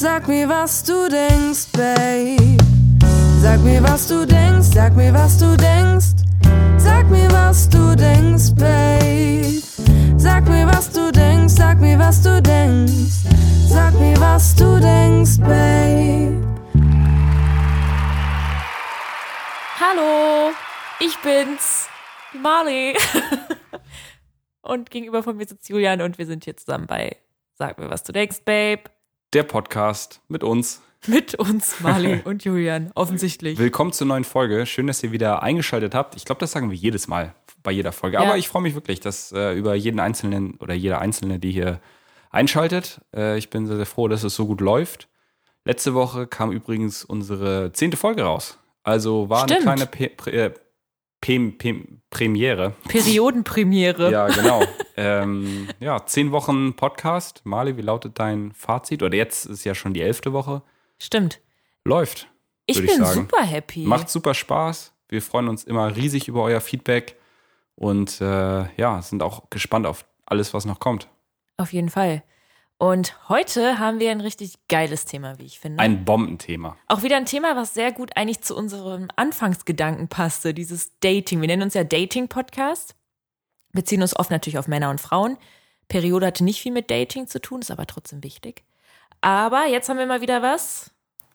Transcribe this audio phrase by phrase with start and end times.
[0.00, 2.56] Sag mir, was du denkst, Babe.
[3.42, 6.22] Sag mir, was du denkst, sag mir, was du denkst.
[6.76, 9.60] Sag mir, was du denkst, Babe.
[10.16, 13.26] Sag mir, was du denkst, sag mir, was du denkst.
[13.68, 16.46] Sag mir, was du denkst, Babe.
[19.80, 20.52] Hallo,
[21.00, 21.88] ich bin's,
[22.40, 22.96] Marley.
[24.62, 27.16] und gegenüber von mir sitzt Julian und wir sind hier zusammen bei
[27.54, 28.84] Sag mir, was du denkst, Babe.
[29.34, 30.80] Der Podcast mit uns.
[31.06, 33.58] Mit uns, Marley und Julian, offensichtlich.
[33.58, 34.64] Willkommen zur neuen Folge.
[34.64, 36.16] Schön, dass ihr wieder eingeschaltet habt.
[36.16, 38.16] Ich glaube, das sagen wir jedes Mal bei jeder Folge.
[38.16, 38.22] Ja.
[38.22, 41.78] Aber ich freue mich wirklich, dass äh, über jeden Einzelnen oder jeder Einzelne, die hier
[42.30, 43.02] einschaltet.
[43.14, 45.08] Äh, ich bin sehr, sehr froh, dass es so gut läuft.
[45.66, 48.58] Letzte Woche kam übrigens unsere zehnte Folge raus.
[48.82, 49.66] Also war Stimmt.
[49.68, 50.54] eine kleine Pe Pre äh,
[51.20, 52.74] Pem Pem Premiere.
[52.88, 54.10] Periodenpremiere.
[54.10, 54.62] Ja, genau.
[54.96, 57.42] ähm, ja, zehn Wochen Podcast.
[57.44, 59.02] Mali, wie lautet dein Fazit?
[59.02, 60.62] Oder jetzt ist ja schon die elfte Woche.
[60.98, 61.40] Stimmt.
[61.84, 62.28] Läuft.
[62.66, 63.22] Ich ich bin sagen.
[63.22, 63.84] super happy.
[63.84, 64.92] Macht super Spaß.
[65.08, 67.16] Wir freuen uns immer riesig über euer Feedback
[67.74, 71.08] und äh, ja, sind auch gespannt auf alles, was noch kommt.
[71.56, 72.22] Auf jeden Fall.
[72.80, 75.82] Und heute haben wir ein richtig geiles Thema, wie ich finde.
[75.82, 76.76] Ein Bombenthema.
[76.86, 81.40] Auch wieder ein Thema, was sehr gut eigentlich zu unserem Anfangsgedanken passte, dieses Dating.
[81.40, 82.94] Wir nennen uns ja Dating-Podcast.
[83.72, 85.38] Beziehen uns oft natürlich auf Männer und Frauen.
[85.88, 88.62] Periode hatte nicht viel mit Dating zu tun, ist aber trotzdem wichtig.
[89.20, 90.92] Aber jetzt haben wir mal wieder was.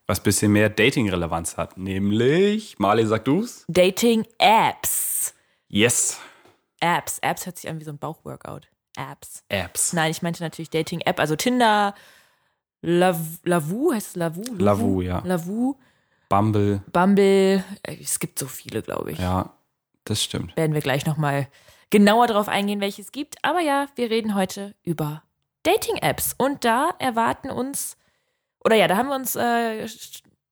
[0.07, 1.77] Was ein bisschen mehr Dating-Relevanz hat.
[1.77, 3.65] Nämlich, Marley, sag du's?
[3.67, 5.33] Dating-Apps.
[5.67, 6.21] Yes.
[6.79, 7.19] Apps.
[7.19, 8.67] Apps hört sich an wie so ein Bauchworkout.
[8.95, 9.43] Apps.
[9.49, 9.93] Apps.
[9.93, 11.95] Nein, ich meinte natürlich Dating-App, also Tinder,
[12.81, 14.43] Lav Lavu, heißt es Lavu?
[14.57, 15.21] Lavu, ja.
[15.25, 15.75] Lavu,
[16.29, 16.81] Bumble.
[16.91, 17.63] Bumble.
[17.83, 19.19] Äh, Es gibt so viele, glaube ich.
[19.19, 19.53] Ja,
[20.03, 20.55] das stimmt.
[20.57, 21.47] werden wir gleich nochmal
[21.89, 23.35] genauer drauf eingehen, welche es gibt.
[23.43, 25.23] Aber ja, wir reden heute über
[25.63, 26.35] Dating-Apps.
[26.37, 27.97] Und da erwarten uns,
[28.63, 29.87] oder ja, da haben wir uns äh,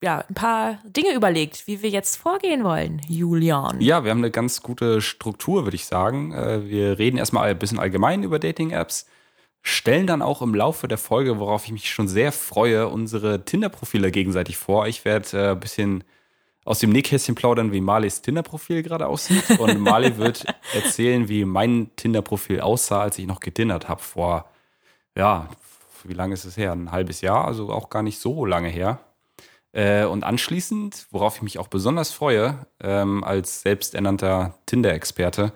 [0.01, 3.79] ja, ein paar Dinge überlegt, wie wir jetzt vorgehen wollen, Julian.
[3.81, 6.33] Ja, wir haben eine ganz gute Struktur, würde ich sagen.
[6.33, 9.05] Äh, Wir reden erstmal ein bisschen allgemein über Dating-Apps,
[9.61, 14.09] stellen dann auch im Laufe der Folge, worauf ich mich schon sehr freue, unsere Tinder-Profile
[14.09, 14.87] gegenseitig vor.
[14.87, 16.03] Ich werde äh, ein bisschen
[16.65, 19.59] aus dem Nähkästchen plaudern, wie Marleys Tinder-Profil gerade aussieht.
[19.59, 24.49] Und Marley wird erzählen, wie mein Tinder-Profil aussah, als ich noch getindert habe vor,
[25.15, 25.47] ja,
[26.03, 26.71] wie lange ist es her?
[26.71, 28.99] Ein halbes Jahr, also auch gar nicht so lange her.
[29.73, 35.53] Äh, und anschließend, worauf ich mich auch besonders freue, ähm, als selbsternannter Tinder-Experte,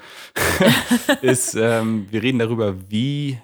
[1.21, 3.39] ist, ähm, wir reden darüber, wie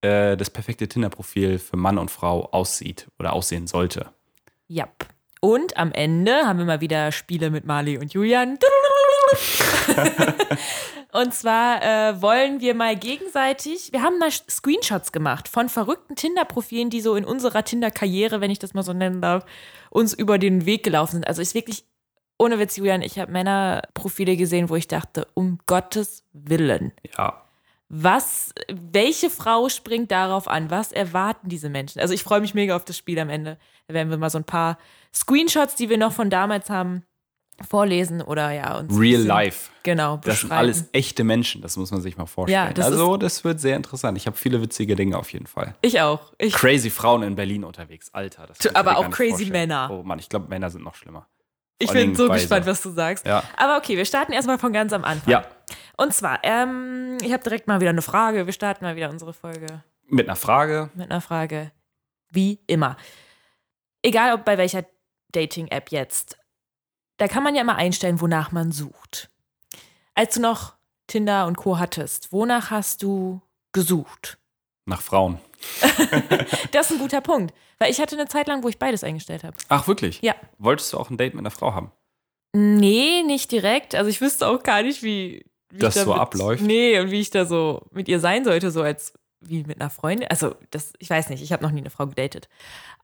[0.00, 4.10] äh, das perfekte Tinder-Profil für Mann und Frau aussieht oder aussehen sollte.
[4.68, 4.88] Ja.
[5.40, 8.58] Und am Ende haben wir mal wieder Spiele mit Marley und Julian.
[11.16, 16.90] und zwar äh, wollen wir mal gegenseitig, wir haben mal Screenshots gemacht von verrückten Tinder-Profilen,
[16.90, 19.46] die so in unserer Tinder-Karriere, wenn ich das mal so nennen darf,
[19.90, 21.26] uns über den Weg gelaufen sind.
[21.26, 21.84] Also ist wirklich,
[22.38, 26.92] ohne Witz, Julian, ich habe Männerprofile gesehen, wo ich dachte, um Gottes Willen.
[27.16, 27.42] Ja,
[27.88, 30.70] Was, welche Frau springt darauf an?
[30.70, 32.00] Was erwarten diese Menschen?
[32.00, 33.58] Also ich freue mich mega auf das Spiel am Ende.
[33.86, 34.76] Da werden wir mal so ein paar
[35.14, 37.04] Screenshots, die wir noch von damals haben,
[37.66, 39.70] vorlesen oder ja uns real bisschen- life.
[39.82, 42.66] Genau, Das sind alles echte Menschen, das muss man sich mal vorstellen.
[42.68, 44.18] Ja, das also, das wird sehr interessant.
[44.18, 45.74] Ich habe viele witzige Dinge auf jeden Fall.
[45.80, 46.32] Ich auch.
[46.38, 48.48] Ich, Crazy Frauen in Berlin unterwegs, Alter.
[48.74, 49.52] Aber auch crazy vorstellen.
[49.52, 49.88] Männer.
[49.92, 51.28] Oh Mann, ich glaube, Männer sind noch schlimmer.
[51.78, 53.24] ich vor bin so gespannt, was du sagst.
[53.26, 53.42] Ja.
[53.56, 55.30] Aber okay, wir starten erstmal von ganz am Anfang.
[55.30, 55.46] Ja,
[55.96, 58.44] Und zwar, ähm, ich habe direkt mal wieder eine Frage.
[58.46, 60.90] Wir starten mal wieder unsere Folge mit einer Frage.
[60.94, 61.70] mit einer Frage.
[62.30, 62.96] Wie immer.
[64.02, 64.84] Egal ob bei welcher
[65.32, 66.38] Dating-App jetzt.
[67.18, 69.30] Da kann man ja immer einstellen, wonach man sucht.
[70.14, 70.74] Als du noch
[71.06, 71.78] Tinder und Co.
[71.78, 73.40] hattest, wonach hast du
[73.72, 74.38] gesucht?
[74.86, 75.40] Nach Frauen.
[76.72, 77.54] Das ist ein guter Punkt.
[77.78, 79.56] Weil ich hatte eine Zeit lang, wo ich beides eingestellt habe.
[79.68, 80.20] Ach, wirklich?
[80.22, 80.34] Ja.
[80.58, 81.90] Wolltest du auch ein Date mit einer Frau haben?
[82.52, 83.94] Nee, nicht direkt.
[83.94, 86.62] Also ich wüsste auch gar nicht, wie, wie Das ich so abläuft?
[86.62, 89.90] Nee, und wie ich da so mit ihr sein sollte, so als wie mit einer
[89.90, 90.28] Freundin.
[90.28, 92.48] Also, das, ich weiß nicht, ich habe noch nie eine Frau gedatet.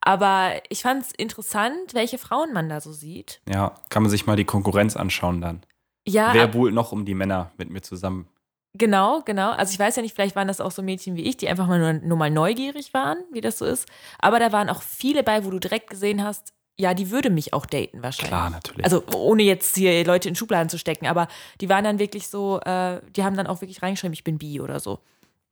[0.01, 3.41] Aber ich fand es interessant, welche Frauen man da so sieht.
[3.49, 5.63] Ja, kann man sich mal die Konkurrenz anschauen dann.
[6.07, 8.29] Ja, Wer buhlt noch um die Männer mit mir zusammen?
[8.75, 9.51] genau, genau.
[9.51, 11.67] Also ich weiß ja nicht, vielleicht waren das auch so Mädchen wie ich, die einfach
[11.67, 13.87] mal nur, nur mal neugierig waren, wie das so ist.
[14.19, 17.53] Aber da waren auch viele bei, wo du direkt gesehen hast, ja, die würde mich
[17.53, 18.31] auch daten wahrscheinlich.
[18.31, 18.85] Klar, natürlich.
[18.85, 21.29] Also ohne jetzt hier Leute in Schubladen zu stecken, aber
[21.61, 24.61] die waren dann wirklich so, äh, die haben dann auch wirklich reingeschrieben, ich bin bi
[24.61, 24.99] oder so.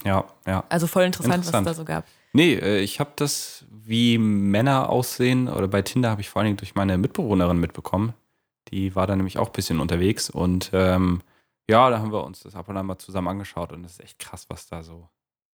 [0.04, 0.64] Ja, ja.
[0.68, 1.66] Also voll interessant, Interessant.
[1.66, 2.06] was es da so gab.
[2.32, 6.46] Nee, äh, ich habe das, wie Männer aussehen, oder bei Tinder habe ich vor allen
[6.46, 8.14] Dingen durch meine Mitbewohnerin mitbekommen.
[8.68, 11.22] Die war da nämlich auch ein bisschen unterwegs und ähm,
[11.68, 14.00] ja, da haben wir uns das ab und an mal zusammen angeschaut und das ist
[14.00, 15.08] echt krass, was da so.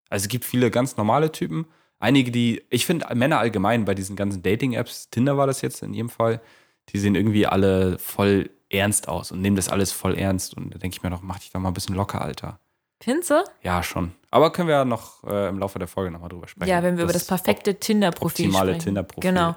[0.09, 1.65] Also es gibt viele ganz normale Typen,
[1.99, 5.93] einige, die, ich finde Männer allgemein bei diesen ganzen Dating-Apps, Tinder war das jetzt in
[5.93, 6.41] jedem Fall,
[6.89, 10.55] die sehen irgendwie alle voll ernst aus und nehmen das alles voll ernst.
[10.55, 12.59] Und da denke ich mir doch, mach dich doch mal ein bisschen locker, Alter.
[13.05, 13.43] Du?
[13.61, 14.11] Ja, schon.
[14.31, 16.69] Aber können wir ja noch äh, im Laufe der Folge nochmal drüber sprechen.
[16.69, 18.85] Ja, wenn wir über das perfekte Tinder-Profil optimale sprechen.
[18.85, 19.29] Tinder-Profil.
[19.29, 19.55] Genau.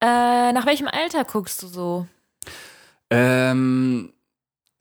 [0.00, 2.06] Äh, nach welchem Alter guckst du so?
[3.10, 4.12] Ähm,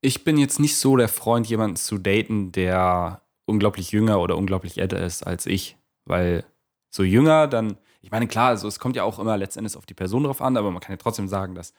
[0.02, 4.78] ich bin jetzt nicht so der Freund, jemanden zu daten, der unglaublich jünger oder unglaublich
[4.80, 5.78] älter ist als ich.
[6.06, 6.46] Weil
[6.90, 9.94] so jünger, dann, ich meine, klar, also es kommt ja auch immer letztendlich auf die
[9.94, 11.74] Person drauf an, aber man kann ja trotzdem sagen, dass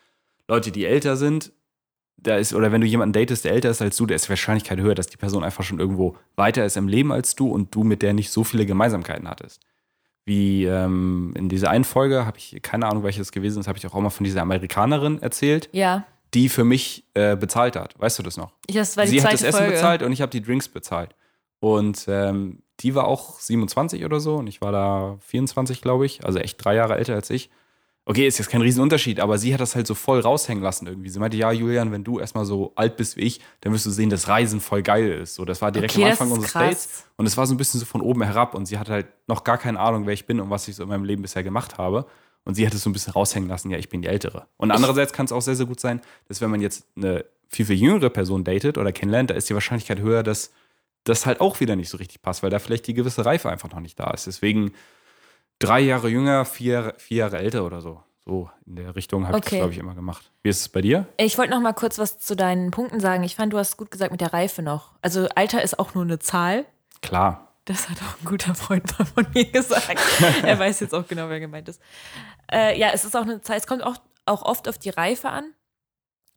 [0.49, 1.52] Leute, die älter sind,
[2.25, 4.31] da ist, oder wenn du jemanden datest, der älter ist als du, da ist die
[4.31, 7.75] Wahrscheinlichkeit höher, dass die Person einfach schon irgendwo weiter ist im Leben als du und
[7.75, 9.61] du mit der nicht so viele Gemeinsamkeiten hattest.
[10.26, 13.87] Wie ähm, in dieser einen Folge, habe ich keine Ahnung, welches gewesen ist, habe ich
[13.87, 17.94] auch mal von dieser Amerikanerin erzählt, Ja, die für mich äh, bezahlt hat.
[17.99, 18.53] Weißt du das noch?
[18.67, 19.73] das war die Sie hat das Essen Folge.
[19.75, 21.15] bezahlt und ich habe die Drinks bezahlt.
[21.61, 26.25] Und ähm, die war auch 27 oder so und ich war da 24, glaube ich.
[26.25, 27.50] Also echt drei Jahre älter als ich.
[28.06, 31.09] Okay, ist jetzt kein Riesenunterschied, aber sie hat das halt so voll raushängen lassen irgendwie.
[31.09, 33.91] Sie meinte, ja, Julian, wenn du erstmal so alt bist wie ich, dann wirst du
[33.91, 35.37] sehen, dass Reisen voll geil ist.
[35.37, 36.65] So, das war direkt Okay, am Anfang unseres krass.
[36.65, 37.05] Dates.
[37.17, 39.43] Und es war so ein bisschen so von oben herab und sie hatte halt noch
[39.43, 41.79] gar keine Ahnung, wer ich bin und was ich so in meinem Leben bisher gemacht
[41.79, 42.05] habe.
[42.45, 44.49] Und sie hat es so ein bisschen raushängen lassen, ja, ich bin die Ältere.
[44.59, 47.65] Und andererseits kann es auch sehr, sehr gut sein, dass wenn man jetzt eine viel,
[47.65, 50.53] viel jüngere Person datet oder kennenlernt, da ist die Wahrscheinlichkeit höher, dass
[51.05, 53.71] das halt auch wieder nicht so richtig passt, weil da vielleicht die gewisse Reife einfach
[53.71, 54.27] noch nicht da ist.
[54.27, 54.73] Deswegen
[55.59, 58.03] drei Jahre jünger, vier, vier Jahre älter oder so.
[58.27, 59.59] So in der Richtung habe ich das, Okay.
[59.59, 60.31] glaube ich, immer gemacht.
[60.43, 61.06] Wie ist es bei dir?
[61.19, 63.23] Ich wollte noch mal kurz was zu deinen Punkten sagen.
[63.23, 64.93] Ich fand, du hast gut gesagt mit der Reife noch.
[65.03, 66.65] Also Alter ist auch nur eine Zahl.
[67.03, 67.53] Klar.
[67.67, 69.99] Das hat auch ein guter Freund von mir gesagt.
[70.43, 71.81] er weiß jetzt auch genau, wer gemeint ist.
[72.51, 73.56] Äh, ja, es ist auch eine Zahl.
[73.59, 73.97] Es kommt auch,
[74.27, 75.53] auch oft auf die Reife an.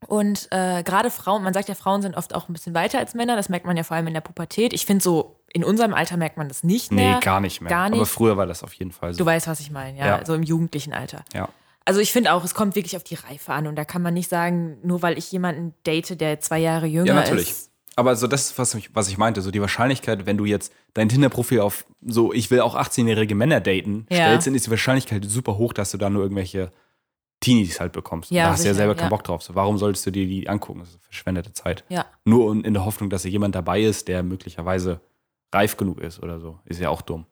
[0.07, 3.13] Und äh, gerade Frauen, man sagt ja, Frauen sind oft auch ein bisschen weiter als
[3.13, 3.35] Männer.
[3.35, 4.71] Das merkt man ja vor allem in der Pubertät.
[4.73, 7.15] Ich finde so, in unserem Alter merkt man das nicht mehr.
[7.15, 7.69] Nee, gar nicht mehr.
[7.69, 7.97] Gar nicht.
[7.97, 9.17] Aber früher war das auf jeden Fall so.
[9.17, 10.25] Du weißt, was ich meine, ja, Ja.
[10.25, 11.25] so im jugendlichen Alter.
[11.33, 11.49] ja.
[11.83, 14.13] Also ich finde auch, es kommt wirklich auf die Reife an und da kann man
[14.13, 17.49] nicht sagen, nur weil ich jemanden date, der zwei Jahre jünger Ja, natürlich.
[17.49, 17.71] ist.
[17.95, 19.41] Aber so das ist, was ich, was ich meinte.
[19.41, 23.61] So die Wahrscheinlichkeit, wenn du jetzt dein Tinder-Profil auf so, ich will auch 18-jährige Männer
[23.61, 24.17] daten, Ja.
[24.27, 26.73] stellst, dann ist die Wahrscheinlichkeit super hoch, dass du da nur irgendwelche
[27.39, 28.31] Teenies halt bekommst.
[28.31, 28.99] Ja, da hast du ja selber ja.
[28.99, 29.41] keinen Bock drauf.
[29.43, 30.79] So, warum solltest du dir die angucken?
[30.81, 31.85] Das ist verschwendete Zeit.
[31.87, 34.99] Ja, Nur in der Hoffnung, dass da jemand dabei ist, der möglicherweise
[35.53, 36.59] reif genug ist oder so.
[36.65, 37.25] Ist ja auch dumm.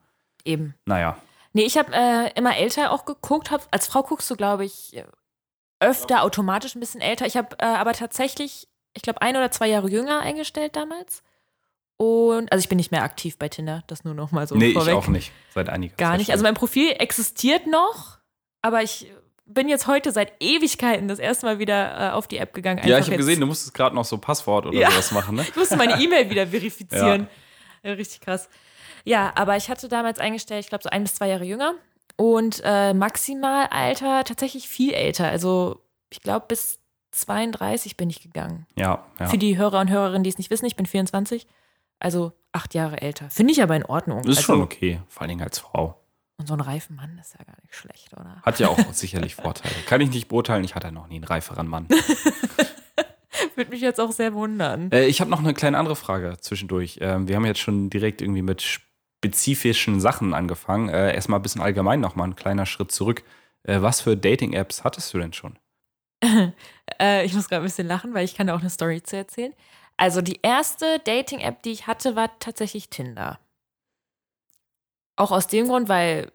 [0.44, 0.76] eben.
[0.86, 1.18] Naja.
[1.54, 3.50] Nee, ich habe äh, immer älter auch geguckt.
[3.52, 4.94] Hab, als Frau guckst du, glaube ich,
[5.80, 7.26] öfter automatisch ein bisschen älter.
[7.26, 11.24] Ich habe äh, aber tatsächlich, ich glaube, ein oder zwei Jahre jünger eingestellt damals.
[11.98, 14.74] Und, also ich bin nicht mehr aktiv bei Tinder, das nur noch mal so nee,
[14.74, 14.92] vorweg.
[14.94, 15.32] ich auch nicht.
[15.54, 16.32] Seit einiger Gar Zeit nicht.
[16.32, 18.18] Also mein Profil existiert noch,
[18.62, 19.10] aber ich
[19.46, 22.86] bin jetzt heute seit Ewigkeiten das erste Mal wieder äh, auf die App gegangen.
[22.86, 24.92] ja, ich habe gesehen, du musstest gerade noch so Passwort oder Ja.
[24.92, 25.44] sowas machen, ne?
[25.44, 27.22] Ich musste meine E-Mail wieder verifizieren.
[27.22, 27.28] Ja.
[27.94, 28.50] Richtig krass.
[29.04, 31.76] Ja, aber ich hatte damals eingestellt, ich glaube, so ein bis zwei Jahre jünger.
[32.18, 35.28] Und äh, Maximalalter tatsächlich viel älter.
[35.28, 36.80] Also, ich glaube, bis
[37.12, 38.66] 32 bin ich gegangen.
[38.78, 39.28] Ja, ja.
[39.28, 41.48] Für die Hörer und Hörerinnen, die es nicht wissen, ich bin 24.
[42.00, 43.30] Also acht Jahre älter.
[43.30, 44.22] Finde ich aber in Ordnung.
[44.22, 46.02] Das ist also, schon okay, vor allen Dingen als Frau.
[46.38, 48.42] Und so ein reifen Mann ist ja gar nicht schlecht, oder?
[48.44, 49.74] Hat ja auch sicherlich Vorteile.
[49.88, 51.88] Kann ich nicht beurteilen, ich hatte noch nie einen reiferen Mann.
[53.56, 54.92] Würde mich jetzt auch sehr wundern.
[54.92, 57.00] äh, ich habe noch eine kleine andere Frage zwischendurch.
[57.02, 60.90] Ähm, wir haben jetzt schon direkt irgendwie mit spezifischen Sachen angefangen.
[60.90, 63.24] Äh, erstmal ein bisschen allgemein nochmal, ein kleiner Schritt zurück.
[63.64, 65.58] Äh, was für Dating-Apps hattest du denn schon?
[67.02, 69.18] Äh, ich muss gerade ein bisschen lachen, weil ich kann da auch eine Story zu
[69.18, 69.54] erzählen.
[69.98, 73.40] Also die erste Dating-App, die ich hatte, war tatsächlich Tinder.
[75.18, 76.32] Auch aus dem Grund, weil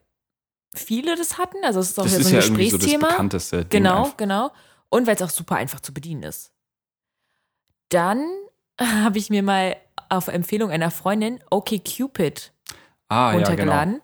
[0.74, 1.58] viele das hatten.
[1.64, 3.08] Also es ist auch Das ist so ein ja irgendwie so das Gesprächsthema.
[3.10, 3.68] bekannteste Ding.
[3.70, 4.16] genau, einfach.
[4.16, 4.50] genau.
[4.88, 6.52] Und weil es auch super einfach zu bedienen ist.
[7.90, 8.26] Dann
[8.80, 9.76] habe ich mir mal
[10.08, 12.52] auf Empfehlung einer Freundin OkCupid
[13.08, 13.36] Ah, ja, genau.
[13.48, 14.00] runtergeladen.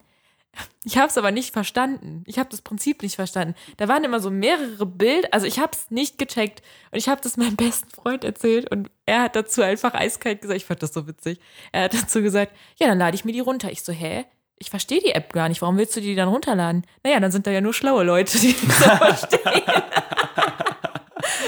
[0.85, 2.23] Ich habe es aber nicht verstanden.
[2.27, 3.55] Ich habe das Prinzip nicht verstanden.
[3.77, 5.29] Da waren immer so mehrere Bilder.
[5.33, 6.63] Also ich habe es nicht gecheckt.
[6.91, 8.71] Und ich habe das meinem besten Freund erzählt.
[8.71, 11.41] Und er hat dazu einfach eiskalt gesagt, ich fand das so witzig.
[11.73, 13.71] Er hat dazu gesagt, ja, dann lade ich mir die runter.
[13.71, 14.25] Ich so, hä?
[14.59, 15.61] Ich verstehe die App gar nicht.
[15.61, 16.87] Warum willst du die dann runterladen?
[17.05, 19.63] Naja, dann sind da ja nur schlaue Leute, die das verstehen.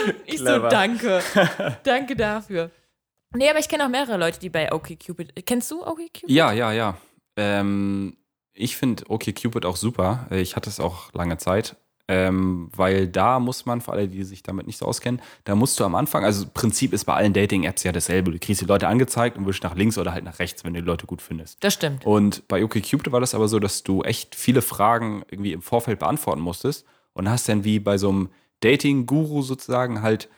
[0.26, 1.22] ich so, danke.
[1.84, 2.70] Danke dafür.
[3.34, 5.44] Nee, aber ich kenne auch mehrere Leute, die bei OkCupid.
[5.44, 6.24] Kennst du OkCupid?
[6.28, 6.96] Ja, ja, ja.
[7.36, 8.16] Ähm,
[8.54, 10.26] ich finde OkCupid auch super.
[10.30, 11.76] Ich hatte es auch lange Zeit.
[12.10, 15.78] Ähm, weil da muss man, für alle, die sich damit nicht so auskennen, da musst
[15.78, 18.30] du am Anfang, also Prinzip ist bei allen Dating-Apps ja dasselbe.
[18.30, 20.80] Du kriegst die Leute angezeigt und wischst nach links oder halt nach rechts, wenn du
[20.80, 21.62] die Leute gut findest.
[21.62, 22.06] Das stimmt.
[22.06, 25.98] Und bei OkCupid war das aber so, dass du echt viele Fragen irgendwie im Vorfeld
[25.98, 30.28] beantworten musstest und hast dann wie bei so einem Dating-Guru sozusagen halt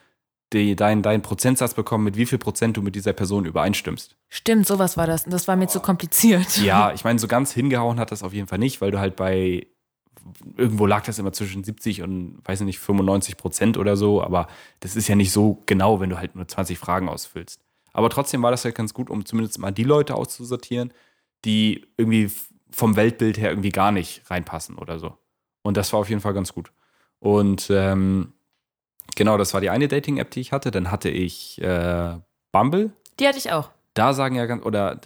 [0.53, 4.17] die, deinen dein Prozentsatz bekommen, mit wie viel Prozent du mit dieser Person übereinstimmst.
[4.27, 5.25] Stimmt, sowas war das.
[5.25, 6.57] Und das war mir zu kompliziert.
[6.57, 9.15] Ja, ich meine, so ganz hingehauen hat das auf jeden Fall nicht, weil du halt
[9.15, 9.67] bei
[10.57, 14.47] irgendwo lag das immer zwischen 70 und, weiß ich nicht, 95 Prozent oder so, aber
[14.79, 17.59] das ist ja nicht so genau, wenn du halt nur 20 Fragen ausfüllst.
[17.93, 20.93] Aber trotzdem war das halt ganz gut, um zumindest mal die Leute auszusortieren,
[21.43, 22.29] die irgendwie
[22.71, 25.17] vom Weltbild her irgendwie gar nicht reinpassen oder so.
[25.63, 26.71] Und das war auf jeden Fall ganz gut.
[27.21, 28.33] Und ähm,
[29.15, 30.71] genau, das war die eine Dating-App, die ich hatte.
[30.71, 32.17] Dann hatte ich äh,
[32.51, 32.91] Bumble.
[33.19, 33.69] Die hatte ich auch.
[33.93, 34.99] Da sagen ja ganz, oder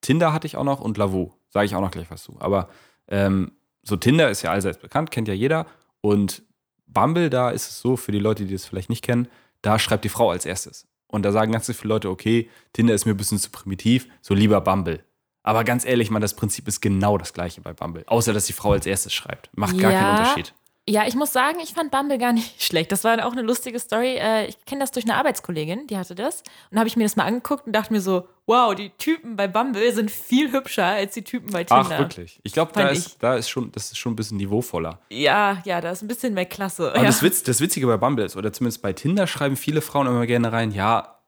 [0.00, 1.32] Tinder hatte ich auch noch und Lavu.
[1.50, 2.36] Sage ich auch noch gleich was zu.
[2.40, 2.68] Aber
[3.08, 3.52] ähm,
[3.82, 5.66] so Tinder ist ja allseits bekannt, kennt ja jeder.
[6.00, 6.42] Und
[6.86, 9.28] Bumble, da ist es so, für die Leute, die das vielleicht nicht kennen,
[9.62, 10.86] da schreibt die Frau als erstes.
[11.08, 14.32] Und da sagen ganz viele Leute, okay, Tinder ist mir ein bisschen zu primitiv, so
[14.32, 15.04] lieber Bumble.
[15.42, 18.04] Aber ganz ehrlich, man, das Prinzip ist genau das gleiche bei Bumble.
[18.06, 19.50] Außer, dass die Frau als erstes schreibt.
[19.56, 19.98] Macht gar Ja.
[19.98, 20.54] keinen Unterschied.
[20.88, 22.90] Ja, ich muss sagen, ich fand Bumble gar nicht schlecht.
[22.90, 24.16] Das war auch eine lustige Story.
[24.16, 26.42] Äh, Ich kenne das durch eine Arbeitskollegin, die hatte das.
[26.70, 29.46] Und habe ich mir das mal angeguckt und dachte mir so, wow, die Typen bei
[29.46, 31.86] Bumble sind viel hübscher als die Typen bei Tinder.
[31.92, 32.40] Ach, wirklich?
[32.42, 35.00] Ich glaube, da ist, da ist schon, das ist schon ein bisschen niveauvoller.
[35.10, 36.90] Ja, ja, da ist ein bisschen mehr Klasse.
[36.92, 37.04] Und ja.
[37.04, 40.26] das, Witz, das Witzige bei Bumble ist, oder zumindest bei Tinder schreiben viele Frauen immer
[40.26, 41.20] gerne rein, ja,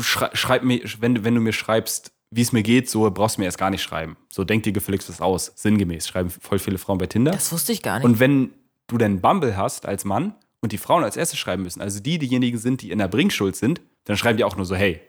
[0.00, 3.36] schrei, schreib mir, wenn, du- wenn du mir schreibst, wie es mir geht, so brauchst
[3.36, 4.16] du mir erst gar nicht schreiben.
[4.28, 5.50] So denk dir gefälligst was aus.
[5.56, 7.30] Sinngemäß schreiben voll viele Frauen bei Tinder.
[7.32, 8.04] das wusste ich gar nicht.
[8.04, 8.52] Und wenn
[8.88, 12.18] du dann Bumble hast als Mann und die Frauen als erstes schreiben müssen, also die
[12.18, 15.00] diejenigen sind, die in der Bringschuld sind, dann schreiben die auch nur so, hey,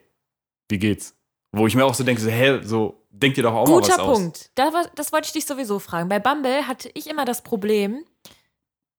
[0.68, 1.16] wie geht's?
[1.52, 3.88] Wo ich mir auch so denke, so, hä, so, denk dir doch auch mal was
[3.88, 4.18] Guter aus.
[4.18, 4.50] Punkt.
[4.54, 6.08] Da, war- das wollte ich dich sowieso fragen.
[6.08, 8.04] Bei Bumble hatte ich immer das Problem,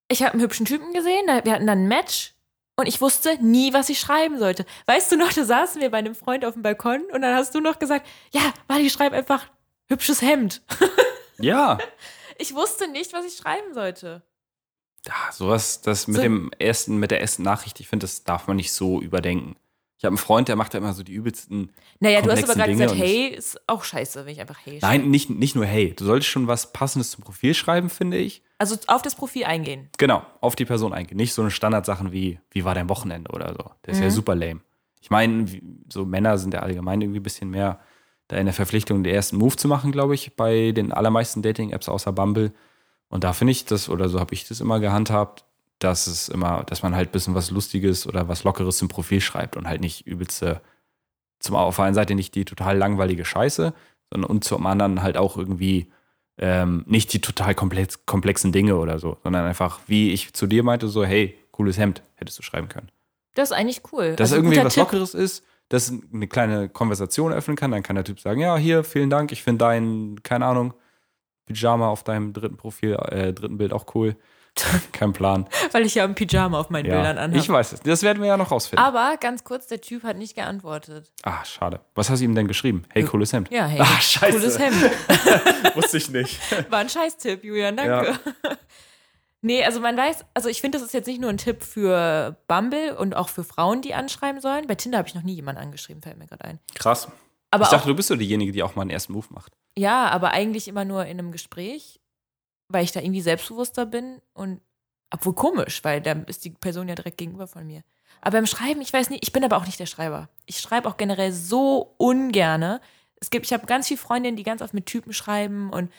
[0.09, 2.33] ich habe einen hübschen Typen gesehen, wir hatten dann ein Match
[2.75, 4.65] und ich wusste nie, was ich schreiben sollte.
[4.87, 7.55] Weißt du noch, da saßen wir bei einem Freund auf dem Balkon und dann hast
[7.55, 9.45] du noch gesagt, ja, Wally, schreib einfach
[9.87, 10.61] hübsches Hemd.
[11.39, 11.79] Ja,
[12.37, 14.21] Ich wusste nicht, was ich schreiben sollte.
[15.07, 18.47] Ja, sowas, das mit So- dem ersten, mit der ersten Nachricht, ich finde, das darf
[18.47, 19.55] man nicht so überdenken.
[19.97, 21.71] Ich habe einen Freund, der macht ja immer so die übelsten.
[21.99, 25.01] Naja, du hast aber gerade gesagt, hey, ist auch scheiße, wenn ich einfach hey Nein,
[25.01, 25.09] schreibe.
[25.11, 25.93] nicht, nicht nur hey.
[25.95, 28.41] Du solltest schon was Passendes zum Profil schreiben, finde ich.
[28.57, 29.89] Also auf das Profil eingehen.
[29.99, 31.17] Genau, auf die Person eingehen.
[31.17, 33.69] Nicht so eine Standardsachen wie, wie war dein Wochenende oder so.
[33.83, 34.61] Das ist ja super lame.
[35.01, 35.45] Ich meine,
[35.87, 37.79] so Männer sind ja allgemein irgendwie ein bisschen mehr
[38.27, 41.89] da in der Verpflichtung, den ersten Move zu machen, glaube ich, bei den allermeisten Dating-Apps
[41.89, 42.53] außer Bumble.
[43.11, 45.43] Und da finde ich das, oder so habe ich das immer gehandhabt,
[45.79, 49.19] dass es immer, dass man halt ein bisschen was Lustiges oder was Lockeres zum Profil
[49.19, 50.61] schreibt und halt nicht übelste,
[51.39, 53.73] zum auf der einen Seite nicht die total langweilige Scheiße,
[54.09, 55.91] sondern und zum anderen halt auch irgendwie
[56.37, 60.63] ähm, nicht die total komplex, komplexen Dinge oder so, sondern einfach, wie ich zu dir
[60.63, 62.89] meinte, so, hey, cooles Hemd, hättest du schreiben können.
[63.35, 64.15] Das ist eigentlich cool.
[64.15, 64.83] Dass Also irgendwie was Tipp.
[64.83, 68.83] Lockeres ist, das eine kleine Konversation öffnen kann, dann kann der Typ sagen, ja, hier,
[68.83, 70.73] vielen Dank, ich finde dein, keine Ahnung,
[71.45, 74.15] Pyjama auf deinem dritten Profil, äh, dritten Bild auch cool.
[74.91, 75.47] Kein Plan.
[75.71, 77.37] Weil ich ja ein Pyjama auf meinen Bildern Ja, anhabe.
[77.37, 77.79] ich weiß es.
[77.81, 78.83] Das werden wir ja noch rausfinden.
[78.85, 81.09] Aber ganz kurz, der Typ hat nicht geantwortet.
[81.23, 81.79] Ah, schade.
[81.95, 82.83] Was hast du ihm denn geschrieben?
[82.89, 83.49] Hey, cooles Hemd.
[83.49, 84.37] Ja, hey, Ah, scheiße.
[84.37, 84.75] cooles Hemd.
[85.75, 86.39] Wusste ich nicht.
[86.69, 88.19] War ein Scheiß-Tipp, Julian, danke.
[89.43, 92.37] Nee, also man weiß, also ich finde, das ist jetzt nicht nur ein Tipp für
[92.47, 94.67] Bumble und auch für Frauen, die anschreiben sollen.
[94.67, 96.59] Bei Tinder habe ich noch nie jemanden angeschrieben, fällt mir gerade ein.
[96.75, 97.07] Krass.
[97.49, 99.53] Aber ich dachte, du bist so diejenige, die auch mal einen ersten Move macht.
[99.77, 101.99] Ja, aber eigentlich immer nur in einem Gespräch,
[102.67, 104.61] weil ich da irgendwie selbstbewusster bin und
[105.13, 107.83] obwohl komisch, weil da ist die Person ja direkt gegenüber von mir.
[108.21, 110.29] Aber beim Schreiben, ich weiß nicht, ich bin aber auch nicht der Schreiber.
[110.45, 112.79] Ich schreibe auch generell so ungerne.
[113.15, 115.91] Es gibt, ich habe ganz viele Freundinnen, die ganz oft mit Typen schreiben und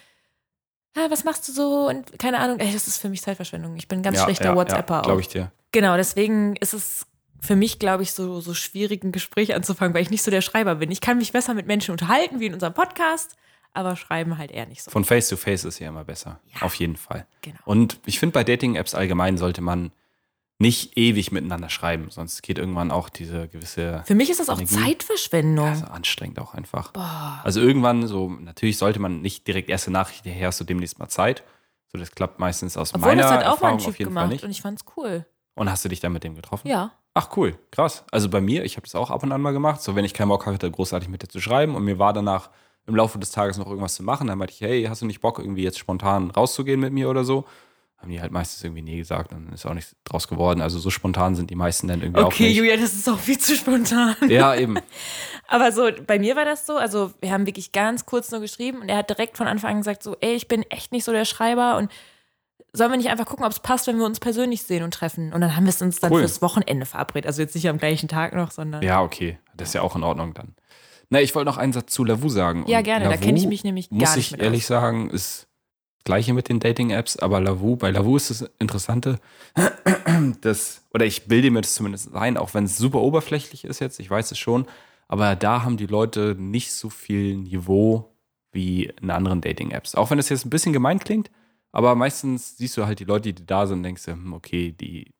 [0.96, 1.88] ah, was machst du so?
[1.88, 3.76] Und keine Ahnung, ey, das ist für mich Zeitverschwendung.
[3.76, 5.04] Ich bin ein ganz schlechter WhatsApper auch.
[5.04, 5.52] Glaube ich dir.
[5.72, 7.06] Genau, deswegen ist es
[7.40, 10.42] für mich, glaube ich, so, so schwierig, ein Gespräch anzufangen, weil ich nicht so der
[10.42, 10.90] Schreiber bin.
[10.90, 13.36] Ich kann mich besser mit Menschen unterhalten, wie in unserem Podcast,
[13.74, 14.90] aber schreiben halt eher nicht so.
[14.90, 16.40] Von Face to Face ist ja immer besser.
[16.54, 16.62] Ja.
[16.62, 17.26] Auf jeden Fall.
[17.40, 17.58] Genau.
[17.64, 19.92] Und ich finde, bei Dating-Apps allgemein sollte man
[20.58, 24.58] nicht ewig miteinander schreiben, sonst geht irgendwann auch diese gewisse Für mich ist das auch
[24.58, 24.76] Energie.
[24.76, 25.66] Zeitverschwendung.
[25.66, 26.92] also anstrengend auch einfach.
[26.92, 27.40] Boah.
[27.42, 31.08] Also irgendwann so, natürlich sollte man nicht direkt erste Nachricht her, hast du demnächst mal
[31.08, 31.42] Zeit.
[31.90, 34.14] So, das klappt meistens aus Obwohl, meiner das hat auch Erfahrung ein auf Typ jeden
[34.14, 34.44] Fall gemacht nicht.
[34.44, 35.26] und ich fand's cool.
[35.54, 36.68] Und hast du dich dann mit dem getroffen?
[36.68, 36.92] Ja.
[37.12, 38.04] Ach cool, krass.
[38.10, 39.82] Also bei mir, ich habe das auch ab und an mal gemacht.
[39.82, 42.50] So, wenn ich keinen Bock hatte, großartig mit dir zu schreiben und mir war danach
[42.86, 45.20] im Laufe des Tages noch irgendwas zu machen, dann meinte ich, hey, hast du nicht
[45.20, 47.44] Bock, irgendwie jetzt spontan rauszugehen mit mir oder so?
[47.98, 50.60] Haben die halt meistens irgendwie nie gesagt, dann ist auch nichts draus geworden.
[50.60, 52.48] Also so spontan sind die meisten dann irgendwie auch Okay.
[52.48, 54.16] Julia, das ist auch viel zu spontan.
[54.28, 54.76] Ja, eben.
[55.46, 58.80] Aber so, bei mir war das so, also wir haben wirklich ganz kurz nur geschrieben
[58.80, 61.12] und er hat direkt von Anfang an gesagt, so, ey, ich bin echt nicht so
[61.12, 61.92] der Schreiber und
[62.72, 65.32] sollen wir nicht einfach gucken, ob es passt, wenn wir uns persönlich sehen und treffen?
[65.32, 66.20] Und dann haben wir es uns dann Cool.
[66.20, 67.26] fürs Wochenende verabredet.
[67.26, 68.82] Also jetzt nicht am gleichen Tag noch, sondern.
[68.82, 69.38] Ja, okay.
[69.54, 70.56] Das ist ja auch in Ordnung dann.
[71.12, 72.64] Na, ich wollte noch einen Satz zu Lavu sagen.
[72.69, 74.69] Ja, gerne, da Lavu, kenne ich mich nämlich gar muss nicht ich mit ehrlich aus.
[74.69, 75.47] sagen, ist
[76.04, 79.21] Gleiche mit den Dating-Apps, aber Lavu, bei Lavu ist das Interessante,
[80.40, 84.00] das, oder ich bilde mir das zumindest ein, auch wenn es super oberflächlich ist jetzt,
[84.00, 84.64] ich weiß es schon,
[85.07, 88.16] aber da haben die Leute nicht so viel Niveau
[88.50, 89.95] wie in anderen Dating-Apps.
[89.97, 91.31] Auch wenn das jetzt ein bisschen gemein klingt,
[91.73, 94.73] aber meistens siehst du halt die Leute, die da sind und denkst dir, hm, okay,
[94.73, 95.12] die.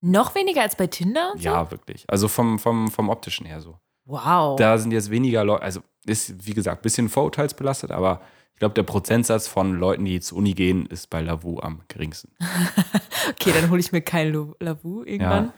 [0.00, 1.42] Noch weniger als bei Tinder so?
[1.42, 2.06] Ja, wirklich.
[2.08, 3.78] Also vom, vom, vom optischen her so.
[4.08, 4.56] Wow.
[4.56, 8.22] Da sind jetzt weniger Leute, also ist wie gesagt ein bisschen vorurteilsbelastet, aber
[8.54, 12.32] ich glaube, der Prozentsatz von Leuten, die zur Uni gehen, ist bei Lavu am geringsten.
[13.30, 15.44] okay, dann hole ich mir kein Lavu irgendwann.
[15.44, 15.54] Ja.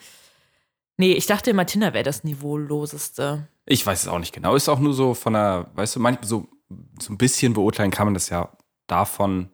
[0.99, 3.49] Nee, ich dachte immer, Tinder wäre das Niveauloseste.
[3.65, 4.57] Ich weiß es auch nicht genau.
[4.57, 6.49] Ist auch nur so von der, weißt du, manchmal so,
[7.01, 8.51] so ein bisschen beurteilen kann man das ja
[8.89, 9.49] davon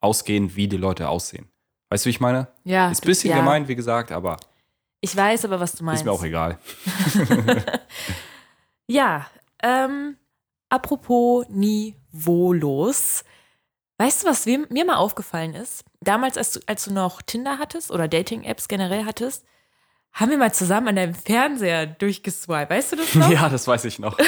[0.00, 1.48] ausgehen, wie die Leute aussehen.
[1.88, 2.48] Weißt du, wie ich meine?
[2.64, 2.90] Ja.
[2.90, 3.38] Ist ein bisschen ja.
[3.38, 4.36] gemeint, wie gesagt, aber
[5.00, 6.02] Ich weiß aber, was du meinst.
[6.02, 6.58] ist mir auch egal.
[8.90, 9.30] Ja,
[9.62, 10.16] ähm,
[10.68, 13.24] apropos niveaulos.
[13.98, 15.84] Weißt du, was mir, mal aufgefallen ist?
[16.00, 19.44] Damals, als du, als du noch Tinder hattest oder Dating-Apps generell hattest,
[20.12, 22.68] haben wir mal zusammen an deinem Fernseher durchgeswiped.
[22.68, 23.30] Weißt du das noch?
[23.30, 24.18] Ja, das weiß ich noch.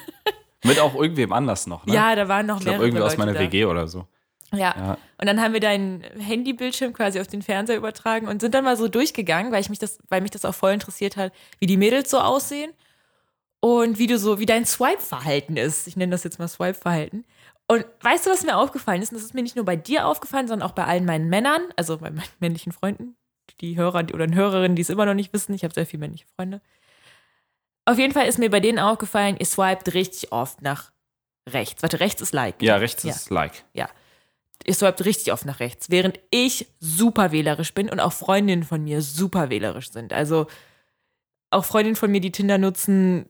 [0.64, 1.94] Mit auch irgendwem anders noch, ne?
[1.94, 3.40] Ja, da waren noch ich glaube, mehrere irgendwie aus meiner da.
[3.40, 4.06] WG oder so.
[4.52, 4.74] Ja.
[4.76, 4.98] Ja.
[5.18, 8.76] Und dann haben wir deinen Handybildschirm quasi auf den Fernseher übertragen und sind dann mal
[8.76, 11.76] so durchgegangen, weil ich mich das, weil mich das auch voll interessiert hat, wie die
[11.76, 12.72] Mädels so aussehen
[13.60, 15.86] und wie du so, wie dein Swipe-Verhalten ist.
[15.86, 17.24] Ich nenne das jetzt mal Swipe-Verhalten.
[17.68, 19.12] Und weißt du, was mir aufgefallen ist?
[19.12, 21.62] Und das ist mir nicht nur bei dir aufgefallen, sondern auch bei allen meinen Männern,
[21.76, 23.16] also bei meinen männlichen Freunden,
[23.60, 25.54] die Hörer oder Hörerinnen, die es immer noch nicht wissen.
[25.54, 26.60] Ich habe sehr viele männliche Freunde.
[27.84, 30.92] Auf jeden Fall ist mir bei denen aufgefallen, ihr swiped richtig oft nach
[31.48, 31.82] rechts.
[31.82, 32.62] Warte, rechts ist Like.
[32.62, 33.10] Ja, rechts Ja.
[33.12, 33.64] ist Like.
[33.72, 33.88] Ja.
[34.66, 38.82] Ihr swiped richtig oft nach rechts, während ich super wählerisch bin und auch Freundinnen von
[38.84, 40.12] mir super wählerisch sind.
[40.12, 40.46] Also
[41.50, 43.28] auch Freundinnen von mir, die Tinder nutzen,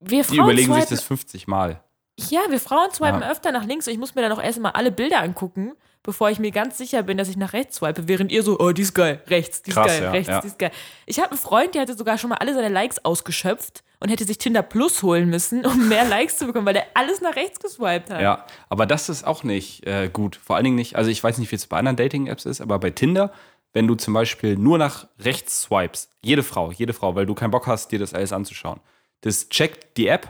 [0.00, 1.82] wir Die Frauen überlegen sich swipen, das 50 Mal.
[2.30, 3.30] ja, wir Frauen swipen Ja.
[3.30, 6.38] öfter nach links und ich muss mir dann auch erstmal alle Bilder angucken, bevor ich
[6.38, 8.94] mir ganz sicher bin, dass ich nach rechts swipe, während ihr so, oh, die ist
[8.94, 10.40] geil, rechts, die ist Krass, geil, ja, rechts, ja.
[10.40, 10.70] die ist geil.
[11.06, 14.24] Ich habe einen Freund, der hatte sogar schon mal alle seine Likes ausgeschöpft und hätte
[14.24, 17.60] sich Tinder Plus holen müssen, um mehr Likes zu bekommen, weil der alles nach rechts
[17.60, 18.20] geswiped hat.
[18.20, 20.34] Ja, aber das ist auch nicht äh, gut.
[20.34, 22.80] Vor allen Dingen nicht, also ich weiß nicht, wie es bei anderen Dating-Apps ist, aber
[22.80, 23.32] bei Tinder,
[23.72, 27.52] wenn du zum Beispiel nur nach rechts swipes, jede Frau, jede Frau, weil du keinen
[27.52, 28.80] Bock hast, dir das alles anzuschauen,
[29.20, 30.28] das checkt die App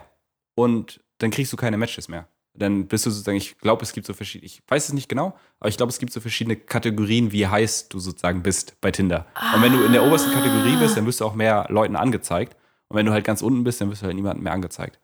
[0.55, 2.29] und dann kriegst du keine Matches mehr.
[2.55, 5.35] Dann bist du sozusagen, ich glaube, es gibt so verschiedene, ich weiß es nicht genau,
[5.59, 9.25] aber ich glaube, es gibt so verschiedene Kategorien, wie heiß du sozusagen bist bei Tinder.
[9.55, 12.55] Und wenn du in der obersten Kategorie bist, dann wirst du auch mehr Leuten angezeigt.
[12.92, 14.98] Und wenn du halt ganz unten bist, dann wirst du halt niemandem mehr angezeigt.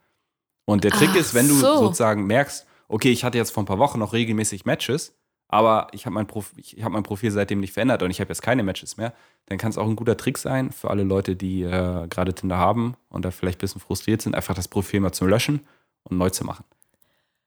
[0.67, 1.79] Und der Trick Ach ist, wenn du so.
[1.79, 5.17] sozusagen merkst, okay, ich hatte jetzt vor ein paar Wochen noch regelmäßig Matches,
[5.49, 8.29] aber ich habe mein, Prof ich hab mein Profil seitdem nicht verändert und ich habe
[8.29, 9.15] jetzt keine Matches mehr,
[9.47, 12.59] dann kann es auch ein guter Trick sein für alle Leute, die äh, gerade Tinder
[12.59, 15.67] haben und da vielleicht ein bisschen frustriert sind, einfach das Profil mal zu löschen
[16.05, 16.65] und neu zu machen.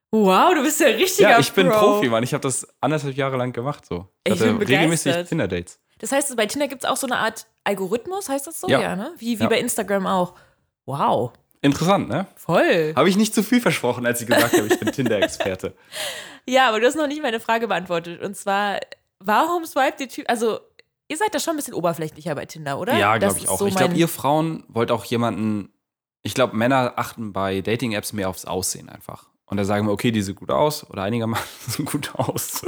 [0.10, 1.77] Wow, du bist ja richtiger Ja, ich bin Pro.
[1.77, 2.23] Profi, Mann.
[2.23, 3.86] Ich habe das anderthalb Jahre lang gemacht.
[3.86, 4.08] So.
[4.25, 5.30] Ich bin regelmäßig begeistert.
[5.30, 5.80] Tinder-Dates.
[6.02, 8.68] Das heißt, bei Tinder gibt es auch so eine Art Algorithmus, heißt das so?
[8.68, 8.96] Ja.
[8.96, 9.14] ne?
[9.18, 9.50] Wie, wie Ja.
[9.50, 10.34] bei Instagram auch.
[10.86, 11.32] Wow,
[11.64, 12.26] Interessant, ne?
[12.36, 12.94] voll.
[12.96, 15.76] Habe ich nicht zu viel versprochen, als ich gesagt habe, ich bin Tinder-Experte.
[16.48, 18.20] Ja, aber du hast noch nicht meine Frage beantwortet.
[18.20, 18.80] Und zwar,
[19.20, 20.26] warum swiped ihr Typ?
[20.28, 20.60] Also,
[21.08, 22.98] ihr seid da schon ein bisschen oberflächlicher bei Tinder, oder?
[22.98, 23.60] Ja, glaube ich auch.
[23.60, 25.72] so ich glaube, ihr Frauen wollt auch jemanden.
[26.24, 29.30] Ich glaube, Männer achten bei Dating-Apps mehr aufs Aussehen einfach.
[29.46, 32.64] Und da sagen wir, okay, die sieht gut aus oder einigermaßen gut aus.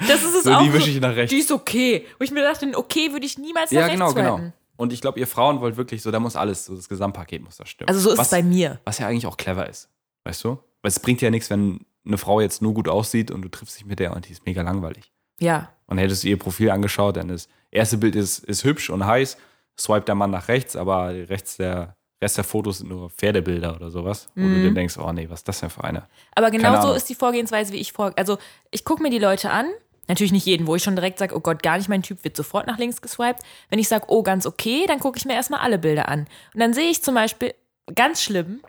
[0.00, 0.62] Das ist es so, auch.
[0.62, 1.30] die wische ich nach rechts.
[1.30, 2.06] Die ist okay.
[2.18, 4.52] Wo ich mir dachte, okay würde ich niemals nach Ja, rechts genau, genau.
[4.76, 7.56] Und ich glaube, ihr Frauen wollt wirklich so, da muss alles, so das Gesamtpaket muss
[7.56, 7.88] da stimmen.
[7.88, 8.78] Also so ist was, es bei mir.
[8.84, 9.88] Was ja eigentlich auch clever ist.
[10.24, 10.58] Weißt du?
[10.82, 13.78] Weil es bringt ja nichts, wenn eine Frau jetzt nur gut aussieht und du triffst
[13.78, 15.10] dich mit der und die ist mega langweilig.
[15.40, 15.70] Ja.
[15.86, 19.36] Und hättest du ihr Profil angeschaut, dann das erste Bild ist, ist hübsch und heiß,
[19.78, 23.90] swipe der Mann nach rechts, aber rechts der Rest der Fotos sind nur Pferdebilder oder
[23.90, 24.54] sowas, wo Mhm.
[24.54, 26.06] du dir denkst, oh nee, was ist das denn für eine?
[26.34, 28.12] Aber genau so ist die Vorgehensweise, wie ich vor.
[28.16, 28.38] Also,
[28.70, 29.66] ich gucke mir die Leute an.
[30.08, 32.36] Natürlich nicht jeden, wo ich schon direkt sage, oh Gott, gar nicht mein Typ, wird
[32.36, 33.42] sofort nach links geswiped.
[33.70, 36.26] Wenn ich sage, oh, ganz okay, dann gucke ich mir erstmal alle Bilder an.
[36.54, 37.54] Und dann sehe ich zum Beispiel,
[37.94, 38.60] ganz schlimm,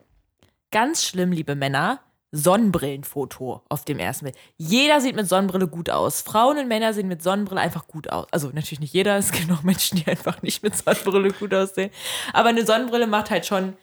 [0.71, 1.99] ganz schlimm, liebe Männer,
[2.31, 4.37] Sonnenbrillenfoto auf dem ersten Bild.
[4.57, 6.21] Jeder sieht mit Sonnenbrille gut aus.
[6.21, 8.27] Frauen und Männer sehen mit Sonnenbrille einfach gut aus.
[8.31, 11.91] Also natürlich nicht jeder, es gibt auch Menschen, die einfach nicht mit Sonnenbrille gut aussehen.
[12.33, 13.73] Aber eine Sonnenbrille macht halt schon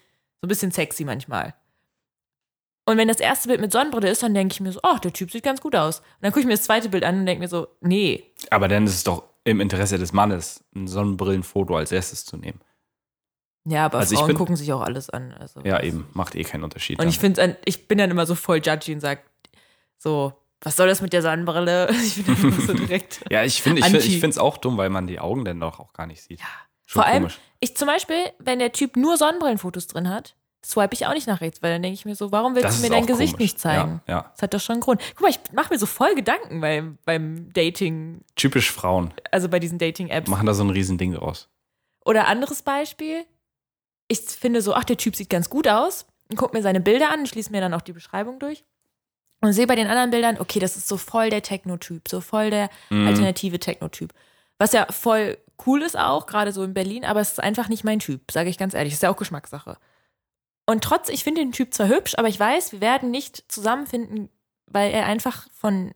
[0.41, 1.55] so ein bisschen sexy manchmal.
[2.87, 5.13] Und wenn das erste Bild mit Sonnenbrille ist, dann denke ich mir so, ach, der
[5.13, 6.01] Typ sieht ganz gut aus.
[6.01, 8.25] Und dann gucke ich mir das zweite Bild an und denke mir so, nee.
[8.51, 12.61] Aber dann ist es doch im Interesse des Mannes, ein Sonnenbrillenfoto als erstes zu nehmen.
[13.67, 15.33] Ja, aber Also Frauen bin- gucken sich auch alles an.
[15.33, 15.61] Also.
[15.65, 16.99] Ja, eben, macht eh keinen Unterschied.
[16.99, 17.09] Und dann.
[17.09, 19.23] ich finde, ich bin dann immer so voll judgy und sage,
[19.97, 21.89] so, was soll das mit der Sonnenbrille?
[22.05, 23.21] Ich bin dann immer so direkt.
[23.31, 25.61] ja, ich finde ich find, ich finde es auch dumm, weil man die Augen dann
[25.61, 26.41] doch auch gar nicht sieht.
[26.41, 26.47] Ja.
[26.87, 27.29] Vor allem,
[27.61, 31.41] ich zum Beispiel, wenn der Typ nur Sonnenbrillenfotos drin hat, swipe ich auch nicht nach
[31.41, 33.41] rechts, weil dann denke ich mir so, warum willst Das du mir dein Gesicht komisch.
[33.53, 34.01] nicht zeigen?
[34.07, 34.31] Ja, ja.
[34.33, 35.01] Das hat doch schon einen Grund.
[35.15, 39.59] Guck mal, ich mache mir so voll Gedanken beim, beim Dating, Typisch Frauen also bei
[39.61, 40.29] diesen Dating-Apps.
[40.29, 41.49] machen da so ein Riesending draus.
[42.05, 43.25] Oder anderes Beispiel,
[44.09, 47.11] ich finde so, ach, der Typ sieht ganz gut aus und gucke mir seine Bilder
[47.11, 48.65] an, schließe mir dann auch die Beschreibung durch
[49.41, 52.51] und sehe bei den anderen Bildern, okay, das ist so voll der Techno-Typ, so voll
[52.51, 53.07] der Mhm.
[53.07, 54.13] alternative Techno-Typ.
[54.59, 57.85] Was ja voll cool ist auch, gerade so in Berlin, aber es ist einfach nicht
[57.85, 58.93] mein Typ, sage ich ganz ehrlich.
[58.93, 59.77] ist ja auch Geschmackssache.
[60.67, 64.31] Und trotz, ich finde den Typ zwar hübsch, aber ich weiß, wir werden nicht zusammenfinden,
[64.67, 65.93] weil er einfach von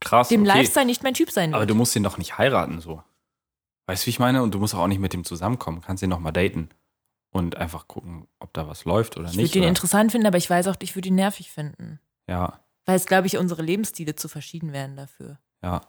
[0.00, 0.28] Krass.
[0.28, 0.58] dem okay.
[0.58, 1.70] Lifestyle nicht mein Typ sein Aber wird.
[1.70, 3.02] du musst ihn doch nicht heiraten, so.
[3.86, 4.42] Weißt du, wie ich meine?
[4.42, 5.80] Und du musst auch nicht mit dem zusammenkommen.
[5.80, 6.68] Kannst ihn noch mal daten.
[7.30, 9.56] Und einfach gucken, ob da was läuft oder ich würde nicht.
[9.56, 9.68] ihn oder?
[9.70, 11.98] interessant finden, aber ich weiß auch, ich würde ihn nervig finden.
[12.28, 15.38] Ja, Weil es, glaube ich, unsere Lebensstile zu verschieden wären dafür.
[15.62, 15.80] ja.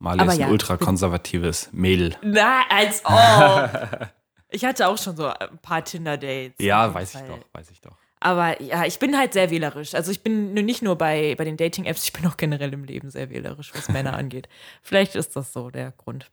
[0.00, 2.16] Aber ist ein ja, ultrakonservatives Mädel.
[2.22, 4.08] Na, als ob.
[4.48, 6.56] ich hatte auch schon so ein paar Tinder-Dates.
[6.58, 7.28] Ja, weiß ich Fall.
[7.28, 7.96] doch, weiß ich doch.
[8.20, 9.94] Aber ja, ich bin halt sehr wählerisch.
[9.94, 13.10] Also ich bin nicht nur bei, bei den Dating-Apps, ich bin auch generell im Leben
[13.10, 14.48] sehr wählerisch, was Männer angeht.
[14.82, 16.30] Vielleicht ist das so der Grund.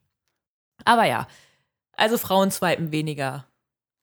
[0.85, 1.27] Aber ja,
[1.93, 3.45] also Frauen swipen weniger.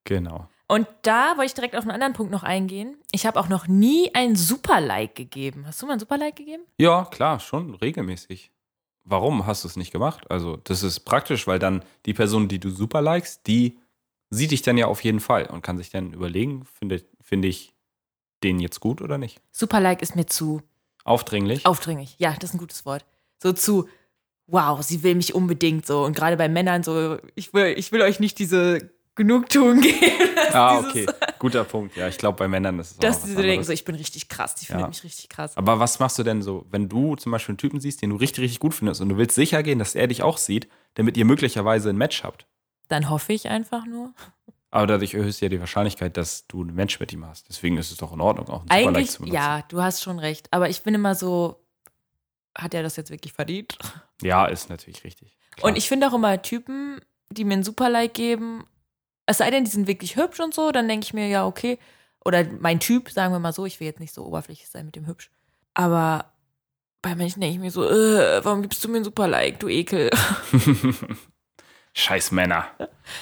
[0.04, 0.48] Genau.
[0.68, 2.98] Und da wollte ich direkt auf einen anderen Punkt noch eingehen.
[3.10, 5.64] Ich habe auch noch nie ein Super-Like gegeben.
[5.66, 6.62] Hast du mal ein Super-Like gegeben?
[6.78, 8.52] Ja, klar, schon regelmäßig.
[9.04, 10.30] Warum hast du es nicht gemacht?
[10.30, 13.78] Also, das ist praktisch, weil dann die Person, die du super likest, die
[14.30, 17.72] sieht dich dann ja auf jeden Fall und kann sich dann überlegen, finde finde ich
[18.42, 19.40] den jetzt gut oder nicht?
[19.52, 20.62] Super-Like ist mir zu
[21.04, 21.64] Aufdringlich?
[21.64, 23.04] Aufdringlich, ja, das ist ein gutes Wort.
[23.42, 23.88] So zu,
[24.46, 26.04] wow, sie will mich unbedingt so.
[26.04, 29.96] Und gerade bei Männern so, ich will, ich will euch nicht diese Genugtuung geben.
[30.52, 31.06] ah, okay.
[31.38, 31.96] Guter Punkt.
[31.96, 33.94] Ja, ich glaube, bei Männern ist es auch Dass sie so denken, so, ich bin
[33.94, 34.88] richtig krass, die findet Ja.
[34.88, 35.56] mich richtig krass.
[35.56, 38.16] Aber was machst du denn so, wenn du zum Beispiel einen Typen siehst, den du
[38.16, 41.16] richtig, richtig gut findest und du willst sicher gehen, dass er dich auch sieht, damit
[41.16, 42.46] ihr möglicherweise ein Match habt?
[42.88, 44.12] Dann hoffe ich einfach nur.
[44.70, 47.48] Aber dadurch erhöhst du ja die Wahrscheinlichkeit, dass du ein Match mit ihm hast.
[47.48, 49.34] Deswegen ist es doch in Ordnung, auch ein Superlike Eigentlich, zu benutzen.
[49.34, 50.48] ja, du hast schon recht.
[50.50, 51.64] Aber ich bin immer so,
[52.54, 53.78] hat er das jetzt wirklich verdient?
[54.22, 55.38] Ja, ist natürlich richtig.
[55.52, 55.70] Klar.
[55.70, 58.66] Und ich finde auch immer Typen, die mir ein Super-Like geben,
[59.26, 61.78] es sei denn, die sind wirklich hübsch und so, dann denke ich mir, ja, okay.
[62.24, 64.96] Oder mein Typ, sagen wir mal so, ich will jetzt nicht so oberflächlich sein mit
[64.96, 65.30] dem hübsch.
[65.74, 66.32] Aber
[67.00, 70.10] bei manchen denke ich mir so, äh, warum gibst du mir ein Super-Like, du Ekel?
[71.98, 72.66] Scheiß Männer.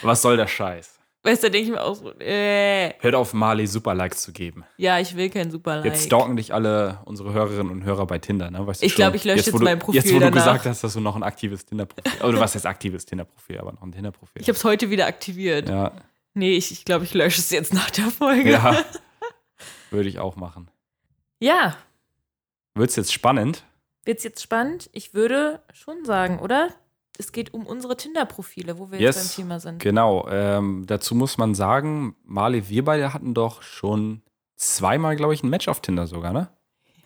[0.02, 0.98] Was soll der Scheiß?
[1.22, 4.64] Weißt du, da denke ich mir auch so, äh, Hört auf, Marley Superlikes zu geben.
[4.76, 5.84] ja, ich will kein Super-Like.
[5.86, 8.64] Jetzt stalken dich alle unsere Hörerinnen und Hörer bei Tinder, ne?
[8.64, 8.96] Weißt du Ich schon?
[8.98, 10.34] glaub, ich lösche wo jetzt du, mein Profil Jetzt, wo du danach.
[10.34, 13.82] gesagt hast, dass du noch ein aktives Tinder-Profil Oder was heißt aktives Tinder-Profil, aber noch
[13.82, 14.42] ein Tinder-Profil.
[14.42, 15.68] Ich habe es heute wieder aktiviert.
[15.68, 15.92] Ja,
[16.34, 18.52] Nee, ich, ich glaube, ich lösche es jetzt nach der Folge.
[18.52, 18.84] ja.
[19.90, 20.70] Würde ich auch machen.
[21.40, 21.76] ja
[22.74, 23.64] Wird's jetzt spannend?
[24.04, 24.90] wird's jetzt spannend?
[24.92, 26.68] Ich würde schon sagen, oder?
[27.18, 29.16] Es geht um unsere Tinder-Profile, wo wir Yes.
[29.16, 29.78] jetzt beim Thema sind.
[29.82, 30.26] Genau.
[30.28, 34.22] Ähm, dazu muss man sagen, Marley, wir beide hatten doch schon
[34.56, 36.48] zweimal, glaube ich, ein Match auf Tinder sogar, ne?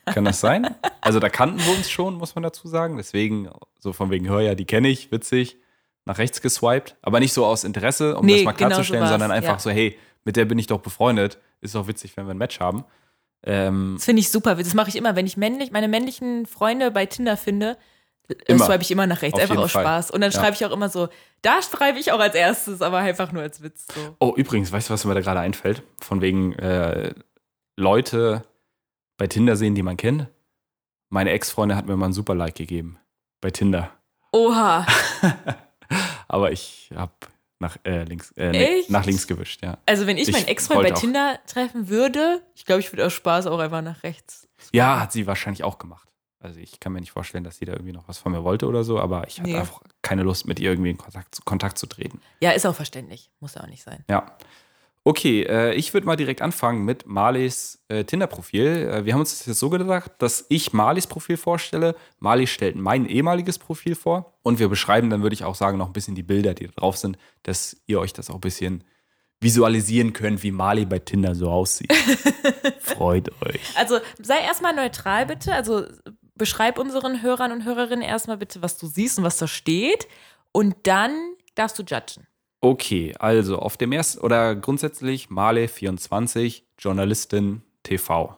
[0.07, 0.75] Kann das sein?
[1.03, 2.99] Also da kannten wir uns schon, muss man dazu sagen.
[2.99, 5.57] Deswegen, so von wegen, hör ja, die kenne ich, witzig,
[6.05, 6.97] nach rechts geswiped.
[7.01, 9.55] Aber nicht so aus Interesse, um Nee, das mal genau so klarzustellen, war's, sondern einfach
[9.55, 9.59] ja.
[9.59, 11.39] so, hey, mit der bin ich doch befreundet.
[11.63, 12.85] Ist doch witzig, wenn wir ein Match haben.
[13.45, 14.57] Ähm, Das finde ich super.
[14.57, 17.79] Das mache ich immer, wenn ich männlich, meine männlichen Freunde bei Tinder finde,
[18.47, 18.65] Immer.
[18.67, 19.85] swipe ich immer nach rechts, Auf einfach aus Fall.
[19.85, 20.11] Spaß.
[20.11, 20.41] Und dann Ja.
[20.41, 21.09] schreibe ich auch immer so,
[21.43, 23.87] da schreibe ich auch als erstes, aber einfach nur als Witz.
[23.95, 24.17] So.
[24.19, 25.83] oh, übrigens, weißt du, was mir da gerade einfällt?
[26.03, 27.15] Von wegen äh,
[27.77, 28.45] Leute
[29.17, 30.29] bei Tinder sehen, die man kennt.
[31.09, 32.99] Meine Ex-Freundin hat mir mal ein Super-Like gegeben.
[33.41, 33.91] Bei Tinder.
[34.33, 34.87] Oha.
[36.29, 37.13] Aber ich habe
[37.59, 39.79] nach, äh, links, äh, nach links gewischt, ja.
[39.87, 40.99] Also wenn ich, Ich meinen Ex-Freund bei auch.
[40.99, 44.49] Tinder treffen würde, ich glaube, ich würde aus Spaß auch einfach nach rechts.
[44.73, 46.09] Ja, hat sie wahrscheinlich auch gemacht.
[46.43, 48.67] Also ich kann mir nicht vorstellen, dass sie da irgendwie noch was von mir wollte
[48.67, 49.57] oder so, aber ich hatte Nee.
[49.59, 52.21] einfach keine Lust, mit ihr irgendwie in Kontakt, zu- Kontakt zu treten.
[52.41, 53.31] Ja, ist auch verständlich.
[53.41, 54.05] Muss ja auch nicht sein.
[54.09, 54.27] Ja.
[55.05, 58.67] Okay, äh, ich würde mal direkt anfangen mit Marleys äh, Tinder-Profil.
[58.67, 61.95] Äh, wir haben uns das jetzt so gedacht, dass ich Marleys Profil vorstelle.
[62.19, 65.87] Marley stellt mein ehemaliges Profil vor und wir beschreiben dann, würde ich auch sagen, noch
[65.89, 68.85] ein bisschen die Bilder, die da drauf sind, dass ihr euch das auch ein bisschen
[69.43, 71.91] visualisieren könnt, wie Marley bei Tinder so aussieht.
[72.81, 73.61] Freut euch.
[73.77, 75.55] Also sei erstmal neutral bitte.
[75.55, 75.87] Also
[76.41, 80.09] beschreib unseren Hörern und Hörerinnen erstmal bitte, was du siehst und was da steht.
[80.53, 81.13] Und dann
[81.55, 82.27] darfst du judgen.
[82.63, 88.37] Okay, also auf dem ersten oder grundsätzlich Marley 24, Journalistin TV.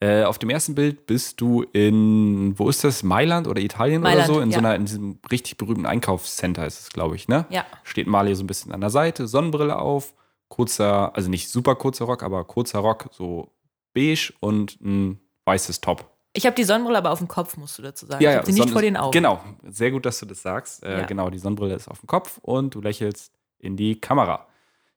[0.00, 3.04] Äh, auf dem ersten Bild bist du in, wo ist das?
[3.04, 4.40] Mailand oder Italien Mailand, oder so?
[4.40, 4.54] In ja.
[4.54, 7.46] so einer, in diesem richtig berühmten Einkaufscenter ist es, glaube ich, ne?
[7.50, 7.64] Ja.
[7.84, 10.14] Steht Marley so ein bisschen an der Seite, Sonnenbrille auf,
[10.48, 13.52] kurzer, also nicht super kurzer Rock, aber kurzer Rock, so
[13.94, 16.11] beige und ein weißes Top.
[16.34, 18.22] Ich habe die Sonnenbrille aber auf dem Kopf, musst du dazu sagen.
[18.22, 19.12] Ja, ich habe sie nicht Sonne- vor den Augen.
[19.12, 20.82] Genau, sehr gut, dass du das sagst.
[20.82, 21.06] Äh, Ja.
[21.06, 24.46] Genau, die Sonnenbrille ist auf dem Kopf und du lächelst in die Kamera.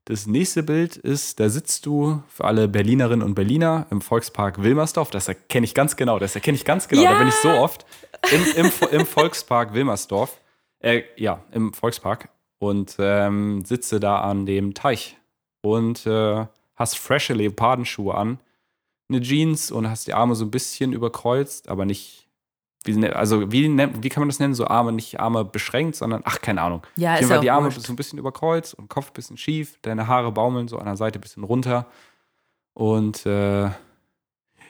[0.05, 5.09] Das nächste Bild ist, da sitzt du für alle Berlinerinnen und Berliner im Volkspark Wilmersdorf.
[5.09, 6.19] Das erkenne ich ganz genau.
[6.19, 7.01] Das erkenne ich ganz genau.
[7.01, 7.13] Ja.
[7.13, 7.85] Da bin ich so oft.
[8.31, 10.39] Im, im, im Volkspark Wilmersdorf.
[10.79, 12.29] Äh, ja, im Volkspark.
[12.59, 15.17] Und ähm, sitze da an dem Teich.
[15.61, 16.45] Und äh,
[16.75, 18.39] hast frische Leopardenschuhe an.
[19.09, 22.27] Eine Jeans und hast die Arme so ein bisschen überkreuzt, aber nicht.
[22.83, 24.53] Wie, ne- also, wie, nennt- wie kann man das nennen?
[24.53, 26.81] So Arme, nicht Arme beschränkt, sondern, ach, keine Ahnung.
[26.95, 27.81] Ja, ist auch die Arme wurscht.
[27.81, 30.95] so ein bisschen überkreuzt und Kopf ein bisschen schief, deine Haare baumeln so an der
[30.95, 31.87] Seite ein bisschen runter.
[32.73, 33.69] Und äh,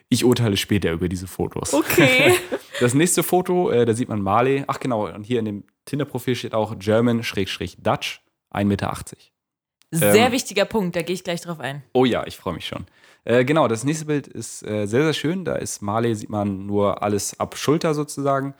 [0.09, 1.73] ich urteile später über diese Fotos.
[1.73, 2.33] Okay.
[2.81, 4.65] Das nächste Foto, äh, da sieht man Marley.
[4.67, 8.21] Ach genau, und hier in dem Tinder-Profil steht auch German-Dutch,
[8.53, 8.93] 1,80 Meter.
[9.91, 11.83] Sehr Ähm, wichtiger Punkt, da gehe ich gleich drauf ein.
[11.93, 12.85] Oh ja, ich freue mich schon.
[13.25, 15.45] Äh, genau, das nächste Bild ist äh, sehr, sehr schön.
[15.45, 18.53] Da ist Marley, sieht man nur alles ab Schulter sozusagen.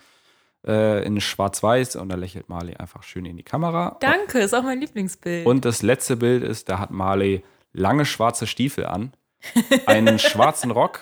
[0.67, 3.97] Äh, in schwarz-weiß und da lächelt Marley einfach schön in die Kamera.
[3.99, 5.45] Danke, ist auch mein Lieblingsbild.
[5.45, 9.13] Und das letzte Bild ist, da hat Marley lange schwarze Stiefel an,
[9.85, 11.01] einen schwarzen Rock.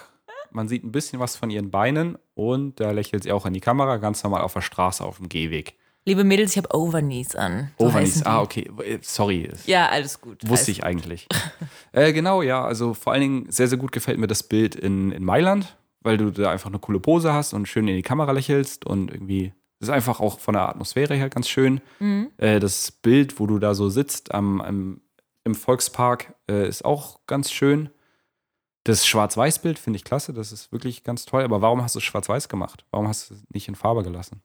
[0.51, 3.61] Man sieht ein bisschen was von ihren Beinen und da lächelt sie auch in die
[3.61, 5.77] Kamera, ganz normal auf der Straße auf dem Gehweg.
[6.05, 7.71] Liebe Mädels, ich habe Overknees an.
[7.79, 8.69] So Overknees, ah, okay,
[9.01, 9.49] sorry.
[9.65, 10.37] Ja, alles gut.
[10.47, 11.27] Wusste ich eigentlich.
[11.93, 15.13] äh, genau, ja, also vor allen Dingen sehr, sehr gut gefällt mir das Bild in,
[15.13, 18.33] in Mailand, weil du da einfach eine coole Pose hast und schön in die Kamera
[18.33, 21.79] lächelst und irgendwie, das ist einfach auch von der Atmosphäre her ganz schön.
[21.99, 22.31] Mhm.
[22.37, 25.01] Äh, das Bild, wo du da so sitzt am, am,
[25.45, 27.89] im Volkspark, äh, ist auch ganz schön.
[28.83, 31.43] Das Schwarz-Weiß-Bild finde ich klasse, das ist wirklich ganz toll.
[31.43, 32.85] Aber warum hast du es schwarz-weiß gemacht?
[32.91, 34.41] Warum hast du es nicht in Farbe gelassen?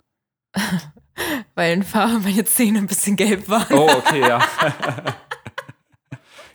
[1.55, 3.77] Weil in Farbe meine Zähne ein bisschen gelb waren.
[3.77, 4.41] Oh, okay, ja.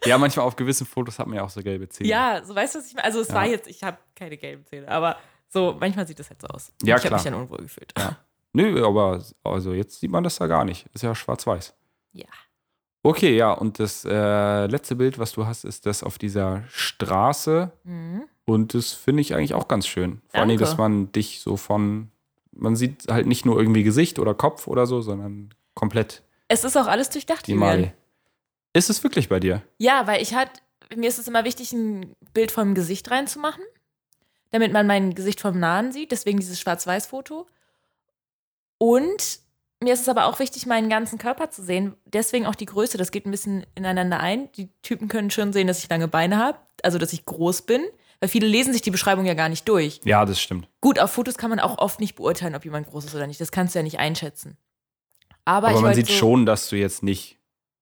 [0.06, 2.10] ja, manchmal auf gewissen Fotos hat man ja auch so gelbe Zähne.
[2.10, 3.06] Ja, so weißt du, was ich meine?
[3.06, 3.36] Also es Ja.
[3.36, 5.18] war jetzt, ich habe keine gelben Zähne, aber
[5.50, 6.72] so manchmal sieht das halt so aus.
[6.84, 7.20] Ja, ich habe klar.
[7.20, 7.94] mich dann unwohl gefühlt.
[7.98, 8.18] Ja.
[8.54, 10.86] Nö, aber also jetzt sieht man das da gar nicht.
[10.94, 11.74] Ist ja schwarz-weiß.
[12.14, 12.26] Ja.
[13.02, 17.72] Okay, ja, und das äh, letzte Bild, was du hast, ist das auf dieser Straße.
[17.84, 18.24] Mhm.
[18.46, 20.22] Und das finde ich eigentlich auch ganz schön.
[20.30, 22.12] Vor allem, dass man dich so von,
[22.56, 26.78] man sieht halt nicht nur irgendwie Gesicht oder Kopf oder so, sondern komplett Es ist
[26.78, 27.92] auch alles durchdacht, die Julian.
[28.74, 29.62] Ist es wirklich bei dir?
[29.78, 30.50] Ja, weil ich halt,
[30.96, 33.64] mir ist es immer wichtig, ein Bild vom Gesicht reinzumachen,
[34.52, 37.48] damit man mein Gesicht vom Nahen sieht, deswegen dieses Schwarz-Weiß-Foto.
[38.80, 39.40] Und
[39.84, 42.98] mir ist es aber auch wichtig, meinen ganzen Körper zu sehen, deswegen auch die Größe,
[42.98, 44.52] das geht ein bisschen ineinander ein.
[44.54, 47.84] Die Typen können schon sehen, dass ich lange Beine habe, also dass ich groß bin,
[48.24, 50.00] weil viele lesen sich die Beschreibung ja gar nicht durch.
[50.06, 50.70] Ja, das stimmt.
[50.80, 53.42] Gut, auf Fotos kann man auch oft nicht beurteilen, ob jemand groß ist oder nicht,
[53.42, 54.56] das kannst du ja nicht einschätzen.
[55.44, 57.38] Aber, Aber ich man sieht so, schon, dass du jetzt nicht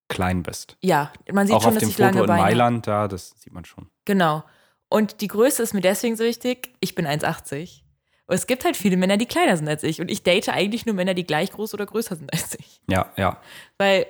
[0.08, 0.76] klein bist.
[0.80, 2.50] Ja, man sieht auch schon, auf dass dem ich lange Foto in Beine habe.
[2.50, 3.88] Mailand da, das sieht man schon.
[4.04, 4.42] Genau.
[4.88, 6.74] Und die Größe ist mir deswegen so wichtig.
[6.80, 7.82] Ich bin 1,80.
[8.26, 10.00] Und es gibt halt viele Männer, die kleiner sind als ich.
[10.00, 12.80] Und ich date eigentlich nur Männer, die gleich groß oder größer sind als ich.
[12.90, 13.40] Ja, ja.
[13.78, 14.06] Weil,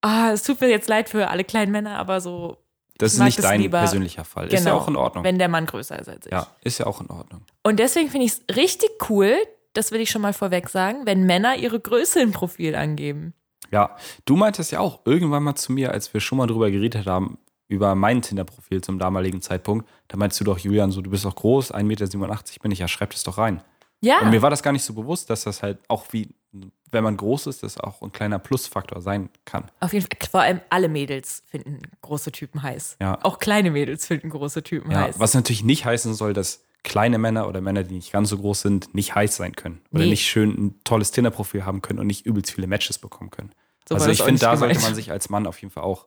[0.00, 2.56] ah, es tut mir jetzt leid für alle kleinen Männer, aber so,
[2.98, 4.46] Das Ich ist nicht das dein lieber- persönlicher Fall.
[4.46, 4.76] Ist ja Genau.
[4.78, 5.24] auch in Ordnung.
[5.24, 6.32] wenn der Mann größer ist als ich.
[6.32, 7.42] Ja, ist ja auch in Ordnung.
[7.62, 9.36] Und deswegen finde ich es richtig cool,
[9.74, 13.34] das will ich schon mal vorweg sagen, wenn Männer ihre Größe im Profil angeben.
[13.70, 17.06] Ja, du meintest ja auch irgendwann mal zu mir, als wir schon mal drüber geredet
[17.06, 21.24] haben, über mein Tinder-Profil zum damaligen Zeitpunkt, da meinst du doch, Julian, so du bist
[21.24, 23.60] doch groß, 1,87 Meter bin ich, ja, schreib das doch rein.
[24.00, 26.28] Ja, Und mir war das gar nicht so bewusst, dass das halt auch wie,
[26.92, 29.70] wenn man groß ist, das auch ein kleiner Plusfaktor sein kann.
[29.80, 30.28] auf jeden Fall.
[30.30, 32.96] Vor allem alle Mädels finden große Typen heiß.
[33.00, 33.18] Ja.
[33.22, 35.18] Auch kleine Mädels finden große Typen Ja, heiß.
[35.18, 38.60] was natürlich nicht heißen soll, dass kleine Männer oder Männer, die nicht ganz so groß
[38.62, 39.80] sind, nicht heiß sein können.
[39.92, 40.10] Oder Nee.
[40.10, 43.50] nicht schön ein tolles Tinder-Profil haben können und nicht übelst viele Matches bekommen können.
[43.88, 44.90] So also ich finde, da sollte gemeint.
[44.90, 46.06] man sich als Mann auf jeden Fall auch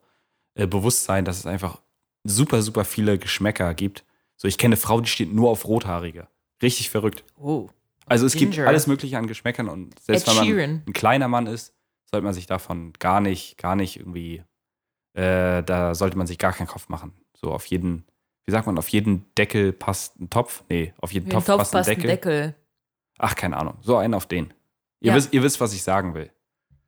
[0.56, 1.82] äh, bewusst sein, dass es einfach
[2.24, 4.06] super, super viele Geschmäcker gibt.
[4.38, 6.28] So, ich kenne eine Frau, die steht nur auf Rothaarige.
[6.62, 7.24] Richtig verrückt.
[7.38, 7.70] Oh.
[8.10, 8.68] Also es gibt Ginger.
[8.68, 10.84] alles Mögliche an Geschmäckern und selbst Ed wenn man Sheeran.
[10.88, 11.74] ein kleiner Mann ist,
[12.10, 14.44] sollte man sich davon gar nicht, gar nicht irgendwie,
[15.14, 17.14] äh, da sollte man sich gar keinen Kopf machen.
[17.40, 18.06] So auf jeden,
[18.46, 20.64] wie sagt man, auf jeden Deckel passt ein Topf?
[20.70, 22.10] Nee, auf jeden Für den Topf, Topf passt ein passt ein Deckel.
[22.10, 22.56] Deckel.
[23.20, 23.76] Ach, keine Ahnung.
[23.82, 24.54] So einen auf den.
[25.02, 25.16] Ihr, Ja.
[25.16, 26.32] wisst, ihr wisst, was ich sagen will.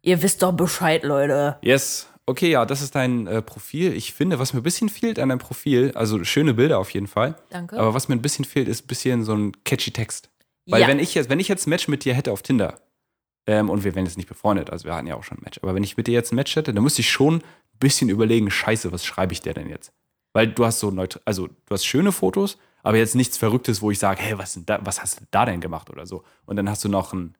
[0.01, 1.57] Ihr wisst doch Bescheid, Leute.
[1.61, 2.07] Yes.
[2.25, 3.93] Okay, ja, das ist dein äh, Profil.
[3.93, 7.07] Ich finde, was mir ein bisschen fehlt an deinem Profil, also schöne Bilder auf jeden
[7.07, 7.77] Fall, Danke.
[7.77, 10.29] aber was mir ein bisschen fehlt, ist ein bisschen so ein catchy Text.
[10.65, 10.87] Weil ja.
[10.87, 12.79] wenn ich jetzt, wenn ich jetzt ein Match mit dir hätte auf Tinder,
[13.47, 15.59] ähm, und wir wären jetzt nicht befreundet, also wir hatten ja auch schon ein Match,
[15.61, 17.43] aber wenn ich mit dir jetzt ein Match hätte, dann müsste ich schon ein
[17.79, 19.91] bisschen überlegen, scheiße, was schreibe ich dir denn jetzt?
[20.33, 23.91] Weil du hast so neutral, also du hast schöne Fotos, aber jetzt nichts Verrücktes, wo
[23.91, 26.23] ich sage, hey, was, da, was hast du da denn gemacht oder so?
[26.45, 27.35] Und dann hast du noch ein,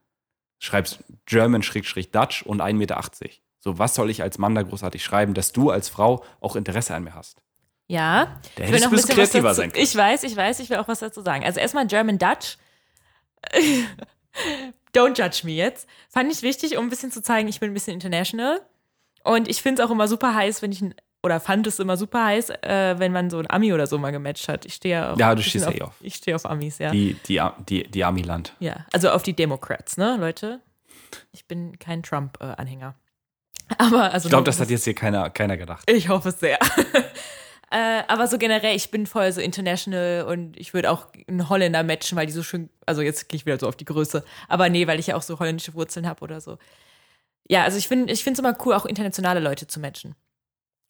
[0.59, 3.01] schreibst German-Dutch und 1,80 Meter.
[3.59, 6.95] So, was soll ich als Mann da großartig schreiben, dass du als Frau auch Interesse
[6.95, 7.41] an mir hast?
[7.91, 8.39] ja.
[8.55, 9.83] Da Ich will noch ein bisschen was dazu, sein können.
[9.83, 11.43] Ich weiß, ich weiß, ich will auch was dazu sagen.
[11.43, 12.57] Also erstmal German Dutch.
[14.93, 15.87] Don't judge me jetzt.
[16.09, 18.61] Fand ich wichtig, um ein bisschen zu zeigen, ich bin ein bisschen international.
[19.23, 21.97] Und ich finde es auch immer super heiß, wenn ich einen oder fand es immer
[21.97, 24.65] super heiß, äh, wenn man so ein Ami oder so mal gematcht hat.
[24.65, 25.19] Ich stehe ja auf.
[25.19, 25.89] Ja, du ein stehst eh auf.
[25.89, 25.93] auf.
[26.01, 26.89] Ich stehe auf Amis, ja.
[26.91, 28.55] Die, die, die, die Amiland.
[28.59, 30.61] Ja, also auf die Democrats, ne, Leute?
[31.31, 32.95] Ich bin kein Trump-Anhänger.
[33.77, 34.27] Aber also.
[34.27, 35.89] Ich glaube, das hat jetzt hier keiner, keiner gedacht.
[35.89, 36.57] Ich hoffe es sehr.
[37.71, 41.83] äh, aber so generell, ich bin voll so international und ich würde auch einen Holländer
[41.83, 44.69] matchen, weil die so schön, also jetzt gehe ich wieder so auf die Größe, aber
[44.69, 46.57] nee, weil ich ja auch so holländische Wurzeln habe oder so.
[47.47, 50.15] Ja, also ich finde ich es immer cool, auch internationale Leute zu matchen.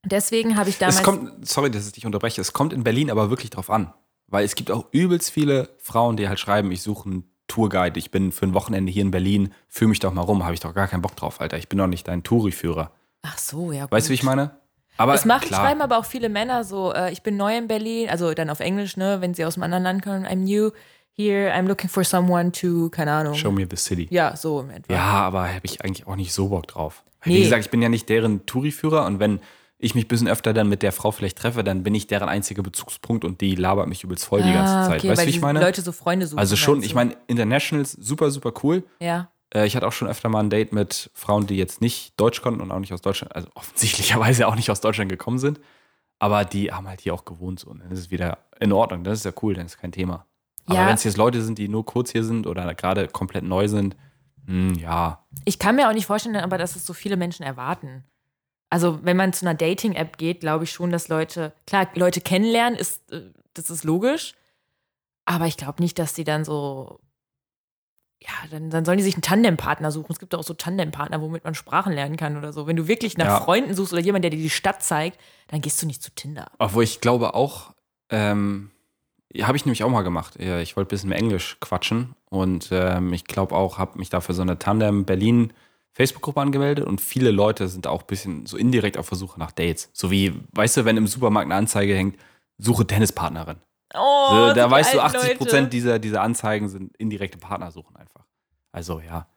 [0.03, 0.97] Deswegen habe ich damals.
[0.97, 3.93] Es kommt, sorry, dass ich dich unterbreche, es kommt in Berlin aber wirklich drauf an.
[4.25, 8.11] Weil es gibt auch übelst viele Frauen, die halt schreiben, ich suche einen Tourguide, ich
[8.11, 10.73] bin für ein Wochenende hier in Berlin, fühl mich doch mal rum, habe ich doch
[10.73, 11.57] gar keinen Bock drauf, Alter.
[11.57, 12.91] Ich bin doch nicht dein Touri-Führer.
[13.23, 13.83] Ach so, ja.
[13.83, 13.91] Gut.
[13.91, 14.60] Weißt du, wie ich meine?
[15.01, 17.67] Aber Es machen, klar, schreiben aber auch viele Männer so, äh, ich bin neu in
[17.67, 20.71] Berlin, also dann auf Englisch, ne, wenn sie aus einem anderen Land kommen, I'm new
[21.13, 23.33] here, I'm looking for someone to, keine Ahnung.
[23.33, 24.07] show me the city.
[24.11, 24.93] Ja, so im etwa.
[24.93, 27.03] Ja, aber habe ich eigentlich auch nicht so Bock drauf.
[27.23, 27.43] Wie Nee.
[27.43, 29.39] gesagt, ich bin ja nicht deren Touri-Führer und wenn
[29.83, 32.29] ich mich ein bisschen öfter dann mit der Frau vielleicht treffe, dann bin ich deren
[32.29, 34.99] einziger Bezugspunkt und die labert mich übelst voll die ganze Ah, Zeit.
[34.99, 35.59] okay, weißt du, wie ich meine?
[35.59, 36.37] Leute so Freunde suchen.
[36.39, 38.83] also schon, ich meine, Internationals super, super cool.
[38.99, 39.29] Ja.
[39.53, 42.41] Äh, ich hatte auch schon öfter mal ein Date mit Frauen, die jetzt nicht Deutsch
[42.41, 45.59] konnten und auch nicht aus Deutschland, also offensichtlicherweise auch nicht aus Deutschland gekommen sind.
[46.19, 47.69] Aber die haben halt hier auch gewohnt so.
[47.69, 49.03] Und dann ist es wieder in Ordnung.
[49.03, 50.25] Das ist ja cool, dann ist kein Thema.
[50.65, 50.87] Aber Ja.
[50.87, 53.95] wenn es jetzt Leute sind, die nur kurz hier sind oder gerade komplett neu sind,
[54.45, 58.03] hm, ja, Ich kann mir auch nicht vorstellen, aber dass es so viele Menschen erwarten.
[58.69, 62.77] Also, wenn man zu einer Dating-App geht, glaube ich schon, dass Leute, klar, Leute kennenlernen,
[62.79, 63.21] ist, äh,
[63.53, 64.33] das ist logisch.
[65.25, 66.99] Aber ich glaube nicht, dass die dann so,
[68.21, 70.11] ja, dann, dann sollen die sich einen Tandempartner suchen.
[70.11, 72.67] Es gibt auch so Tandempartner, womit man Sprachen lernen kann oder so.
[72.67, 73.41] Wenn du wirklich nach Ja.
[73.41, 76.51] Freunden suchst oder jemand, der dir die Stadt zeigt, dann gehst du nicht zu Tinder.
[76.59, 77.73] Obwohl ich glaube auch,
[78.09, 78.69] ähm,
[79.41, 80.35] habe ich nämlich auch mal gemacht.
[80.35, 84.35] Ich wollte ein bisschen mehr Englisch quatschen und ähm, ich glaube auch, habe mich dafür
[84.35, 85.53] so eine Tandem Berlin
[85.93, 89.89] Facebook-Gruppe angemeldet und viele Leute sind auch ein bisschen so indirekt auf Versuche nach Dates.
[89.93, 92.17] So wie, weißt du, wenn im Supermarkt eine Anzeige hängt,
[92.57, 93.57] suche Tennispartnerin.
[93.93, 95.37] Oh, So, da weißt du, alten 80 Leute.
[95.37, 98.25] Prozent dieser, dieser Anzeigen sind indirekte Partnersuchen einfach.
[98.71, 99.27] Also ja,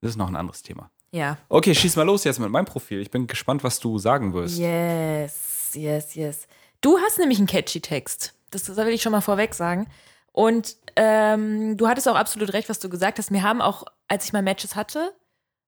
[0.00, 0.90] das ist noch ein anderes Thema.
[1.10, 1.36] Ja.
[1.48, 3.00] Okay, schieß mal los jetzt mit meinem Profil.
[3.00, 4.58] Ich bin gespannt, was du sagen wirst.
[4.58, 6.46] Yes, yes, yes.
[6.80, 8.34] Du hast nämlich einen catchy Text.
[8.50, 9.86] Das, das will ich schon mal vorweg sagen.
[10.32, 13.30] Und ähm, du hattest auch absolut recht, was du gesagt hast.
[13.30, 15.12] Mir haben auch, als ich mal Matches hatte,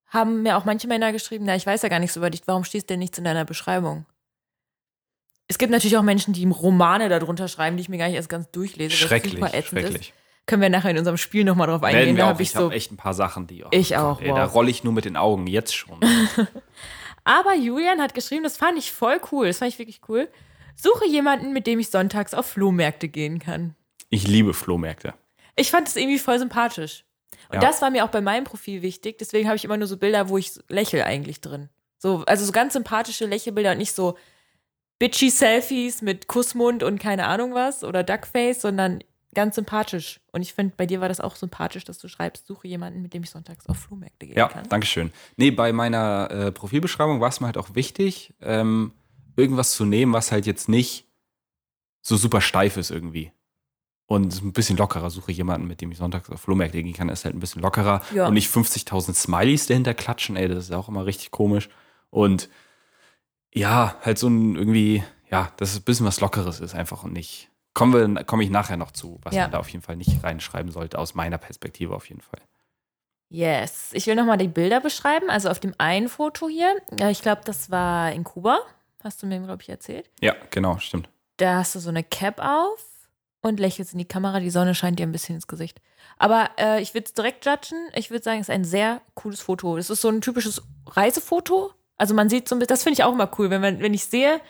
[0.06, 2.64] haben mir auch manche Männer geschrieben, na, ich weiß ja gar nichts über dich, warum
[2.64, 4.06] stehst denn nichts in deiner Beschreibung?
[5.54, 8.28] Es gibt natürlich auch Menschen, die Romane darunter schreiben, die ich mir gar nicht erst
[8.28, 8.90] ganz durchlese.
[8.90, 10.08] Schrecklich, schrecklich.
[10.08, 10.12] Ist.
[10.46, 12.16] Können wir nachher in unserem Spiel nochmal drauf eingehen.
[12.16, 12.40] wir Da auch.
[12.40, 12.64] ich Ich so.
[12.64, 13.62] habe echt ein paar Sachen, die.
[13.62, 14.52] oh Ich auch, Ey, Da wow.
[14.52, 16.00] rolle ich nur mit den Augen, jetzt schon.
[17.24, 19.46] Aber Julian hat geschrieben, das fand ich voll cool.
[19.46, 20.28] Das fand ich wirklich cool.
[20.74, 23.76] Suche jemanden, mit dem ich sonntags auf Flohmärkte gehen kann.
[24.10, 25.14] Ich liebe Flohmärkte.
[25.54, 27.04] Ich fand es irgendwie voll sympathisch.
[27.48, 27.60] Und Ja.
[27.60, 29.18] das war mir auch bei meinem Profil wichtig.
[29.18, 31.68] Deswegen habe ich immer nur so Bilder, wo ich so lächle eigentlich drin.
[31.98, 34.16] So, also so ganz sympathische Lächelbilder und nicht so
[34.98, 39.00] bitchy Selfies mit Kussmund und keine Ahnung was oder Duckface, sondern
[39.34, 40.20] ganz sympathisch.
[40.32, 43.12] Und ich finde, bei dir war das auch sympathisch, dass du schreibst, suche jemanden, mit
[43.14, 44.68] dem ich sonntags auf Flohmärkte gehen Ja, kann.
[44.68, 45.12] danke schön.
[45.36, 48.92] Nee, bei meiner äh, Profilbeschreibung war es mir halt auch wichtig, ähm,
[49.36, 51.08] irgendwas zu nehmen, was halt jetzt nicht
[52.00, 53.32] so super steif ist irgendwie.
[54.06, 57.24] Und ein bisschen lockerer suche jemanden, mit dem ich sonntags auf Flohmärkte gehen kann, ist
[57.24, 58.02] halt ein bisschen lockerer.
[58.14, 58.28] Ja.
[58.28, 61.68] Und nicht 50.000 Smileys dahinter klatschen, ey, das ist auch immer richtig komisch.
[62.10, 62.48] Und
[63.54, 67.12] ja, halt so ein irgendwie, ja, dass es ein bisschen was Lockeres ist einfach und
[67.12, 67.48] nicht.
[67.72, 69.42] Kommen wir, komme ich nachher noch zu, was Ja.
[69.42, 72.40] man da auf jeden Fall nicht reinschreiben sollte, aus meiner Perspektive auf jeden Fall.
[73.30, 73.90] Yes.
[73.94, 75.28] Ich will nochmal die Bilder beschreiben.
[75.28, 76.76] Also auf dem einen Foto hier,
[77.10, 78.60] ich glaube, das war in Kuba.
[79.02, 80.08] Hast du mir, glaube ich, erzählt.
[80.20, 81.08] Ja, genau, stimmt.
[81.36, 82.78] Da hast du so eine Cap auf
[83.42, 84.38] und lächelst in die Kamera.
[84.40, 85.80] Die Sonne scheint dir ein bisschen ins Gesicht.
[86.16, 87.88] Aber äh, ich würde es direkt judgen.
[87.94, 89.76] Ich würde sagen, es ist ein sehr cooles Foto.
[89.76, 91.72] Es ist so ein typisches Reisefoto.
[91.96, 93.94] Also man sieht so ein bisschen, das finde ich auch immer cool, wenn, man, wenn
[93.94, 94.40] ich sehe,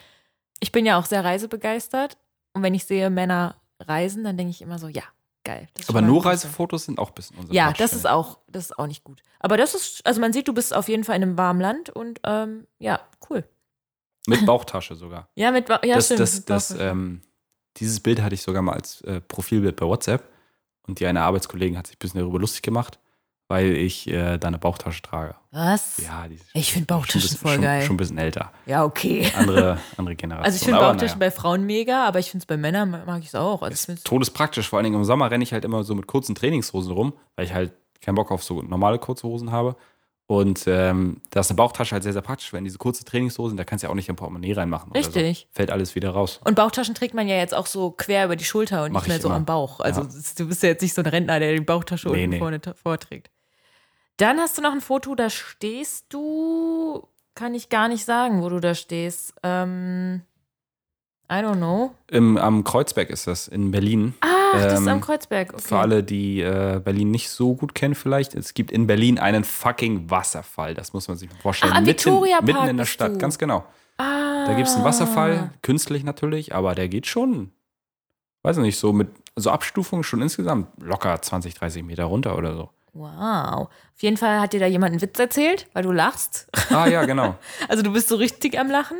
[0.61, 2.16] ich bin ja auch sehr reisebegeistert.
[2.54, 5.02] Und wenn ich sehe Männer reisen, dann denke ich immer so, ja,
[5.44, 5.68] geil.
[5.88, 8.87] Aber nur Reisefotos sind auch ein bisschen unser Ja, das ist auch, das ist auch
[8.87, 9.22] nicht gut.
[9.40, 11.90] Aber das ist, also man sieht, du bist auf jeden Fall in einem warmen Land
[11.90, 13.44] und ähm, ja, cool.
[14.26, 15.28] Mit Bauchtasche sogar.
[15.35, 16.20] Ja, mit Wa- ja, das, stimmt.
[16.20, 16.88] das, das, Bauchtasche.
[16.90, 17.20] ähm,
[17.76, 20.22] dieses Bild hatte ich sogar mal als äh, Profilbild bei WhatsApp.
[20.87, 22.98] Und die eine Arbeitskollegin hat sich ein bisschen darüber lustig gemacht,
[23.48, 25.35] weil ich äh, da eine Bauchtasche trage.
[25.50, 25.98] Was?
[26.04, 27.83] Ja, die Ich finde Bauchtaschen bisschen- voll schon, geil.
[27.83, 28.50] Schon ein bisschen älter.
[28.66, 29.30] Ja, okay.
[29.37, 30.44] Andere, andere Generation.
[30.46, 31.30] Also ich finde Bauchtaschen naja.
[31.30, 33.62] bei Frauen mega, aber ich finde es bei Männern mag ich es auch.
[33.62, 34.68] Also Ist todespraktisch.
[34.68, 37.45] Vor allen Dingen im Sommer renne ich halt immer so mit kurzen Trainingshosen rum, weil
[37.47, 39.76] ich halt keinen Bock auf so normale kurze Hosen habe.
[40.26, 43.64] Und ähm, da ist eine Bauchtasche halt sehr, sehr praktisch, wenn diese kurze Trainingshosen, da
[43.64, 44.90] kannst du ja auch nicht ein Portemonnaie reinmachen.
[44.90, 45.40] Oder Richtig.
[45.51, 45.57] So.
[45.57, 46.40] Fällt alles wieder raus.
[46.47, 49.09] und Bauchtaschen trägt man ja jetzt auch so quer über die Schulter und Mach nicht
[49.09, 49.36] mehr so immer.
[49.36, 49.80] am Bauch.
[49.80, 50.09] Also Ja.
[50.38, 52.38] du bist ja jetzt nicht so ein Rentner, der die Bauchtasche Nee, unten nee.
[52.38, 53.30] vorne vorträgt.
[54.17, 58.49] Dann hast du noch ein Foto, da stehst du kann ich gar nicht sagen, wo
[58.49, 59.35] du da stehst.
[59.43, 60.23] Ähm,
[61.31, 61.95] I don't know.
[62.11, 64.15] Im, am Kreuzberg ist das, in Berlin.
[64.21, 65.53] Ah, das ist Ähm, am Kreuzberg.
[65.55, 65.62] Okay.
[65.62, 68.35] Für alle, die äh, Berlin nicht so gut kennen, vielleicht.
[68.35, 70.75] Es gibt in Berlin einen fucking Wasserfall.
[70.75, 71.73] Das muss man sich mal vorstellen.
[71.73, 73.19] Ach, am mitten, Viktoriapark mitten in der Stadt, du.
[73.19, 73.65] ganz genau.
[73.99, 74.45] ah.
[74.47, 77.51] Da gibt es einen Wasserfall, künstlich natürlich, aber der geht schon,
[78.43, 82.71] weiß nicht, so mit so Abstufungen schon insgesamt locker 20, 30 Meter runter oder so.
[82.95, 83.68] Wow.
[83.68, 86.49] Auf jeden Fall hat dir da jemand einen Witz erzählt, weil du lachst.
[86.70, 87.36] Ah ja, genau.
[87.68, 88.99] Also du bist so richtig am Lachen.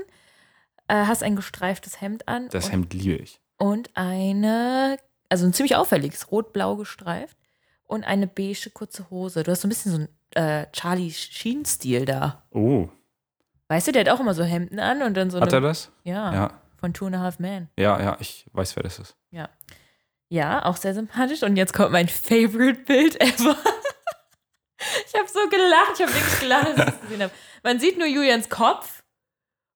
[0.89, 2.49] Äh, hast ein gestreiftes Hemd an.
[2.51, 3.41] Das und, Hemd liebe ich.
[3.57, 4.99] und eine,
[5.31, 7.37] also ein ziemlich auffälliges, rot-blau gestreift.
[7.87, 9.43] Und eine beige kurze Hose.
[9.45, 10.09] Du hast so ein bisschen so einen
[10.63, 12.43] äh, Charlie Sheen-Stil da.
[12.51, 12.89] Oh,
[13.69, 15.69] Weißt du, der hat auch immer so Hemden an und dann so hat er eine,
[15.69, 15.91] das?
[16.03, 17.69] ja, Ja, von Two and a Half Men.
[17.79, 19.17] ja, ja, ich weiß, wer das ist.
[19.31, 19.49] Ja.
[20.29, 21.43] Ja, auch sehr sympathisch.
[21.43, 23.57] Und jetzt kommt mein Favorite-Bild ever.
[25.07, 25.93] ich habe so gelacht.
[25.95, 27.33] Ich habe wirklich gelacht, als ich das gesehen habe.
[27.63, 29.03] Man sieht nur Julians Kopf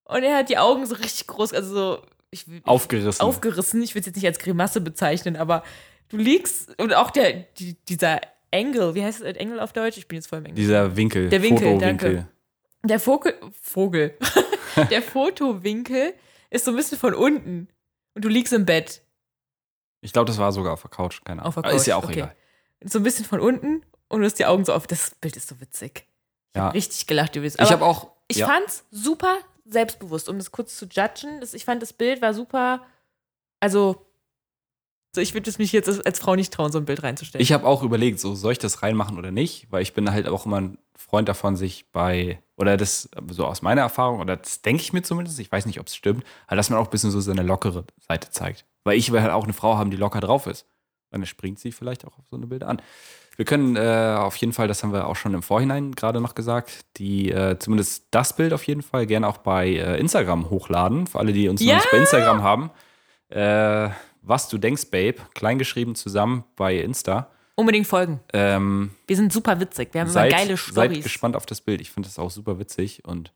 [0.05, 3.21] und er hat die Augen so richtig groß, also so ich, Aufgerissen.
[3.23, 3.83] aufgerissen.
[3.83, 5.63] Ich will es jetzt nicht als Grimasse bezeichnen, aber
[6.09, 8.21] du liegst und auch der, die, dieser
[8.51, 9.97] Engel, wie heißt das Engel auf Deutsch?
[9.99, 10.61] Ich bin jetzt voll im Englisch.
[10.63, 12.15] Dieser Winkel, Der Winkel, Fotowinkel.
[12.15, 12.29] danke.
[12.85, 14.17] Der Vogel, Vogel.
[14.91, 16.15] der Fotowinkel
[16.51, 17.69] ist so ein bisschen von unten
[18.15, 19.03] und du liegst im Bett.
[20.01, 21.49] Ich glaube, das war sogar auf der Couch, keine Ahnung.
[21.49, 22.19] Auf der Aber Ist ja Couch, auch okay.
[22.21, 22.37] egal.
[22.85, 24.87] so ein bisschen von unten und du hast die Augen so auf.
[24.87, 26.07] Das Bild ist so witzig.
[26.53, 26.65] Ich Ja.
[26.65, 27.55] habe richtig gelacht übrigens.
[27.55, 28.11] Ich Aber habe auch.
[28.29, 28.47] ich ja.
[28.47, 31.41] fand's super selbstbewusst, um das kurz zu judgen.
[31.41, 32.83] Das, ich fand, das Bild war super.
[33.61, 34.07] Also,
[35.15, 37.43] so ich würde es mich jetzt als, Frau nicht trauen, so ein Bild reinzustellen.
[37.43, 40.27] Ich habe auch überlegt, so soll ich das reinmachen oder nicht, weil ich bin halt
[40.29, 44.63] auch immer ein Freund davon, sich bei, oder das so aus meiner Erfahrung, oder das
[44.63, 46.91] denke ich mir zumindest, ich weiß nicht, ob es stimmt, aber dass man auch ein
[46.91, 48.65] bisschen so seine lockere Seite zeigt.
[48.85, 50.67] Weil ich will halt auch eine Frau haben, die locker drauf ist.
[51.11, 52.83] Dann springt sie vielleicht auch auf so eine Bilder an.
[53.39, 56.35] Wir können äh, auf jeden Fall, das haben wir auch schon im Vorhinein gerade noch
[56.35, 61.07] gesagt, die äh, zumindest das Bild auf jeden Fall gerne auch bei äh, Instagram hochladen.
[61.07, 61.77] Für alle, die uns Ja!
[61.77, 62.71] noch nicht bei Instagram haben.
[63.29, 63.91] Äh,
[64.23, 67.31] was du denkst, Babe, kleingeschrieben zusammen bei Insta.
[67.55, 68.19] Unbedingt folgen.
[68.33, 69.91] Ähm, Wir sind super witzig.
[69.95, 71.05] Wir haben seid, immer geile seid Stories.
[71.05, 71.81] gespannt auf das Bild.
[71.81, 73.33] Ich finde das auch super witzig und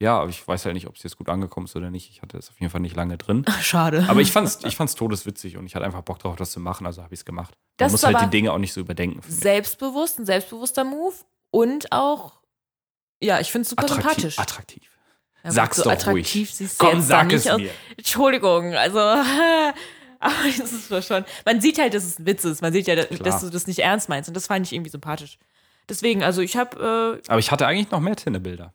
[0.00, 2.08] ja, aber ich weiß halt nicht, ob es jetzt gut angekommen ist oder nicht.
[2.10, 3.44] Ich hatte es auf jeden Fall nicht lange drin.
[3.60, 4.06] Schade.
[4.08, 6.86] Aber ich fand's, ich fand's todeswitzig und ich hatte einfach Bock drauf, das zu machen,
[6.86, 7.50] also habe ich es gemacht.
[7.54, 9.20] Man Das muss halt die Dinge auch nicht so überdenken.
[9.28, 11.14] selbstbewusst, ein selbstbewusster Move
[11.50, 12.40] und auch,
[13.20, 14.04] ja, ich finde es super Attraktiv.
[14.12, 14.38] sympathisch.
[14.38, 14.82] attraktiv.
[15.44, 16.12] Ja, Sag's so doch attraktiv
[16.48, 16.54] ruhig.
[16.54, 17.58] siehst du Komm, sag es aus.
[17.58, 17.70] mir.
[17.96, 18.98] Entschuldigung, also,
[20.20, 22.60] aber das ist doch schon, man sieht halt, dass es ein Witz ist.
[22.62, 24.90] Man sieht ja, dass, dass du das nicht ernst meinst und das fand ich irgendwie
[24.90, 25.38] sympathisch.
[25.88, 28.74] Deswegen, also ich habe, äh, Aber ich hatte eigentlich noch mehr Tinne-Bilder.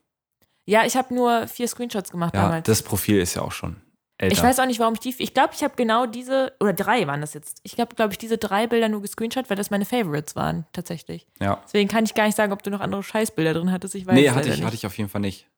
[0.66, 2.66] Ja, ich habe nur vier Screenshots gemacht Ja, damals.
[2.66, 3.76] das Profil ist ja auch schon
[4.18, 4.32] älter.
[4.34, 5.14] Ich weiß auch nicht, warum ich die.
[5.18, 7.58] Ich glaube, ich habe genau diese, oder drei waren das jetzt.
[7.64, 11.26] Ich habe, glaube ich, diese drei Bilder nur gescreenshot, weil das meine Favorites waren, tatsächlich.
[11.40, 11.60] ja.
[11.64, 13.94] Deswegen kann ich gar nicht sagen, ob du noch andere Scheißbilder drin hattest.
[13.94, 14.64] Ich weiß Nee, hatte ich, nicht.
[14.64, 15.48] hatte ich auf jeden Fall nicht.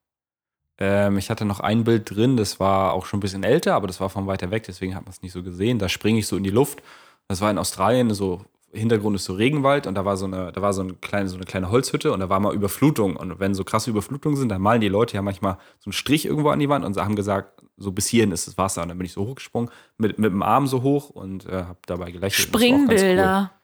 [0.78, 3.86] Ähm, ich hatte noch ein Bild drin, das war auch schon ein bisschen älter, aber
[3.86, 5.78] das war von weiter weg, deswegen hat man es nicht so gesehen.
[5.78, 6.82] Da springe ich so in die Luft.
[7.28, 10.60] Das war in Australien, so Hintergrund ist so Regenwald und da war so eine, da
[10.60, 13.16] war so eine kleine, so eine kleine Holzhütte und da war mal Überflutung.
[13.16, 16.26] Und wenn so krasse Überflutungen sind, dann malen die Leute ja manchmal so einen Strich
[16.26, 18.82] irgendwo an die Wand und sie haben gesagt, so bis hierhin ist das Wasser.
[18.82, 21.78] Und dann bin ich so hochgesprungen, mit, mit dem Arm so hoch und äh, habe
[21.86, 22.54] dabei gelächelt.
[22.54, 23.50] Das Springbilder.
[23.50, 23.56] Cool.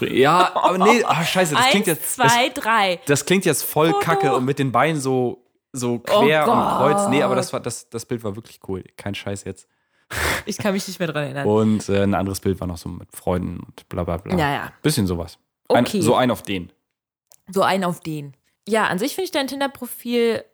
[0.00, 2.18] Ja, aber nee, ah, scheiße, das klingt Eins, jetzt.
[2.18, 3.00] Das, zwei, drei.
[3.06, 4.00] das klingt jetzt voll Foto.
[4.00, 7.08] kacke und mit den Beinen so, so quer Oh und kreuz.
[7.08, 8.82] Nee, aber das, war, das, das Bild war wirklich cool.
[8.96, 9.68] Kein Scheiß jetzt.
[10.44, 11.46] Ich kann mich nicht mehr dran erinnern.
[11.46, 14.36] Und äh, ein anderes Bild war noch so mit Freunden und bla bla bla.
[14.36, 14.72] Ja, ja.
[14.82, 15.38] Bisschen sowas.
[15.68, 16.00] Ein, Okay.
[16.00, 16.72] so ein auf den.
[17.50, 18.36] So einen auf den.
[18.68, 20.44] Ja, an sich finde ich dein Tinder-Profil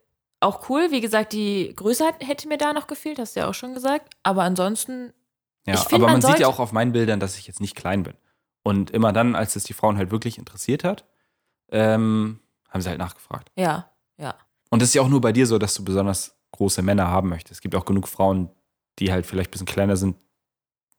[0.40, 0.88] auch cool.
[0.90, 3.74] Wie gesagt, die Größe hat, hätte mir da noch gefehlt, hast du ja auch schon
[3.74, 4.14] gesagt.
[4.22, 5.12] Aber ansonsten,
[5.66, 7.76] Ja, find, aber man, man sieht ja auch auf meinen Bildern, dass ich jetzt nicht
[7.76, 8.14] klein bin.
[8.62, 11.04] Und immer dann, als es die Frauen halt wirklich interessiert hat,
[11.70, 12.40] ähm,
[12.70, 13.50] haben sie halt nachgefragt.
[13.56, 14.34] ja, ja.
[14.70, 17.28] Und es ist ja auch nur bei dir so, dass du besonders große Männer haben
[17.28, 17.52] möchtest.
[17.52, 18.48] Es gibt auch genug Frauen,
[18.98, 20.16] die halt vielleicht ein bisschen kleiner sind,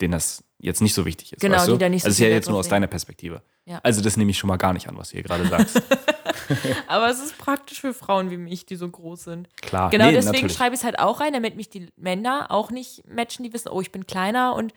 [0.01, 1.41] denen das jetzt nicht so wichtig ist.
[1.41, 1.71] Genau, weißt du?
[1.73, 3.43] die da nicht so Also ist ja jetzt nur aus deiner Perspektive.
[3.65, 3.79] Ja.
[3.83, 5.81] Also das nehme ich schon mal gar nicht an, was du hier gerade sagst.
[6.87, 9.55] Aber es ist praktisch für Frauen wie mich, die so groß sind.
[9.57, 9.89] Klar.
[9.89, 10.53] Genau nee, deswegen natürlich.
[10.53, 13.69] schreibe ich es halt auch rein, damit mich die Männer auch nicht matchen, die wissen,
[13.69, 14.73] oh, ich bin kleiner und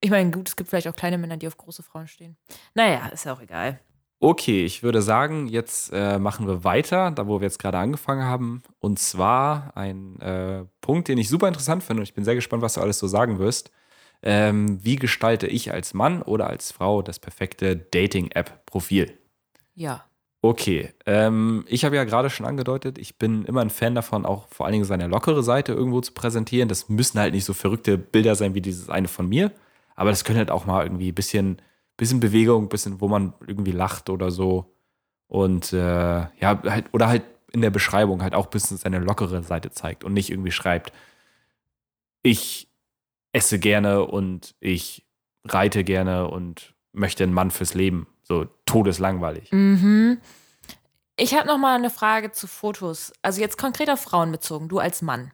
[0.00, 2.36] ich meine, gut, es gibt vielleicht auch kleine Männer, die auf große Frauen stehen.
[2.74, 3.78] Naja, ist ja auch egal.
[4.24, 8.22] Okay, ich würde sagen, jetzt äh, machen wir weiter, da wo wir jetzt gerade angefangen
[8.22, 8.62] haben.
[8.78, 12.62] Und zwar ein äh, Punkt, den ich super interessant finde und ich bin sehr gespannt,
[12.62, 13.72] was du alles so sagen wirst.
[14.22, 19.12] Ähm, wie gestalte ich als Mann oder als Frau das perfekte Dating-App-Profil?
[19.74, 20.04] Ja.
[20.40, 24.46] Okay, ähm, ich habe ja gerade schon angedeutet, ich bin immer ein Fan davon, auch
[24.50, 26.68] vor allen Dingen seine lockere Seite irgendwo zu präsentieren.
[26.68, 29.50] Das müssen halt nicht so verrückte Bilder sein wie dieses eine von mir,
[29.96, 31.60] aber das können halt auch mal irgendwie ein bisschen,
[32.02, 34.74] bisschen Bewegung, bisschen, wo man irgendwie lacht oder so.
[35.28, 37.22] Und äh, ja, halt, oder halt
[37.52, 40.92] in der Beschreibung halt auch ein bisschen seine lockere Seite zeigt und nicht irgendwie schreibt,
[42.24, 42.68] ich
[43.30, 45.06] esse gerne und ich
[45.44, 48.08] reite gerne und möchte einen Mann fürs Leben.
[48.24, 49.52] So todeslangweilig.
[49.52, 50.18] Mhm.
[51.16, 53.12] Ich habe noch mal eine Frage zu Fotos.
[53.22, 55.30] Also jetzt konkret auf Frauen bezogen, du als Mann.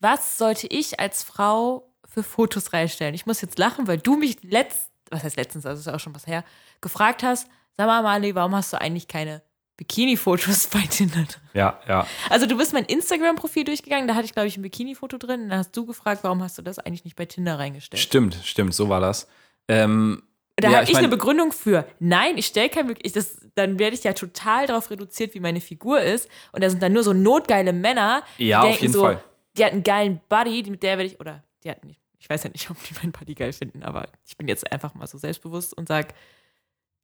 [0.00, 3.14] Was sollte ich als Frau für Fotos reinstellen?
[3.14, 6.14] Ich muss jetzt lachen, weil du mich letzt, was heißt letztens, also ist auch schon
[6.14, 6.44] was her,
[6.80, 9.42] gefragt hast, sag mal, Mali, warum hast du eigentlich keine
[9.76, 11.42] Bikini-Fotos bei Tinder drin?
[11.54, 12.06] Ja, ja.
[12.28, 15.42] Also du bist mein Instagram-Profil durchgegangen, da hatte ich, glaube ich, ein Bikini-Foto drin.
[15.44, 18.02] Und dann hast du gefragt, warum hast du das eigentlich nicht bei Tinder reingestellt?
[18.02, 19.26] Stimmt, stimmt, so war das.
[19.68, 20.22] Ähm,
[20.56, 21.86] Da ja, habe ich, mein- eine Begründung für.
[21.98, 25.60] Nein, ich stelle kein ich das, dann werde ich ja total darauf reduziert, wie meine
[25.62, 26.28] Figur ist.
[26.52, 29.24] Und da sind dann nur so notgeile Männer, die Ja, denken so, Fall.
[29.56, 32.44] die hat einen geilen Buddy, mit der werde ich, oder die hat nicht, ich weiß
[32.44, 35.18] ja nicht, ob die meinen Buddy geil finden, aber ich bin jetzt einfach mal so
[35.18, 36.08] selbstbewusst und sage,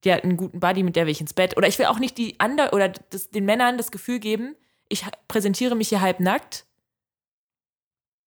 [0.05, 1.57] die hat einen guten Buddy, mit der will ich ins Bett.
[1.57, 4.55] Oder ich will auch nicht die andere oder das, den Männern das Gefühl geben,
[4.89, 6.65] ich präsentiere mich hier halb nackt.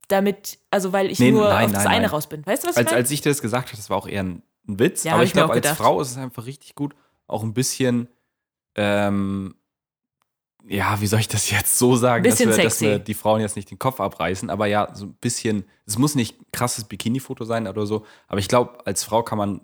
[0.10, 2.10] Damit, also weil ich Nee, nur nein, auf das nein, eine nein.
[2.10, 2.46] raus bin.
[2.46, 2.98] Weißt du, was ich als, meine?
[2.98, 5.04] als ich dir das gesagt habe, das war auch eher ein, ein Witz.
[5.04, 5.70] Ja, aber ich ich glaube, als.
[5.70, 6.96] Frau ist es einfach richtig gut,
[7.28, 8.10] auch ein bisschen,
[8.76, 9.56] ähm,
[10.68, 13.56] ja, wie soll ich das jetzt so sagen, dass, wir, dass wir die Frauen jetzt
[13.56, 17.46] nicht den Kopf abreißen, aber ja, so ein bisschen, es muss nicht ein krasses Bikini-Foto
[17.46, 19.62] sein oder so, aber ich glaube, als Frau kann man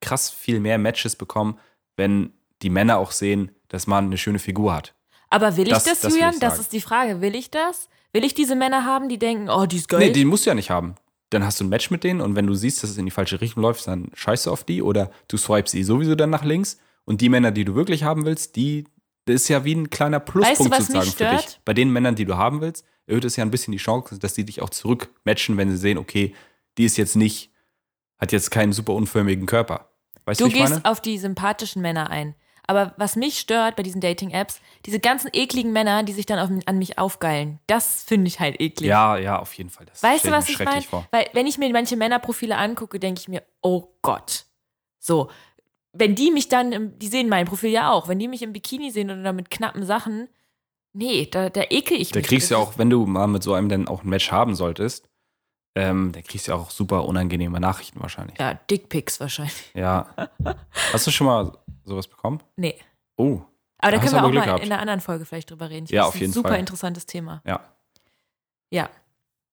[0.00, 1.58] krass viel mehr Matches bekommen,
[1.96, 2.32] wenn
[2.62, 4.94] die Männer auch sehen, dass man eine schöne Figur hat.
[5.30, 6.34] Aber will ich Das- das, Julian?
[6.34, 7.20] ich das ist die Frage.
[7.20, 7.88] Will ich das?
[8.12, 10.00] Will ich diese Männer haben, die denken, oh, die ist geil?
[10.00, 10.94] Nee, die musst du ja nicht haben.
[11.30, 13.10] Dann hast du ein Match mit denen und wenn du siehst, dass es in die
[13.10, 16.42] falsche Richtung läuft, dann scheißt du auf die oder du swipest sie sowieso dann nach
[16.44, 16.78] links.
[17.04, 18.84] Und die Männer, die du wirklich haben willst, die,
[19.28, 21.60] das ist ja wie ein kleiner Pluspunkt was mich sozusagen für dich.
[21.64, 24.34] Bei den Männern, die du haben willst, erhöht es ja ein bisschen die Chance, dass
[24.34, 26.34] die dich auch zurückmatchen, wenn sie sehen, okay,
[26.76, 27.50] die ist jetzt nicht,
[28.18, 29.90] hat jetzt keinen super unförmigen Körper.
[30.24, 30.84] Weißt du, du gehst meine?
[30.84, 32.34] auf die sympathischen Männer ein.
[32.66, 36.50] Aber was mich stört bei diesen Dating-Apps, diese ganzen ekligen Männer, die sich dann auf,
[36.66, 38.90] an mich aufgeilen, das finde ich halt eklig.
[38.90, 39.86] Ja, ja, auf jeden Fall.
[39.86, 41.06] Das Weißt du, was ich schrecklich meine?
[41.10, 44.44] Weil, wenn ich mir manche Männerprofile angucke, denke ich mir, oh Gott.
[44.98, 45.30] So.
[45.98, 48.52] Wenn die mich dann, im, die sehen mein Profil ja auch, wenn die mich im
[48.52, 50.28] Bikini sehen oder mit knappen Sachen,
[50.92, 52.28] nee, da, da ekel ich Da mich.
[52.28, 54.54] kriegst du ja auch, wenn du mal mit so einem dann auch ein Match haben
[54.54, 55.08] solltest,
[55.74, 58.38] ähm, da kriegst du ja auch super unangenehme Nachrichten wahrscheinlich.
[58.38, 59.54] Ja, Dickpics wahrscheinlich.
[59.74, 60.06] Ja.
[60.92, 61.52] Hast du schon mal
[61.84, 62.42] sowas bekommen?
[62.56, 62.74] Nee.
[63.16, 63.40] Oh,
[63.78, 64.64] Aber da Da können wir auch Glück mal gehabt.
[64.64, 65.84] in einer anderen Folge vielleicht drüber reden.
[65.84, 66.58] Ich Ja, auf das ist jeden ein super Fall.
[66.60, 67.42] interessantes Thema.
[67.46, 67.60] ja.
[68.70, 68.90] Ja.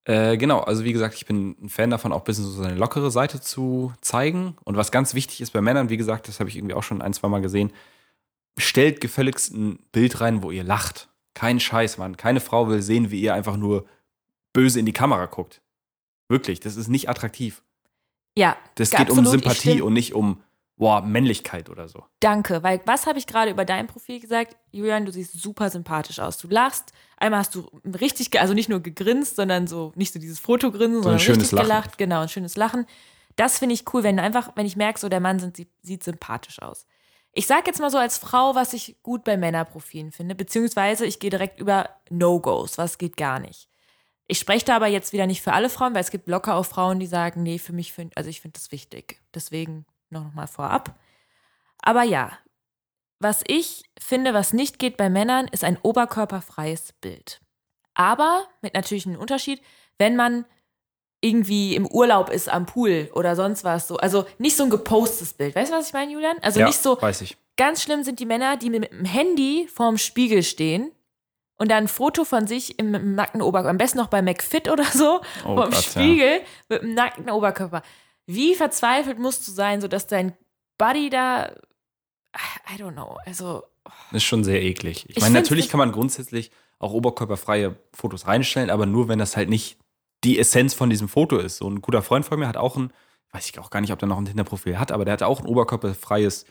[0.06, 2.76] Äh, genau, also wie gesagt, ich bin ein Fan davon, auch ein bisschen so seine
[2.76, 4.56] lockere Seite zu zeigen.
[4.64, 7.01] Und was ganz wichtig ist bei Männern, wie gesagt, das habe ich irgendwie auch schon
[7.01, 7.74] ein, zwei Mal gesehen,
[8.58, 11.10] stellt gefälligst ein Bild rein, wo ihr lacht.
[11.34, 12.18] Kein Scheiß, Mann.
[12.18, 13.86] Keine Frau will sehen, wie ihr einfach nur
[14.53, 15.62] böse in die Kamera guckt.
[16.30, 17.64] Wirklich, das ist nicht attraktiv.
[18.38, 20.41] Ja, Das geht um absolut, ich Sympathie und nicht um,
[20.78, 22.03] boah, Männlichkeit oder so.
[22.19, 22.63] danke.
[22.63, 24.55] Weil was habe ich gerade über dein Profil gesagt?
[24.71, 26.38] Julian, du siehst super sympathisch aus.
[26.38, 26.91] Du lachst.
[27.17, 27.69] Einmal hast du
[28.01, 31.67] richtig, also nicht nur gegrinst, sondern so, nicht so dieses Fotogrinsen, sondern schönes richtig Lachen.
[31.67, 31.97] gelacht.
[31.97, 32.86] Genau, ein schönes Lachen.
[33.38, 36.61] Das finde ich cool, wenn einfach, wenn ich merke, so der Mann sind, sieht sympathisch
[36.61, 36.86] aus.
[37.38, 41.19] Ich sage jetzt mal so als Frau, was ich gut bei Männerprofilen finde, beziehungsweise ich
[41.19, 43.67] gehe direkt über No-Gos, was geht gar nicht.
[44.28, 46.65] Ich spreche da aber jetzt wieder nicht für alle Frauen, weil es gibt locker auch
[46.65, 49.21] Frauen, die sagen, nee, für mich, find, also ich finde das wichtig.
[49.34, 50.95] Deswegen noch, mal vorab.
[51.80, 52.32] Aber ja,
[53.20, 57.41] was ich finde, was nicht geht bei Männern, ist ein oberkörperfreies Bild.
[57.93, 59.62] Aber mit natürlich einem Unterschied,
[59.97, 60.45] wenn man
[61.22, 63.97] irgendwie im Urlaub ist am Pool oder sonst was so.
[63.97, 65.56] Also nicht so ein gepostetes Bild.
[65.56, 66.38] Weißt du, was ich meine, Julian?
[66.41, 67.38] Also ja, nicht so, weiß ich.
[67.58, 70.91] Ganz schlimm sind die Männer, die mit dem Handy vorm Spiegel stehen
[71.58, 74.70] und dann ein Foto von sich im, im nackten Oberkörper, am besten noch bei McFit
[74.70, 75.82] oder so, Oh vorm Gott, ja.
[75.82, 77.82] Spiegel mit dem nackten Oberkörper.
[78.26, 80.34] Wie verzweifelt musst du sein, sodass dein
[80.78, 81.51] Buddy da,
[82.73, 83.63] I don't know, also
[84.11, 85.05] Das ist schon sehr eklig.
[85.09, 89.38] Ich, Ich meine, natürlich kann man grundsätzlich auch oberkörperfreie Fotos reinstellen, aber nur, wenn das
[89.38, 89.78] halt nicht
[90.23, 91.57] die Essenz von diesem Foto ist.
[91.57, 92.91] So ein guter Freund von mir hat auch ein,
[93.32, 95.39] weiß ich auch gar nicht, ob der noch ein Tinder-Profil hat, aber der hatte auch
[95.39, 96.45] ein oberkörperfreies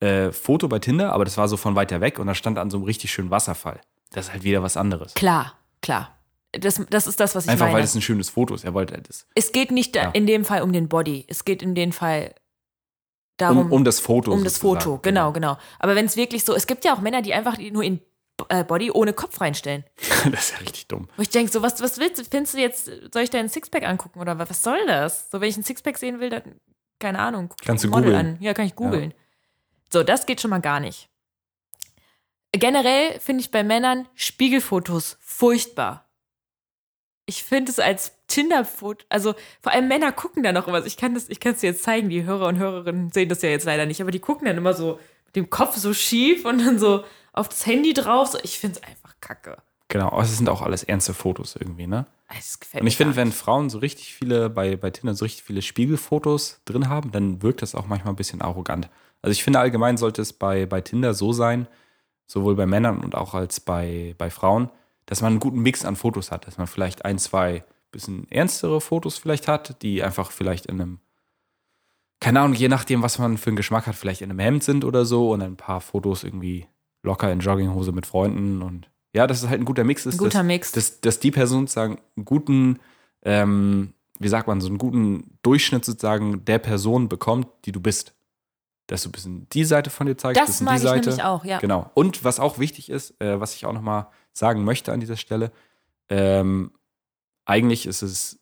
[0.00, 2.70] äh, Foto bei Tinder, aber das war so von weiter weg und da stand an
[2.70, 3.80] so einem richtig schönen Wasserfall.
[4.10, 5.14] Das ist halt wieder was anderes.
[5.14, 6.16] klar, klar.
[6.52, 7.76] Das, das ist das, was ich Einfach meine.
[7.78, 8.64] weil es ein schönes Foto ist.
[8.64, 9.26] Er wollte halt das.
[9.34, 10.10] es geht nicht Ja.
[10.10, 11.24] in dem Fall um den Body.
[11.28, 12.34] Es geht in dem Fall
[13.36, 14.32] darum, Um, um das Foto.
[14.32, 14.80] Um das sozusagen.
[14.80, 15.58] Foto, genau, genau.
[15.78, 18.00] Aber wenn es wirklich so, es gibt ja auch Männer, die einfach nur in
[18.48, 19.84] äh, Body ohne Kopf reinstellen.
[20.32, 21.08] das ist ja richtig dumm.
[21.16, 22.24] Wo ich denke, so, was, was willst du?
[22.24, 25.30] Findest du jetzt, soll ich deinen Sixpack angucken oder was, was soll das?
[25.30, 26.42] So, wenn ich einen Sixpack sehen will, dann,
[26.98, 28.34] keine Ahnung, guck ich Kannst mir du Model googeln.
[28.36, 28.42] an.
[28.42, 29.14] Ja, kann ich googeln.
[29.92, 31.08] So, das geht schon mal gar nicht.
[32.52, 36.09] Generell finde ich bei Männern Spiegelfotos furchtbar.
[37.30, 40.84] Ich finde es als Tinder-Foto, also vor allem Männer gucken da noch immer.
[40.84, 43.40] Ich kann das, ich kann es dir jetzt zeigen, die Hörer und Hörerinnen sehen das
[43.42, 46.44] ja jetzt leider nicht, aber die gucken dann immer so mit dem Kopf so schief
[46.44, 48.30] und dann so auf das Handy drauf.
[48.30, 49.58] So, ich finde es einfach kacke.
[49.86, 52.04] Genau, aber es sind auch alles ernste Fotos irgendwie, ne?
[52.28, 53.30] Das gefällt Und ich finde, wenn.
[53.30, 57.62] Frauen so richtig viele bei, bei Tinder so richtig viele Spiegelfotos drin haben, dann wirkt
[57.62, 58.90] das auch manchmal ein bisschen arrogant.
[59.22, 61.68] Also ich finde allgemein sollte es bei, bei Tinder so sein,
[62.26, 64.68] sowohl bei Männern und auch als bei, bei Frauen,
[65.06, 68.80] dass man einen guten Mix an Fotos hat, dass man vielleicht ein, zwei bisschen ernstere
[68.80, 71.00] Fotos vielleicht hat, die einfach vielleicht in einem,
[72.20, 74.84] keine Ahnung, je nachdem, was man für einen Geschmack hat, vielleicht in einem Hemd sind
[74.84, 76.66] oder so und ein paar Fotos irgendwie
[77.02, 80.14] locker in Jogginghose mit Freunden und ja, dass es halt ein guter Mix ist.
[80.14, 80.72] Ein guter dass, Mix.
[80.72, 82.78] Dass, dass die Person sozusagen einen guten,
[83.22, 88.14] ähm, wie sagt man, so einen guten Durchschnitt sozusagen der Person bekommt, die du bist.
[88.86, 91.08] Dass du ein bisschen die Seite von dir zeigst, Das bisschen mag die ich Seite.
[91.08, 91.58] nämlich auch, ja.
[91.58, 91.90] Genau.
[91.94, 95.52] Und was auch wichtig ist, äh, was ich auch nochmal sagen möchte an dieser Stelle,
[96.08, 96.72] ähm,
[97.44, 98.38] eigentlich ist es,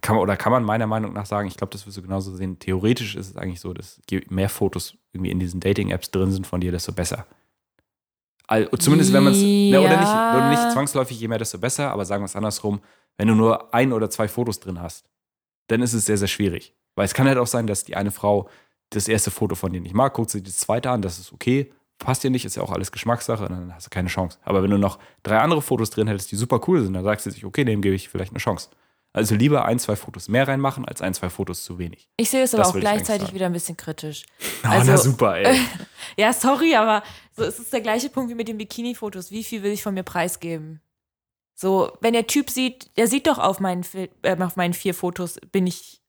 [0.00, 2.34] kann man, oder kann man meiner Meinung nach sagen, ich glaube, das wirst du genauso
[2.34, 6.30] sehen, theoretisch ist es eigentlich so, dass je mehr Fotos irgendwie in diesen Dating-Apps drin
[6.32, 7.26] sind von dir, desto besser.
[8.46, 10.36] All, zumindest wenn man es, ne, oder, nicht, Ja.
[10.36, 12.80] oder nicht zwangsläufig, je mehr, desto besser, aber sagen wir es andersrum,
[13.16, 15.10] wenn du nur ein oder zwei Fotos drin hast,
[15.66, 16.74] dann ist es sehr, sehr schwierig.
[16.94, 18.48] Weil es kann halt auch sein, dass die eine Frau
[18.90, 21.72] das erste Foto von dir nicht mag, guckt sie das zweite an, das ist okay,
[21.98, 24.38] passt dir nicht, ist ja auch alles Geschmackssache, dann hast du keine Chance.
[24.44, 27.26] Aber wenn du noch drei andere Fotos drin hättest, die super cool sind, dann sagst
[27.26, 28.68] du sich, okay, dem gebe ich vielleicht eine Chance.
[29.12, 32.10] Also lieber ein, zwei Fotos mehr reinmachen, als ein, zwei Fotos zu wenig.
[32.18, 34.26] Ich sehe es aber Das auch gleichzeitig wieder ein bisschen kritisch.
[34.64, 35.58] Oh, Also- na super, ey.
[36.18, 37.02] Ja, sorry, aber
[37.34, 39.30] so es ist der gleiche Punkt wie mit den Bikini-Fotos.
[39.30, 40.80] Wie viel will ich von mir preisgeben?
[41.54, 43.84] So, wenn der Typ sieht, der sieht doch auf meinen,
[44.22, 46.02] äh, auf meinen vier Fotos, bin ich,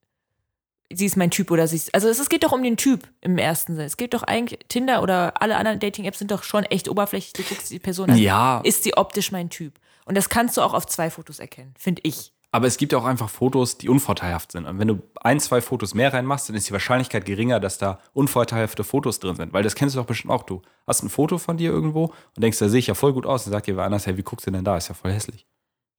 [0.92, 3.08] sie ist mein Typ oder sie ist, also es, es geht doch um den Typ
[3.22, 3.86] im ersten Sinne.
[3.86, 7.34] Es geht doch eigentlich, Tinder oder alle anderen Dating-Apps sind doch schon echt oberflächlich.
[7.34, 8.18] Du guckst die Person an.
[8.18, 9.74] Ja, Ist sie optisch mein Typ?
[10.06, 12.32] Und das kannst du auch auf zwei Fotos erkennen, finde ich.
[12.54, 14.66] aber es gibt ja auch einfach Fotos, die unvorteilhaft sind.
[14.66, 18.00] Und wenn du ein, zwei Fotos mehr reinmachst, dann ist die Wahrscheinlichkeit geringer, dass da
[18.14, 19.52] unvorteilhafte Fotos drin sind.
[19.52, 20.44] Weil das kennst du doch bestimmt auch.
[20.44, 23.26] Du hast ein Foto von dir irgendwo und denkst, da sehe ich ja voll gut
[23.26, 23.44] aus.
[23.44, 24.78] Dann sagt dir wer anders, hey, wie guckst du denn da?
[24.78, 25.46] Ist ja voll hässlich.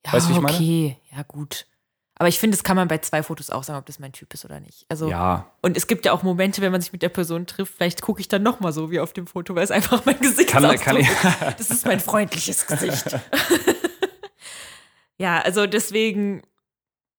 [0.07, 0.57] Ja, Weißt du, wie ich meine?
[0.57, 1.66] okay, ja gut.
[2.19, 4.35] Aber ich finde, das kann man bei zwei Fotos auch sagen, ob das mein Typ
[4.35, 4.85] ist oder nicht.
[4.89, 7.75] Also Ja, Und es gibt ja auch Momente, wenn man sich mit der Person trifft,
[7.77, 10.51] vielleicht gucke ich dann nochmal so wie auf dem Foto, weil es einfach mein Gesicht
[10.51, 11.09] kann, kann ich.
[11.59, 13.16] Das ist mein freundliches Gesicht.
[15.19, 16.43] ja, also deswegen,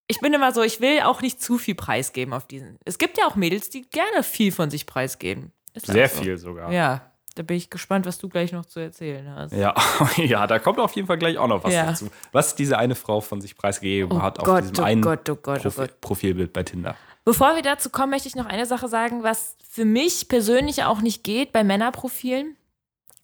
[0.08, 2.78] ich bin immer so, ich will auch nicht zu viel preisgeben auf diesen.
[2.84, 5.54] Es gibt ja auch Mädels, die gerne viel von sich preisgeben.
[5.74, 6.22] Ist Sehr so.
[6.22, 6.74] viel sogar.
[6.74, 7.09] Ja,
[7.40, 9.54] da bin ich gespannt, was du gleich noch zu erzählen hast.
[9.54, 9.74] Ja,
[10.18, 11.86] ja, da kommt auf jeden Fall gleich auch noch was Ja.
[11.86, 12.10] dazu.
[12.34, 15.30] Was diese eine Frau von sich preisgegeben Oh hat auf Gott, diesem oh einen Gott,
[15.30, 15.88] oh Gott, oh Profi.
[16.02, 16.98] Profilbild bei Tinder.
[17.24, 21.00] Bevor wir dazu kommen, möchte ich noch eine Sache sagen, was für mich persönlich auch
[21.00, 22.58] nicht geht bei Männerprofilen.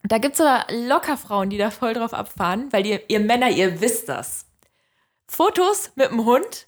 [0.04, 3.50] Da gibt es aber locker Frauen, die da voll drauf abfahren, weil ihr, ihr Männer,
[3.50, 4.46] ihr wisst das.
[5.28, 6.68] Fotos mit einem Hund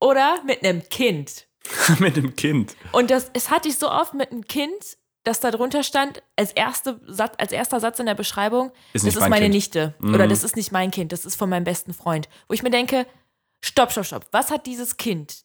[0.00, 1.46] oder mit einem Kind.
[2.00, 2.74] Mit dem Kind.
[2.90, 6.52] Und das, es hatte ich so oft mit einem Kind, dass da drunter stand, als,
[6.52, 9.54] erste Satz, als erster Satz in der Beschreibung, Ist das ist mein meine Kind.
[9.54, 9.94] Nichte.
[9.98, 10.14] Mhm.
[10.14, 12.28] Oder das ist nicht mein Kind, das ist von meinem besten Freund.
[12.48, 13.06] Wo ich mir denke,
[13.62, 14.26] stopp, stopp, stopp.
[14.32, 15.44] Was hat dieses Kind?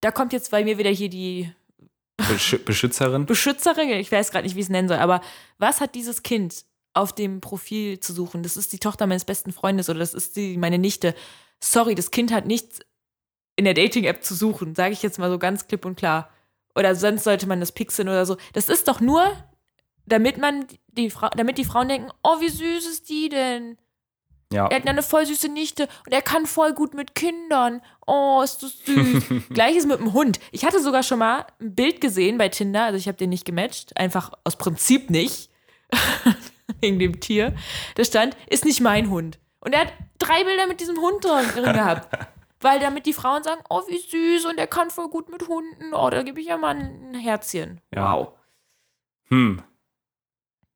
[0.00, 1.52] Da kommt jetzt bei mir wieder hier die
[2.16, 3.26] Besch Beschützerin.
[3.26, 5.20] Beschützerin, ich weiß gerade nicht, wie ich es nennen soll, aber
[5.58, 6.64] was hat dieses Kind
[6.94, 8.42] auf dem Profil zu suchen?
[8.42, 11.14] Das ist die Tochter meines besten Freundes oder das ist die, meine Nichte.
[11.62, 12.80] Sorry, das Kind hat nichts
[13.56, 16.30] in der Dating-App zu suchen, sage ich jetzt mal so ganz klipp und klar.
[16.74, 18.36] Oder sonst sollte man das pixeln oder so.
[18.52, 19.24] Das ist doch nur,
[20.06, 23.78] damit man die Frau, damit die Frauen denken, oh, wie süß ist die denn?
[24.52, 24.66] Ja.
[24.66, 27.82] Er hat eine voll süße Nichte und er kann voll gut mit Kindern.
[28.06, 29.24] Oh, ist das süß.
[29.50, 30.40] Gleiches mit dem Hund.
[30.50, 33.44] Ich hatte sogar schon mal ein Bild gesehen bei Tinder, also ich habe den nicht
[33.44, 35.50] gematcht, einfach aus Prinzip nicht.
[36.80, 37.54] Wegen dem Tier.
[37.94, 39.38] Da stand, ist nicht mein Hund.
[39.60, 42.08] Und er hat drei Bilder mit diesem Hund drin drin gehabt.
[42.60, 45.94] Weil damit die Frauen sagen, oh, wie süß und er kann voll gut mit Hunden.
[45.94, 47.80] Oh, da gebe ich ja mal ein Herzchen.
[47.94, 48.14] Ja.
[48.14, 48.28] Wow.
[49.28, 49.62] Hm.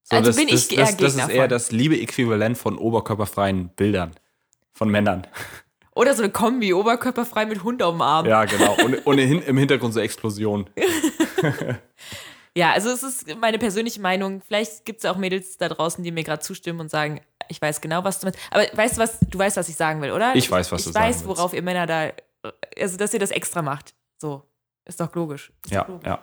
[0.02, 1.50] So, Also das, bin das, ich eher das, das ist eher von.
[1.50, 4.14] das liebe Äquivalent von oberkörperfreien Bildern
[4.72, 5.26] von Männern.
[5.94, 8.26] Oder so eine Kombi, oberkörperfrei mit Hund auf dem Arm.
[8.26, 8.74] Ja, genau.
[8.84, 10.68] Und, und im Hintergrund so Explosion.
[12.56, 14.40] Ja, also es ist meine persönliche Meinung.
[14.42, 17.80] Vielleicht gibt es auch Mädels da draußen, die mir gerade zustimmen und sagen, ich weiß
[17.80, 18.38] genau, was du meinst.
[18.50, 20.34] Aber weißt du was, du weißt, was ich sagen will, oder?
[20.36, 21.28] Ich weiß, was ich du Ich sagen weiß, willst.
[21.38, 22.10] worauf ihr Männer da,
[22.78, 23.94] also dass ihr das extra macht.
[24.18, 24.42] So,
[24.84, 25.52] ist doch logisch.
[25.64, 26.06] Ist Ja, doch logisch.
[26.06, 26.22] ja.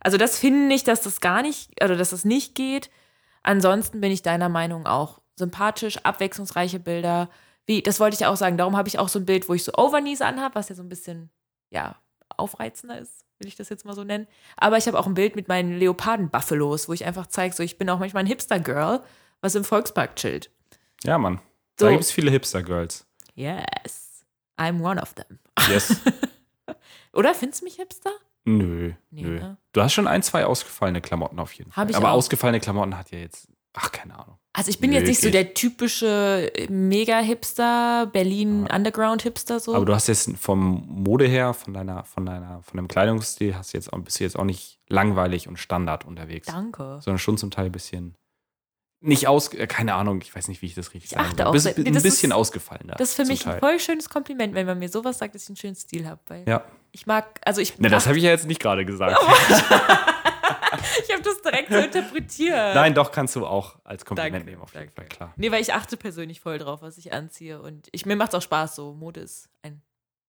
[0.00, 2.90] Also das finde ich, dass das gar nicht, oder dass das nicht geht.
[3.42, 7.28] Ansonsten bin ich deiner Meinung auch sympathisch, abwechslungsreiche Bilder.
[7.66, 8.56] Wie, das wollte ich auch sagen.
[8.56, 10.82] Darum habe ich auch so ein Bild, wo ich so Overknees anhabe, was ja so
[10.82, 11.30] ein bisschen,
[11.70, 11.96] ja,
[12.36, 14.26] aufreizender ist, will ich das jetzt mal so nennen.
[14.56, 17.78] Aber ich habe auch ein Bild mit meinen Leoparden-Buffalos, wo ich einfach zeige, so ich
[17.78, 19.02] bin auch manchmal ein Hipster-Girl,
[19.40, 20.50] was im Volkspark chillt.
[21.04, 21.40] Ja, Mann.
[21.78, 21.86] So.
[21.86, 23.06] Da gibt es viele Hipster-Girls.
[23.34, 24.24] Yes,
[24.58, 25.38] I'm one of them.
[25.68, 25.96] Yes.
[27.12, 28.10] Oder findest du mich Hipster?
[28.44, 29.38] nö, Nee, nö.
[29.40, 29.56] ne?
[29.72, 31.82] Du hast schon ein, zwei ausgefallene Klamotten auf jeden Fall.
[31.82, 32.14] Hab ich Aber auch.
[32.16, 34.38] ausgefallene Klamotten hat ja jetzt ach, keine Ahnung.
[34.56, 39.74] Also ich bin Nö, jetzt nicht so der typische Mega-Hipster, Berlin-Underground-Hipster so.
[39.74, 43.74] Aber du hast jetzt vom Mode her, von deiner, von deiner, von deinem Kleidungsstil, hast
[43.74, 46.46] jetzt auch, bist du jetzt auch nicht langweilig und Standard unterwegs.
[46.46, 47.00] Danke.
[47.02, 48.16] Sondern schon zum Teil ein bisschen
[49.00, 51.46] nicht aus, äh, keine Ahnung, ich weiß nicht, wie ich das richtig Ich sagen achte
[51.46, 52.94] auch Bis, ein bisschen ausgefallener.
[52.96, 53.60] Das ist für mich ein Teil.
[53.60, 56.44] voll schönes Kompliment, wenn man mir sowas sagt, dass ich einen schönen Stil habe.
[56.46, 56.64] Ja.
[56.92, 59.18] ich mag, also ich, Ne, das habe ich ja jetzt nicht gerade gesagt.
[61.06, 62.74] ich habe das direkt so interpretiert.
[62.74, 64.94] Nein, doch, kannst du auch als Kompliment Danke, nehmen, auf jeden danke.
[64.94, 65.34] Fall, klar.
[65.36, 67.60] Nee, weil ich achte persönlich voll drauf, was ich anziehe.
[67.60, 68.92] Und ich, mir macht es auch Spaß so.
[68.94, 69.82] Mode ist ein,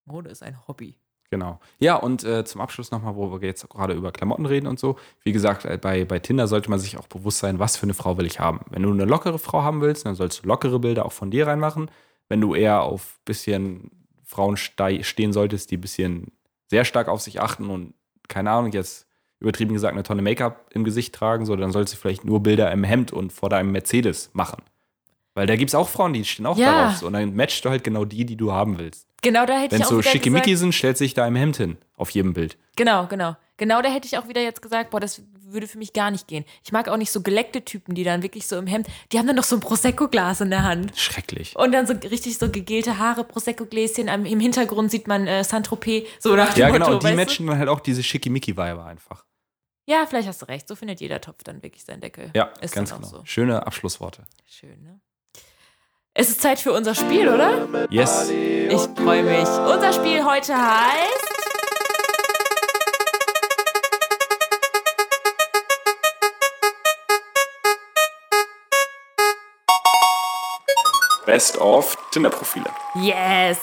[0.04, 0.98] Mode ist ein Hobby.
[1.30, 1.60] Genau.
[1.78, 4.96] Ja, und äh, zum Abschluss nochmal, wo wir jetzt gerade über Klamotten reden und so.
[5.22, 7.94] Wie gesagt, äh, bei, bei Tinder sollte man sich auch bewusst sein, was für eine
[7.94, 8.60] Frau will ich haben.
[8.70, 11.46] Wenn du eine lockere Frau haben willst, dann sollst du lockere Bilder auch von dir
[11.46, 11.90] reinmachen.
[12.28, 13.90] Wenn du eher auf bisschen
[14.24, 16.32] Frauen stehen solltest, die ein bisschen
[16.66, 17.94] sehr stark auf sich achten und
[18.28, 19.07] keine Ahnung, jetzt
[19.40, 22.70] übertrieben gesagt eine Tonne Make-up im Gesicht tragen, so, dann sollst du vielleicht nur Bilder
[22.72, 24.62] im Hemd und vor deinem Mercedes machen.
[25.34, 26.72] Weil da gibt es auch Frauen, die stehen auch Ja.
[26.72, 26.96] darauf.
[26.96, 27.06] So.
[27.06, 29.06] Und dann matchst du halt genau die, die du haben willst.
[29.22, 31.26] Genau, da hätte Wenn ich es auch so wieder schickimicki gesagt, sind, stellt sich da
[31.26, 32.56] im Hemd hin, auf jedem Bild.
[32.76, 33.36] Genau, genau.
[33.56, 35.20] Genau, da hätte ich auch wieder jetzt gesagt, boah, das
[35.52, 36.44] würde für mich gar nicht gehen.
[36.64, 39.26] Ich mag auch nicht so geleckte Typen, die dann wirklich so im Hemd, die haben
[39.26, 40.96] dann noch so ein Prosecco-Glas in der Hand.
[40.96, 41.56] Schrecklich.
[41.56, 44.08] Und dann so richtig so gegelte Haare, Prosecco-Gläschen.
[44.08, 47.14] Im Hintergrund sieht man äh, Saint-Tropez, so nach dem Ja, Motto, genau, und die du?
[47.16, 49.24] matchen dann halt auch diese schickimicki-Vibe einfach.
[49.86, 50.68] Ja, vielleicht hast du recht.
[50.68, 52.30] So findet jeder Topf dann wirklich seinen Deckel.
[52.34, 53.06] Ja, ist ganz genau.
[53.06, 53.22] so.
[53.24, 54.24] Schöne Abschlussworte.
[54.46, 55.00] Schön, ne?
[56.12, 57.86] Es ist Zeit für unser Spiel, oder?
[57.90, 58.28] Yes.
[58.28, 59.48] Ich freue mich.
[59.48, 61.27] Unser Spiel heute heißt.
[71.28, 72.64] Best of Tinder-Profile.
[72.94, 73.58] Yes!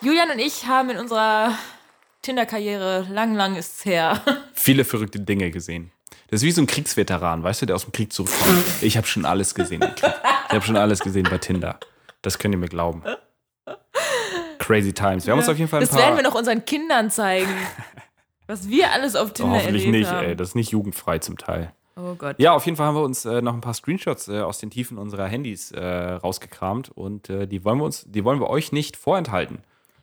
[0.00, 1.52] Julian und ich haben in unserer
[2.22, 4.22] Tinder-Karriere, lang, lang ist's her,
[4.54, 5.92] Viele verrückte Dinge gesehen.
[6.30, 8.64] Das ist wie so ein Kriegsveteran, weißt du, der aus dem Krieg zurückkommt.
[8.80, 10.14] Ich habe schon alles gesehen im Krieg.
[10.48, 11.78] Ich habe schon alles gesehen bei Tinder.
[12.22, 13.02] Das könnt ihr mir glauben.
[14.58, 15.26] Crazy Times.
[15.26, 15.98] Wir haben uns auf jeden Fall ein das paar.
[16.00, 17.54] werden wir noch unseren Kindern zeigen.
[18.46, 20.26] Was wir alles auf Oh, Tinder hoffentlich erlebt nicht, haben.
[20.26, 20.36] ey.
[20.36, 21.74] Das ist nicht jugendfrei zum Teil.
[21.96, 22.36] Oh Gott.
[22.38, 24.70] Ja, auf jeden Fall haben wir uns äh, noch ein paar Screenshots äh, aus den
[24.70, 25.84] Tiefen unserer Handys äh,
[26.14, 29.58] rausgekramt und äh, die wollen wir uns, die wollen wir euch nicht vorenthalten.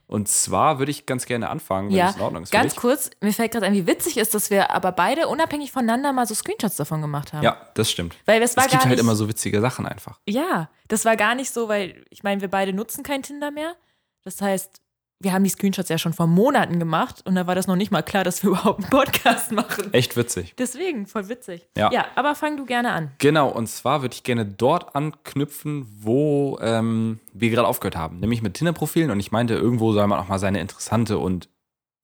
[0.06, 2.52] Und zwar würde ich ganz gerne anfangen, wenn Ja, es in Ordnung ist.
[2.52, 6.14] ganz kurz, mir fällt gerade ein, wie witzig ist, dass wir aber beide unabhängig voneinander
[6.14, 7.44] mal so Screenshots davon gemacht haben.
[7.44, 8.16] Ja, das stimmt.
[8.26, 10.20] Weil das war Es gibt halt nicht, immer so witzige Sachen einfach.
[10.28, 13.76] Ja, das war gar nicht so, weil ich meine, wir beide nutzen kein Tinder mehr.
[14.24, 14.82] Das heißt,
[15.22, 17.91] wir haben die Screenshots ja schon vor Monaten gemacht und da war das noch nicht
[17.91, 19.93] mal klar, dass wir überhaupt einen Podcast machen.
[19.93, 20.53] Echt witzig.
[20.57, 21.67] Deswegen, voll witzig.
[21.78, 21.91] Ja.
[21.91, 23.11] ja, aber fang du gerne an.
[23.17, 28.41] Genau, und zwar würde ich gerne dort anknüpfen, wo ähm, wir gerade aufgehört haben, nämlich
[28.41, 29.11] mit Tinder-Profilen.
[29.11, 31.49] Und ich meinte, irgendwo soll man auch mal seine interessante und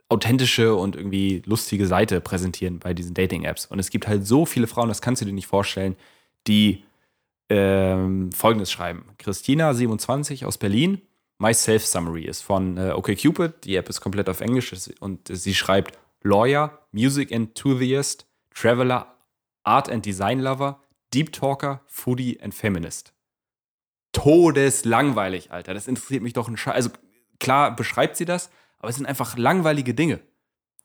[0.09, 3.65] authentische und irgendwie lustige Seite präsentieren bei diesen Dating-Apps.
[3.65, 5.95] Und es gibt halt so viele Frauen, das kannst du dir nicht vorstellen,
[6.47, 6.83] die
[7.49, 9.05] ähm, folgendes schreiben.
[9.17, 11.01] Christina, 27 aus Berlin.
[11.37, 13.63] My Self Summary ist von äh, OkCupid.
[13.65, 19.15] Die App ist komplett auf Englisch und sie schreibt Lawyer, Music Enthusiast, Traveler,
[19.63, 20.81] Art and Design Lover,
[21.13, 23.13] Deep Talker, Foodie and Feminist.
[24.13, 25.73] Todeslangweilig, Alter.
[25.73, 26.73] Das interessiert mich doch ein Scheiß.
[26.73, 26.89] Also
[27.39, 30.21] klar beschreibt sie das, aber es sind einfach langweilige Dinge.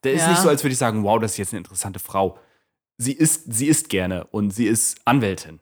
[0.02, 0.30] Der ist Ja.
[0.30, 2.38] nicht so, als würde ich sagen, wow, das ist jetzt eine interessante Frau.
[2.98, 5.60] Sie isst, sie isst gerne und sie ist Anwältin.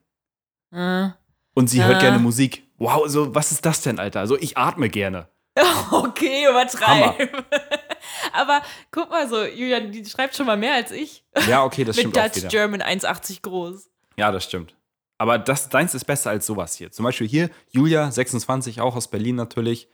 [0.71, 1.11] Äh.
[1.55, 1.87] Und sie Ja.
[1.89, 2.68] hört gerne Musik.
[2.79, 4.21] Wow, so, was ist das denn, Alter?
[4.21, 5.29] Also, ich atme gerne.
[5.91, 7.45] Okay, übertreib.
[8.33, 11.25] aber guck mal so, Julian, die schreibt schon mal mehr als ich.
[11.49, 12.49] Ja, okay, das Mit stimmt auch Dutch wieder.
[12.49, 13.91] German 1,80 groß.
[14.17, 14.77] Ja, das stimmt.
[15.19, 16.93] Aber das, deins ist besser als sowas hier.
[16.93, 19.89] Zum Beispiel hier, Julia, 26, auch aus Berlin natürlich.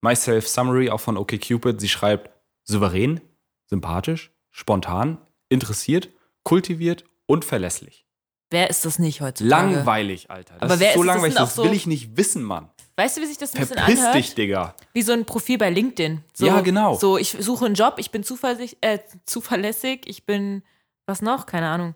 [0.00, 1.80] Myself Summary, auch von OkCupid.
[1.80, 2.30] Sie schreibt
[2.62, 3.20] souverän,
[3.66, 5.18] sympathisch, spontan,
[5.48, 6.08] interessiert,
[6.44, 8.06] kultiviert und verlässlich.
[8.50, 9.48] Wer ist das nicht heutzutage?
[9.74, 10.54] Langweilig, Alter.
[10.58, 12.70] Das Aber wer ist so ist das langweilig, das so- will ich nicht wissen, Mann.
[12.96, 14.14] Weißt du, wie sich das ein bisschen Verpiss anhört?
[14.16, 14.74] dich, Digga.
[14.92, 16.24] Wie so ein Profil bei LinkedIn.
[16.34, 16.94] So, Ja, genau.
[16.94, 20.62] So, ich suche einen Job, ich bin zuverlässig, äh, zuverlässig, ich bin,
[21.06, 21.46] was noch?
[21.46, 21.94] Keine Ahnung.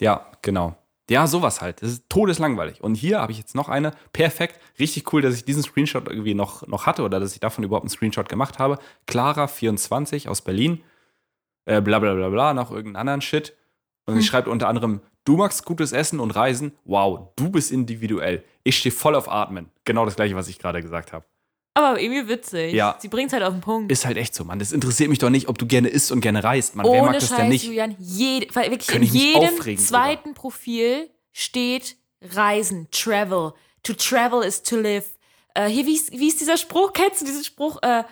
[0.00, 0.74] Ja, genau.
[1.08, 1.80] Ja, sowas halt.
[1.82, 2.82] Das ist todeslangweilig.
[2.82, 3.92] Und hier habe ich jetzt noch eine.
[4.12, 4.58] Perfekt.
[4.80, 7.84] Richtig cool, dass ich diesen Screenshot irgendwie noch, noch hatte oder dass ich davon überhaupt
[7.84, 8.78] einen Screenshot gemacht habe.
[9.06, 10.82] Clara24 aus Berlin.
[11.64, 13.56] Äh, bla bla bla bla, noch irgendeinen anderen Shit.
[14.06, 14.20] Und Hm.
[14.20, 16.72] sie schreibt unter anderem, du magst gutes Essen und Reisen.
[16.84, 18.42] Wow, du bist individuell.
[18.64, 19.68] Ich stehe voll auf Atmen.
[19.84, 21.26] Genau das gleiche, was ich gerade gesagt habe.
[21.74, 22.72] Aber irgendwie witzig.
[22.72, 22.96] Ja.
[22.98, 23.92] Sie bringt es halt auf den Punkt.
[23.92, 24.58] Ist halt echt so, Mann.
[24.58, 26.86] Das interessiert mich doch nicht, ob du gerne isst und gerne reist, Mann.
[26.86, 27.66] Wer mag Ohne das Scheiß, denn nicht?
[27.66, 33.52] Julian, jede, weil wirklich in jedem zweiten Profil steht Reisen, Travel.
[33.82, 35.04] To travel is to live.
[35.52, 36.94] Äh, hier, wie ist, wie ist dieser Spruch?
[36.94, 37.78] Kennst du diesen Spruch?
[37.82, 38.04] Äh,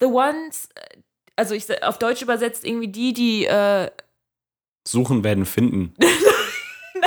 [0.00, 0.98] the ones, äh,
[1.36, 3.90] also ich auf Deutsch übersetzt irgendwie die, die, äh,
[4.86, 5.94] Suchen werden finden.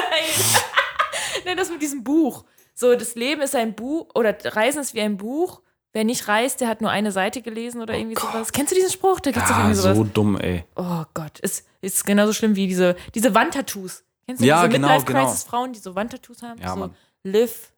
[0.09, 0.23] nein.
[1.45, 2.43] Nein, das mit diesem Buch.
[2.73, 5.61] So, das Leben ist ein Buch oder Reisen ist wie ein Buch.
[5.93, 8.51] Wer nicht reist, der hat nur eine Seite gelesen oder irgendwie sowas.
[8.51, 9.19] Kennst du diesen Spruch?
[9.19, 9.97] Da gibt's doch Ja, irgendwie sowas.
[9.97, 10.65] so dumm, ey.
[10.75, 14.03] Oh Gott, ist, ist genauso schlimm wie diese, diese Wandtattoos.
[14.25, 15.25] Kennst du Ja, diese genau, Midlife genau.
[15.25, 16.59] Crisis Frauen, die so Wandtattoos haben?
[16.61, 16.95] Ja, so Mann.
[17.23, 17.71] live,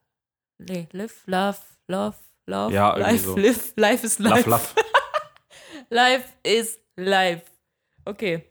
[0.58, 1.58] nee, live, love,
[1.88, 2.18] love,
[2.48, 3.36] love, Ja, irgendwie life, so.
[3.38, 4.50] live, life is life.
[4.50, 4.76] Laff, laff.
[5.92, 7.44] Life is life.
[8.06, 8.44] Okay.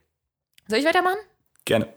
[0.68, 1.18] Soll ich weitermachen?
[1.64, 1.92] Gerne.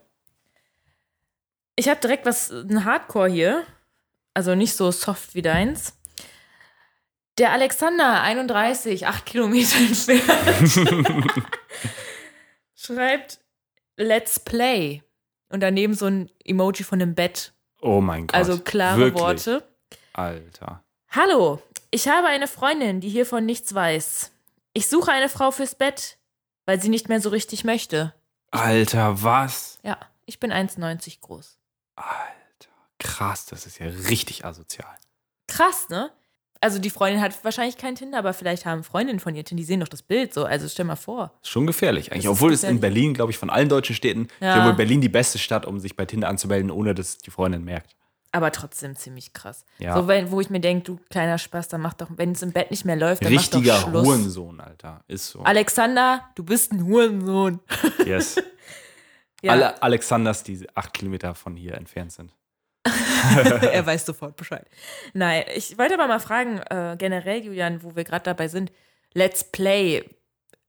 [1.75, 3.65] Ich habe direkt was, ein Hardcore hier.
[4.33, 5.97] Also nicht so soft wie deins.
[7.37, 11.33] Der Alexander, 31, 8 Kilometer entfernt,
[12.75, 13.39] schreibt
[13.97, 15.03] Let's Play.
[15.49, 17.53] Und daneben so ein Emoji von einem Bett.
[17.81, 18.35] Oh mein Gott.
[18.35, 19.21] Also klare Wirklich?
[19.21, 19.63] Worte.
[20.13, 20.83] Alter.
[21.09, 24.31] Hallo, ich habe eine Freundin, die hiervon nichts weiß.
[24.73, 26.17] Ich suche eine Frau fürs Bett,
[26.65, 28.13] weil sie nicht mehr so richtig möchte.
[28.51, 29.79] Alter, was?
[29.83, 31.57] Ja, ich bin 1,90 groß.
[32.01, 32.69] Alter.
[32.99, 34.93] Krass, das ist ja richtig asozial.
[35.47, 36.11] Krass, ne?
[36.63, 39.65] Also die Freundin hat wahrscheinlich kein Tinder, aber vielleicht haben Freundinnen von ihr Tinder, die
[39.65, 40.45] sehen doch das Bild so.
[40.45, 41.33] Also stell mal vor.
[41.41, 42.25] Ist schon gefährlich eigentlich.
[42.25, 42.79] Ist Obwohl es in.
[42.79, 44.57] Berlin, glaube ich, von allen deutschen Städten, Ja.
[44.57, 44.65] ja.
[44.67, 47.95] wohl Berlin die beste Stadt, um sich bei Tinder anzumelden, ohne dass die Freundin merkt.
[48.31, 49.65] Aber trotzdem ziemlich krass.
[49.79, 49.95] Ja.
[49.95, 52.51] So, wenn, wo ich mir denke, du kleiner Spaß, dann mach doch, wenn es im
[52.51, 54.05] Bett nicht mehr läuft, dann Richtiger mach doch Schluss.
[54.07, 55.03] Hurensohn, Alter.
[55.07, 55.41] Ist so.
[55.41, 57.59] Alexander, du bist ein Hurensohn.
[58.05, 58.35] Yes.
[59.41, 62.31] Ja, Alle Alexanders, die acht Kilometer von hier entfernt sind.
[62.85, 64.67] er weiß sofort Bescheid.
[65.13, 68.71] Nein, ich wollte aber mal fragen, äh, generell, Julian, wo wir gerade dabei sind,
[69.13, 70.03] Let's Play.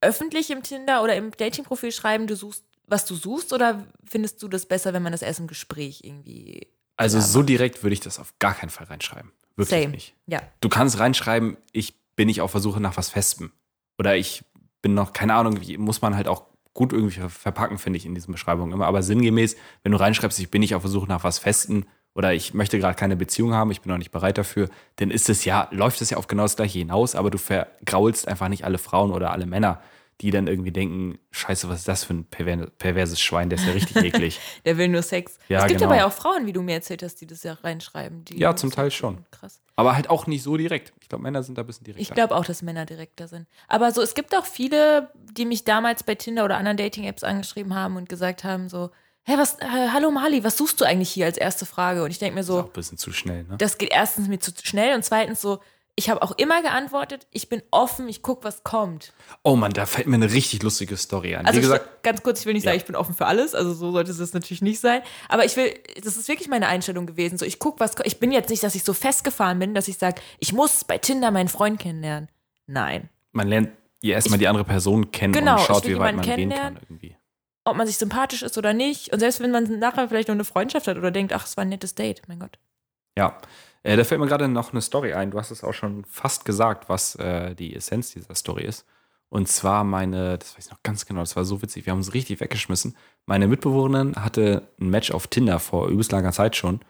[0.00, 4.48] Öffentlich im Tinder oder im Dating-Profil schreiben, du suchst, was du suchst, oder findest du
[4.48, 6.66] das besser, wenn man das erst im Gespräch irgendwie.
[6.96, 9.32] Also so direkt würde ich das auf gar keinen Fall reinschreiben.
[9.56, 9.92] Wirklich Same.
[9.92, 10.14] nicht.
[10.26, 10.40] Ja.
[10.60, 13.52] Du kannst reinschreiben, ich bin nicht auf der Suche nach was Festem.
[13.98, 14.44] Oder ich
[14.82, 18.06] bin noch, keine Ahnung, wie muss man halt auch gut irgendwie ver- verpacken, finde ich,
[18.06, 18.86] in diesen Beschreibungen immer.
[18.86, 22.34] Aber sinngemäß, wenn du reinschreibst, ich bin nicht auf der Suche nach was Festem oder
[22.34, 25.44] ich möchte gerade keine Beziehung haben, ich bin noch nicht bereit dafür, dann ist es
[25.44, 28.78] ja, läuft es ja auf genau das gleiche hinaus, aber du vergraulst einfach nicht alle
[28.78, 29.80] Frauen oder alle Männer,
[30.20, 33.66] die dann irgendwie denken, scheiße, was ist das für ein perver perverses Schwein, der ist
[33.66, 34.40] ja richtig eklig.
[34.64, 35.38] Der will nur Sex.
[35.48, 35.90] Ja, es gibt genau.
[35.90, 38.24] aber ja auch Frauen, wie du mir erzählt hast, die das ja reinschreiben.
[38.24, 39.24] Die Ja, zum Teil schon.
[39.30, 39.60] Krass.
[39.74, 40.92] Aber halt auch nicht so direkt.
[41.00, 42.02] Ich glaube, Männer sind da ein bisschen direkter.
[42.02, 43.48] Ich glaube auch, dass Männer direkter sind.
[43.68, 47.74] Aber so, es gibt auch viele, die mich damals bei Tinder oder anderen Dating-Apps angeschrieben
[47.74, 48.90] haben und gesagt haben so,
[49.24, 52.02] hä, was, äh, hallo Mali, was suchst du eigentlich hier als erste Frage?
[52.04, 53.56] Und ich denke mir ist auch so, ein bisschen zu schnell, ne?
[53.58, 55.60] das geht erstens mir zu schnell und zweitens so,
[55.94, 59.12] ich habe auch immer geantwortet, ich bin offen, ich gucke, was kommt.
[59.42, 61.44] Oh Mann, da fällt mir eine richtig lustige Story ein.
[61.46, 63.54] Also Wie gesagt, ich, ganz kurz, ich will nicht sagen, ich bin offen für alles,
[63.54, 65.02] also so sollte es natürlich nicht sein.
[65.28, 67.36] Aber ich will, das ist wirklich meine Einstellung gewesen.
[67.36, 69.86] So, ich gucke, was ko- ich bin jetzt nicht, dass ich so festgefahren bin, dass
[69.88, 72.28] ich sage, ich muss bei Tinder meinen Freund kennenlernen.
[72.66, 73.08] Nein.
[73.32, 73.70] man lernt
[74.02, 77.16] ja erstmal die andere Person kennen Genau, und schaut, wie weit man gehen kann irgendwie.
[77.64, 79.12] ob man sich sympathisch ist oder nicht.
[79.12, 81.62] Und selbst wenn man nachher vielleicht noch eine Freundschaft hat oder denkt, ach, es war
[81.64, 82.58] ein nettes Date, mein Gott.
[83.16, 83.36] Ja,
[83.82, 85.30] äh, da fällt mir gerade noch eine Story ein.
[85.30, 88.86] Du hast es auch schon fast gesagt, was äh, die Essenz dieser Story ist.
[89.28, 92.00] Und zwar meine, das weiß ich noch ganz genau, das war so witzig, wir haben
[92.00, 92.94] uns richtig weggeschmissen.
[93.24, 96.80] Meine Mitbewohnerin hatte ein Match auf Tinder vor übelst langer Zeit schon.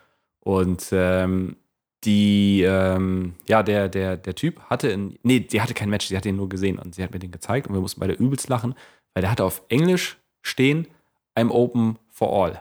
[0.41, 1.57] Und ähm,
[2.05, 6.17] die, ähm, ja, der, der, der Typ hatte, in, nee, sie hatte kein Match, sie
[6.17, 8.49] hat ihn nur gesehen und sie hat mir den gezeigt und wir mussten beide übelst
[8.49, 8.75] lachen,
[9.15, 10.89] weil der hatte auf Englisch stehen,
[11.37, 12.61] I'm open for all.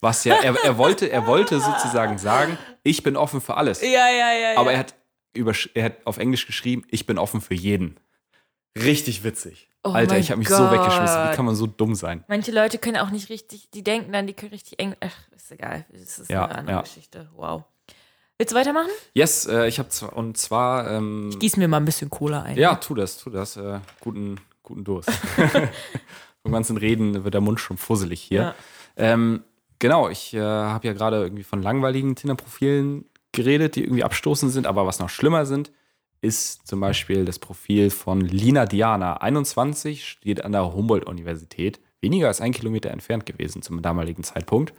[0.00, 3.80] Was ja, er, er, wollte, er wollte sozusagen sagen, ich bin offen für alles.
[3.82, 4.56] Ja, ja, ja.
[4.58, 4.94] Aber er hat,
[5.34, 7.98] über, er hat auf Englisch geschrieben, ich bin offen für jeden.
[8.76, 9.68] Richtig witzig.
[9.82, 11.30] Oh Alter, mein ich habe mich so weggeschmissen.
[11.30, 12.24] Wie kann man so dumm sein?
[12.28, 14.94] Manche Leute können auch nicht richtig, die denken dann, die können richtig eng.
[15.00, 15.84] Ach, ist egal.
[15.92, 16.82] Das ist Ja, eine andere ja.
[16.82, 17.28] Geschichte.
[17.34, 17.64] Wow.
[18.36, 18.90] Willst du weitermachen?
[19.14, 22.56] Yes, äh, ich habe zwar, und zwar, ähm, Gieß mir mal ein bisschen Cola ein.
[22.56, 23.56] ja, tu das, tu das.
[23.56, 25.10] Äh, guten, guten Durst.
[26.42, 28.40] Vom ganzen Reden wird der Mund schon fusselig hier.
[28.42, 28.54] Ja.
[28.96, 29.42] Ähm,
[29.78, 34.66] genau, ich äh, habe ja gerade irgendwie von langweiligen Tinder-Profilen geredet, die irgendwie abstoßend sind,
[34.66, 35.70] aber was noch schlimmer sind,
[36.20, 42.40] ist zum Beispiel das Profil von Lina Diana, 21, studiert an der Humboldt-Universität, weniger als
[42.40, 44.72] ein Kilometer entfernt gewesen zum damaligen Zeitpunkt.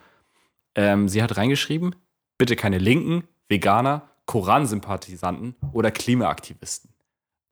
[0.75, 1.95] Ähm, sie hat reingeschrieben,
[2.37, 6.93] bitte keine Linken, Veganer, Koransympathisanten oder Klimaaktivisten.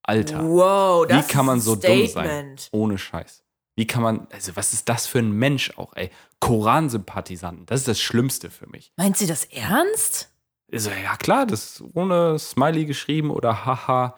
[0.04, 0.44] Alter.
[0.44, 2.08] Wow, das Wie kann man so ein dumm sein?
[2.08, 2.70] Statement.
[2.72, 3.44] Ohne Scheiß.
[3.76, 6.10] Wie kann man, also was ist das für ein Mensch auch, ey?
[6.40, 8.92] Koransympathisanten, das ist das Schlimmste für mich.
[8.96, 10.30] Meint sie das ernst?
[10.72, 14.18] Also, ja klar, das ist ohne Smiley geschrieben oder haha.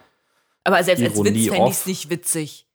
[0.63, 2.67] Aber selbst als Witz fände ich es nicht witzig.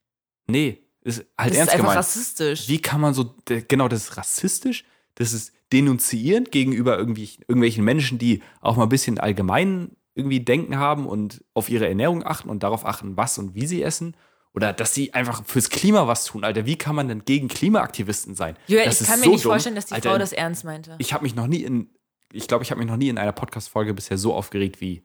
[0.47, 1.99] Nee, ist halt Das ist ernst einfach gemeint.
[1.99, 2.69] rassistisch.
[2.69, 3.35] Wie kann man so,
[3.69, 4.85] genau, das ist rassistisch,
[5.17, 10.79] das ist denunzierend gegenüber irgendwie, irgendwelchen Menschen, die auch mal ein bisschen allgemein irgendwie Denken
[10.79, 14.17] haben und auf ihre Ernährung achten und darauf achten, was und wie sie essen.
[14.55, 16.65] Oder dass sie einfach fürs Klima was tun, Alter.
[16.65, 18.57] Wie kann man denn gegen Klimaaktivisten sein?
[18.69, 19.51] Julia, Das ich kann mir so nicht dumm.
[19.53, 20.95] vorstellen, dass die Alter, Frau das ernst meinte.
[20.99, 21.89] Ich habe mich noch nie in
[22.33, 25.05] ich glaube, ich habe mich noch nie in einer Podcast-Folge bisher so aufgeregt wie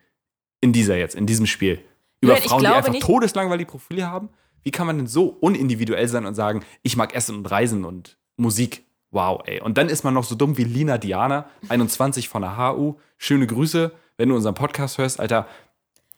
[0.61, 1.75] in dieser jetzt, in diesem Spiel.
[2.21, 4.29] Über Julian, ich Frauen, die einfach nicht- todeslangweilige Profile haben.
[4.63, 8.17] Wie kann man denn so unindividuell sein und sagen, ich mag Essen und Reisen und
[8.35, 8.83] Musik?
[9.11, 9.61] Wow, ey.
[9.61, 12.95] Und dann ist man noch so dumm wie Lina Diana, 21 von der HU.
[13.17, 15.47] Schöne Grüße, wenn du unseren Podcast hörst, Alter.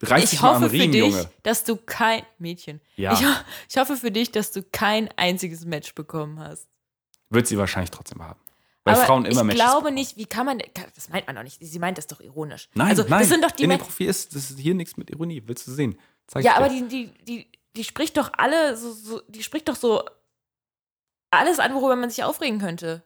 [0.10, 1.30] Reiß Ich dich mal am hoffe für Riemen, dich, Junge.
[1.43, 2.82] dass du kein Mädchen.
[2.95, 3.14] Ja.
[3.14, 6.68] Ich, ho- ich hoffe für dich, dass du kein einziges Match bekommen hast.
[7.30, 8.39] Wird sie wahrscheinlich trotzdem haben.
[8.84, 9.93] Weil Aber Frauen immer ich Matches glaube bekommen.
[9.95, 10.60] nicht, wie kann man,
[10.95, 11.58] das meint man doch nicht.
[11.62, 12.68] Sie meint das doch ironisch.
[12.74, 13.20] Nein, also, nein.
[13.20, 15.43] Das sind doch die in dem Profil ist, das ist hier nichts mit Ironie.
[15.45, 15.97] Willst du sehen?
[16.28, 19.76] Zeig Ja, aber die, die, die, die spricht doch alle, so, so, die spricht doch
[19.76, 20.04] so
[21.30, 23.04] alles an, worüber man sich aufregen könnte.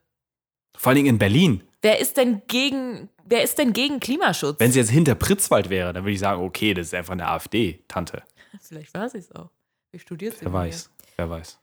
[0.78, 1.64] Vor allen Dingen in Berlin.
[1.86, 4.60] Wer ist denn gegen, wer ist denn gegen Klimaschutz?
[4.60, 7.28] Wenn sie jetzt hinter Pritzwald wäre, dann würde ich sagen, okay, das ist einfach eine
[7.28, 8.24] AfD-Tante.
[8.60, 9.52] Vielleicht war sie es auch.
[9.92, 10.90] Wie studiert sie Wer weiß.
[11.16, 11.60] Wer weiß.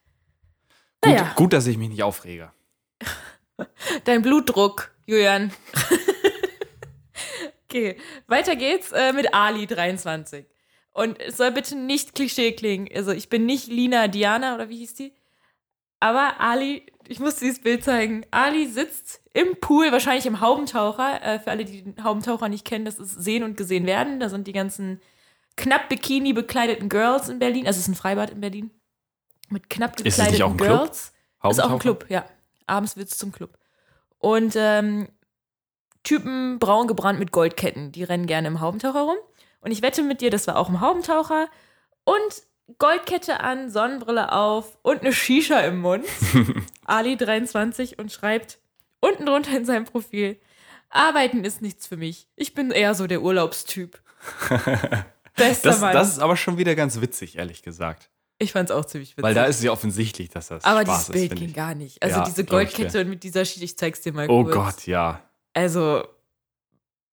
[1.01, 1.33] Gut, Naja.
[1.35, 2.53] gut, dass ich mich nicht aufrege.
[3.01, 3.67] hier?
[4.05, 5.51] Dein Blutdruck, Julian.
[7.65, 7.97] okay,
[8.29, 10.47] weiter geht's äh, mit Ali 23.
[10.93, 12.89] Und es soll bitte nicht Klischee klingen.
[12.95, 15.15] Also ich bin nicht Lina Diana oder wie hieß die?
[15.99, 18.25] Aber Ali, ich muss dieses Bild zeigen.
[18.31, 21.23] Ali sitzt im Pool, wahrscheinlich im Haubentaucher.
[21.23, 24.21] Äh, für alle, die den Haubentaucher nicht kennen, das ist Sehen und Gesehen werden.
[24.21, 25.01] Da sind die ganzen
[25.57, 27.67] knapp Bikini bekleideten Girls in Berlin.
[27.67, 28.71] Also es ist ein Freibad in Berlin.
[29.49, 30.79] Mit knapp Ist es gekleideten auch ein Club?
[30.79, 31.13] Girls.
[31.51, 31.79] Ist auch ein?
[31.79, 32.25] Club, ja.
[32.67, 33.59] Abends wird's zum Club.
[34.19, 35.09] Und ähm,
[36.05, 39.17] Typen braun gebrannt mit Goldketten, die rennen gerne im Haubentaucher rum.
[39.61, 41.49] Und ich wette mit dir, das war auch im Haubentaucher.
[42.05, 42.43] Und
[42.79, 46.05] Goldkette an, Sonnenbrille auf und eine Shisha im Mund.
[46.85, 48.59] Ali 23 und schreibt
[49.01, 50.39] unten drunter in seinem Profil:
[50.89, 52.29] Arbeiten ist nichts für mich.
[52.37, 54.01] Ich bin eher so der Urlaubstyp.
[55.37, 55.93] Bester Das, Mann.
[55.95, 58.11] das ist aber schon wieder ganz witzig, ehrlich gesagt.
[58.39, 59.25] ich fand's auch ziemlich witzig.
[59.25, 61.55] Weil da ist es ja offensichtlich, dass das Aber Spaß dieses Bild ging ich.
[61.55, 62.03] gar nicht.
[62.03, 62.45] Also Ja, diese.
[62.45, 64.55] Goldkette und mit dieser Shisha, ich zeig's dir mal Oh kurz.
[64.55, 65.23] Gott, ja.
[65.55, 66.05] Also,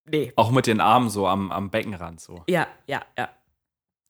[0.06, 0.32] nee.
[0.36, 2.44] Auch mit den Armen so am, am Beckenrand so.
[2.48, 3.30] Ja, ja, ja.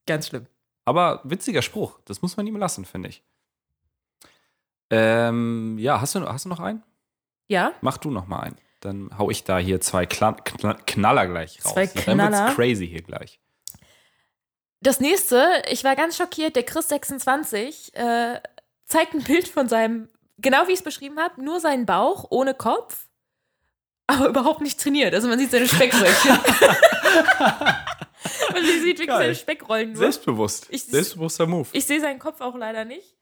[0.08, 0.48] Ganz schlimm.
[0.90, 2.00] Aber witziger Spruch.
[2.06, 3.22] Das muss man ihm lassen, finde ich.
[4.90, 6.82] Ähm, ja, hast du, hast du noch einen?
[7.48, 8.58] Ja, Mach du noch mal einen.
[8.80, 11.74] Dann hau ich da hier zwei Kla Kna Knaller gleich raus.
[11.74, 12.46] Zwei Dann Knaller.
[12.46, 13.40] wird's crazy hier gleich.
[14.82, 18.42] das nächste, ich war ganz schockiert, der Chris26 äh,
[18.86, 20.10] zeigt ein Bild von seinem,
[20.40, 23.06] genau wie ich es beschrieben habe, nur seinen Bauch ohne Kopf,
[24.08, 25.14] aber überhaupt nicht trainiert.
[25.14, 25.68] Also man sieht seine
[28.26, 28.53] Speckröllchen.
[28.53, 29.17] man sieht wirklich Geil.
[29.17, 29.97] seine Speckrollen nur.
[29.99, 30.67] Selbstbewusst.
[30.70, 31.67] Ich- Selbstbewusster Move.
[31.74, 33.15] Ich sehe seinen Kopf auch leider nicht.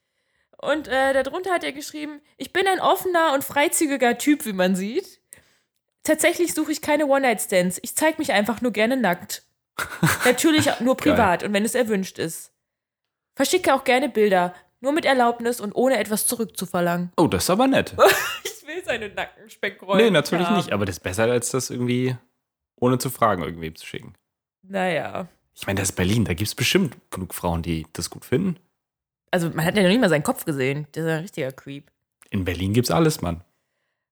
[0.60, 4.74] Und äh, darunter hat er geschrieben, ich bin ein offener und freizügiger Typ, wie man
[4.74, 5.20] sieht.
[6.02, 7.78] Tatsächlich suche ich keine One-Night-Stands.
[7.82, 9.44] Ich zeige mich einfach nur gerne nackt.
[10.24, 11.12] Natürlich nur Geil.
[11.14, 12.50] privat und wenn es erwünscht ist.
[13.36, 17.12] Verschicke auch gerne Bilder, nur mit Erlaubnis und ohne etwas zurückzuverlangen.
[17.16, 17.94] oh, das ist aber nett.
[18.44, 20.04] Ich will seine Nackensspeckrollen.
[20.04, 20.56] nee, natürlich haben.
[20.56, 20.72] nicht.
[20.72, 22.14] Aber das ist besser, als das irgendwie
[22.76, 24.12] ohne zu fragen irgendwem zu schicken.
[24.68, 25.28] Naja.
[25.54, 26.24] Ich meine, das ist Berlin.
[26.24, 28.56] Da gibt es bestimmt genug Frauen, die das gut finden.
[29.30, 30.86] Also man hat ja noch nicht mal seinen Kopf gesehen.
[30.94, 31.90] Der ist ein richtiger Creep.
[32.30, 33.42] In Berlin gibt's alles, Mann.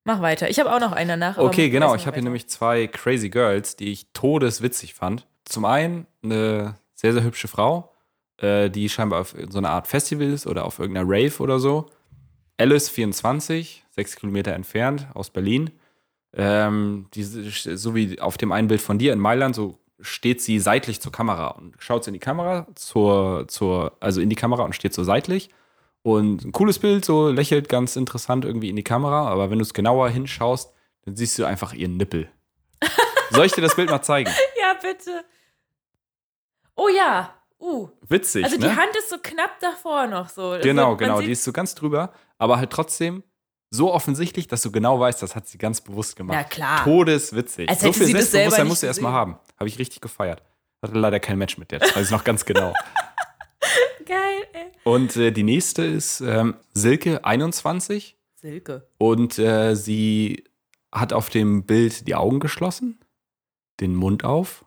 [0.04, 0.48] Mach weiter.
[0.48, 1.38] Ich habe auch noch einen danach.
[1.38, 1.94] Okay, genau.
[1.94, 5.26] Ich habe hier nämlich zwei Crazy Girls, die ich todeswitzig fand.
[5.44, 7.92] Zum einen eine sehr, sehr hübsche Frau,
[8.38, 11.90] äh, die scheinbar auf so einer Art Festival ist oder auf irgendeiner Rave oder so.
[12.58, 15.70] Alice 24, sechs Kilometer entfernt aus Berlin.
[16.32, 20.58] Ähm, die, so wie auf dem einen Bild von dir in Mailand, so steht sie
[20.60, 24.62] seitlich zur Kamera und schaut sie in die Kamera, zur, zur, also in die Kamera
[24.64, 25.50] und steht so seitlich.
[26.02, 29.62] Und ein cooles Bild, so lächelt ganz interessant irgendwie in die Kamera, aber wenn du
[29.64, 30.72] es genauer hinschaust,
[31.04, 32.28] dann siehst du einfach ihren Nippel.
[33.30, 34.30] Soll ich dir das Bild mal zeigen?
[34.60, 35.24] Ja, bitte.
[36.76, 37.32] Oh ja.
[37.58, 37.88] Uh.
[38.08, 38.68] Witzig, Also ne?
[38.68, 40.50] die Hand ist so knapp davor noch so.
[40.50, 43.22] Also genau, man genau, sieht- die ist so ganz drüber, aber halt trotzdem
[43.70, 46.36] so offensichtlich, dass du genau weißt, das hat sie ganz bewusst gemacht.
[46.38, 46.84] Na klar.
[46.84, 47.68] Todeswitzig.
[47.68, 49.38] Als so viel Selbstbewusstsein musst du erstmal haben.
[49.58, 50.42] Habe ich richtig gefeiert.
[50.82, 52.72] Hatte leider kein Match mit der, das weiß ich noch ganz genau.
[54.06, 54.66] Geil, ey.
[54.84, 58.86] Und äh, die nächste ist ähm, Silke 21 Silke.
[58.98, 60.44] und äh, sie
[60.92, 63.00] hat auf dem Bild die Augen geschlossen,
[63.80, 64.64] den Mund auf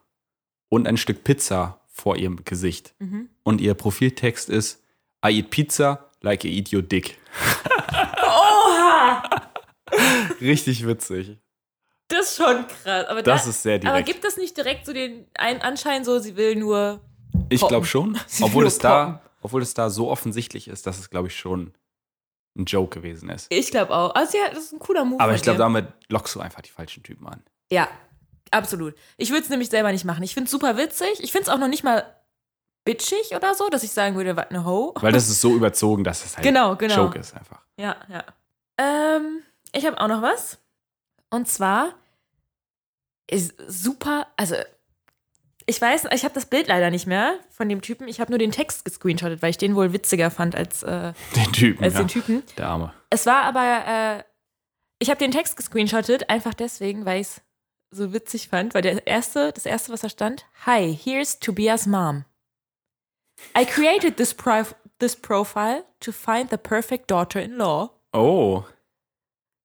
[0.68, 2.94] und ein Stück Pizza vor ihrem Gesicht.
[2.98, 3.30] Mhm.
[3.42, 4.82] Und ihr Profiltext ist
[5.24, 7.18] I eat pizza like I eat your dick.
[10.40, 11.38] Richtig witzig.
[12.08, 13.06] Das ist schon krass.
[13.06, 14.06] Aber, Das da, ist sehr aber direkt.
[14.06, 17.00] gibt das nicht direkt so den einen Anschein, so sie will nur.
[17.48, 18.18] Ich glaube schon.
[18.26, 21.72] Sie Obwohl es, da, obwohl es da so offensichtlich ist, dass es, glaube ich, schon
[22.56, 23.46] ein Joke gewesen ist.
[23.50, 24.14] Ich glaube auch.
[24.14, 25.20] Also ja, das ist ein cooler Move.
[25.20, 27.42] Aber ich glaube, damit lockst du einfach die falschen Typen an.
[27.70, 27.88] Ja,
[28.50, 28.94] absolut.
[29.16, 30.22] Ich würde es nämlich selber nicht machen.
[30.24, 31.20] Ich finde es super witzig.
[31.20, 32.04] Ich finde es auch noch nicht mal
[32.84, 34.94] bitchig oder so, dass ich sagen würde, was eine Ho.
[35.00, 37.04] Weil das ist so überzogen, dass es halt Genau, genau.
[37.04, 37.62] Joke ist einfach.
[37.76, 38.24] Ja, ja.
[38.78, 40.58] Ähm, ich habe auch noch was.
[41.30, 41.94] Und zwar
[43.30, 44.56] ist super, also
[45.66, 48.08] ich weiß, ich habe das Bild leider nicht mehr von dem Typen.
[48.08, 51.52] Ich habe nur den Text gescreenshottet, weil ich den wohl witziger fand als, äh, Den
[51.52, 51.84] Typen.
[51.84, 52.00] als ja.
[52.00, 52.42] den Typen.
[52.56, 52.92] Der Arme.
[53.10, 54.24] Es war aber, äh,
[54.98, 57.42] ich habe den Text gescreenshottet, einfach deswegen, weil ich es
[57.92, 62.24] so witzig fand, weil der erste, das erste, was da stand, Hi, here's Tobias Mom.
[63.56, 67.90] I created this, prof this profile to find the perfect daughter-in-law.
[68.12, 68.64] Oh.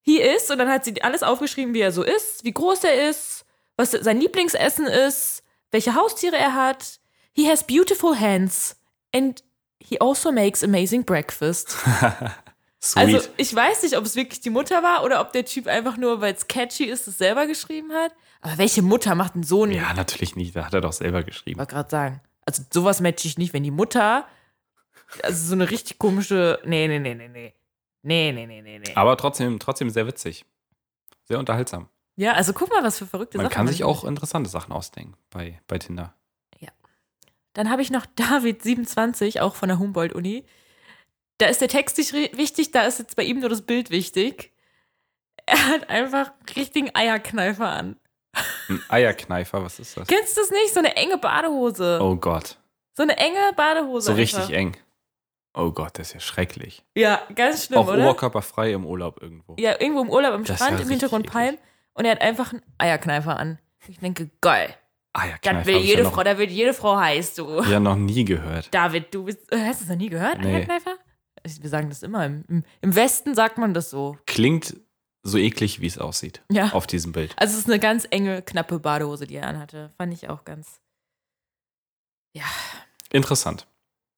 [0.05, 3.09] He is, und dann hat sie alles aufgeschrieben, wie er so ist, wie groß er
[3.09, 3.43] ist,
[3.75, 5.41] was sein Lieblingsessen ist,
[5.71, 6.99] welche Haustiere er hat.
[7.33, 8.77] He has beautiful hands
[9.13, 9.43] and
[9.79, 11.75] he also makes amazing breakfast.
[12.83, 13.15] Sweet.
[13.15, 15.97] Also ich weiß nicht, ob es wirklich die Mutter war oder ob der Typ einfach
[15.97, 18.11] nur, weil es catchy ist, es selber geschrieben hat.
[18.41, 19.71] Aber welche Mutter macht einen?
[19.71, 20.55] ja, natürlich nicht.
[20.55, 21.57] Da hat er doch selber Ich geschrieben.
[21.59, 22.21] wollte gerade sagen.
[22.45, 24.27] Also sowas matche ich nicht, wenn die Mutter,
[25.23, 27.53] also so eine richtig komische, nee, nee, nee, nee, nee.
[28.05, 28.95] Nee, nee, nee, nee, nee.
[28.95, 30.45] Aber trotzdem, trotzdem sehr witzig.
[31.23, 31.89] Sehr unterhaltsam.
[32.15, 33.53] Ja, also guck mal, was für verrückte Man Sachen.
[33.55, 36.13] kann sich auch interessante Sachen ausdenken bei, bei Tinder.
[37.55, 40.45] Dann habe ich noch David27, auch von der Humboldt-Uni.
[41.37, 44.51] Da ist der Text nicht wichtig, da ist jetzt bei ihm nur das Bild wichtig.
[45.47, 47.97] Er hat einfach einen richtigen Eierkneifer an.
[48.67, 50.07] Ein Eierkneifer, was ist das?
[50.07, 50.73] Kennst du das nicht?
[50.73, 51.99] So eine enge Badehose.
[52.01, 52.57] Oh Gott.
[52.93, 54.07] So eine enge Badehose.
[54.07, 54.39] So einfach.
[54.39, 54.75] richtig eng.
[55.57, 56.83] Oh Gott, das ist ja schrecklich.
[56.95, 58.03] Ja, ganz schlimm, auch oder?
[58.03, 59.55] oberkörperfrei im Urlaub irgendwo.
[59.57, 61.57] Ja, irgendwo im Urlaub am Das ist Strand, ja im Hintergrund Palmen.
[61.93, 63.59] Und er hat einfach einen Eierkneifer an.
[63.87, 64.75] Ich denke, geil.
[65.13, 65.59] Eierkneifer.
[65.59, 67.61] Das will hab ich jede ja noch, Frau, da wird jede Frau heiß, du.
[67.63, 68.67] Ja, noch nie gehört.
[68.73, 69.49] David, du bist.
[69.53, 70.55] äh, Hast du das noch nie gehört, Nee.
[70.55, 70.95] Eierkneifer?
[71.43, 72.25] Ich- Wir sagen das immer.
[72.25, 74.17] Im, im, Im Westen sagt man das so.
[74.25, 74.75] Klingt
[75.23, 76.43] so eklig, wie es aussieht.
[76.51, 76.69] Ja.
[76.73, 77.33] Auf diesem Bild.
[77.37, 79.93] Also es ist eine ganz enge, knappe Badehose, die er anhatte.
[79.97, 80.81] Fand ich auch ganz.
[82.35, 82.43] Ja.
[83.11, 83.67] Interessant.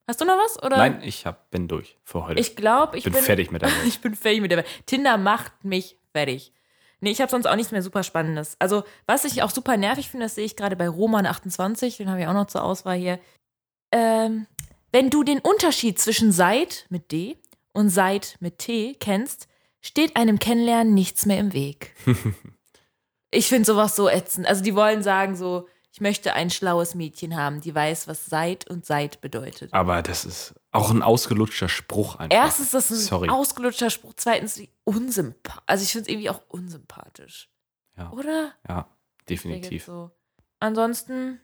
[0.07, 0.61] Hast du noch was?
[0.63, 0.77] Oder?
[0.77, 2.39] Nein, ich hab, bin durch für heute.
[2.39, 3.85] Ich glaube, ich bin bin, fertig mit der Welt.
[3.85, 4.67] Ich bin fertig mit der Welt.
[4.85, 6.53] Tinder macht mich fertig.
[7.01, 8.55] Nee, ich habe sonst auch nichts mehr super Spannendes.
[8.59, 12.21] Also, was ich auch super nervig finde, das sehe ich gerade bei Roman28, den habe
[12.21, 13.19] ich auch noch zur Auswahl hier.
[13.91, 14.47] Ähm,
[14.91, 17.37] wenn du den Unterschied zwischen Seid mit D
[17.73, 19.47] und Seid mit T kennst,
[19.81, 21.93] steht einem Kennenlernen nichts mehr im Weg.
[23.31, 24.47] ich finde sowas so ätzend.
[24.47, 25.67] Also, die wollen sagen so,
[25.97, 29.73] ich möchte ein schlaues Mädchen haben, die weiß, was Seid und Seid bedeutet.
[29.73, 32.37] Aber das ist auch ein ausgelutschter Spruch einfach.
[32.37, 33.29] Erstens, das ist ein Sorry.
[33.29, 34.13] ausgelutschter Spruch.
[34.15, 35.63] Zweitens, unsympathisch.
[35.65, 37.49] Also, ich finde es irgendwie auch unsympathisch.
[37.97, 38.11] Ja.
[38.11, 38.51] Oder?
[38.69, 38.87] Ja,
[39.27, 39.85] definitiv.
[39.85, 40.11] So.
[40.59, 41.39] Ansonsten,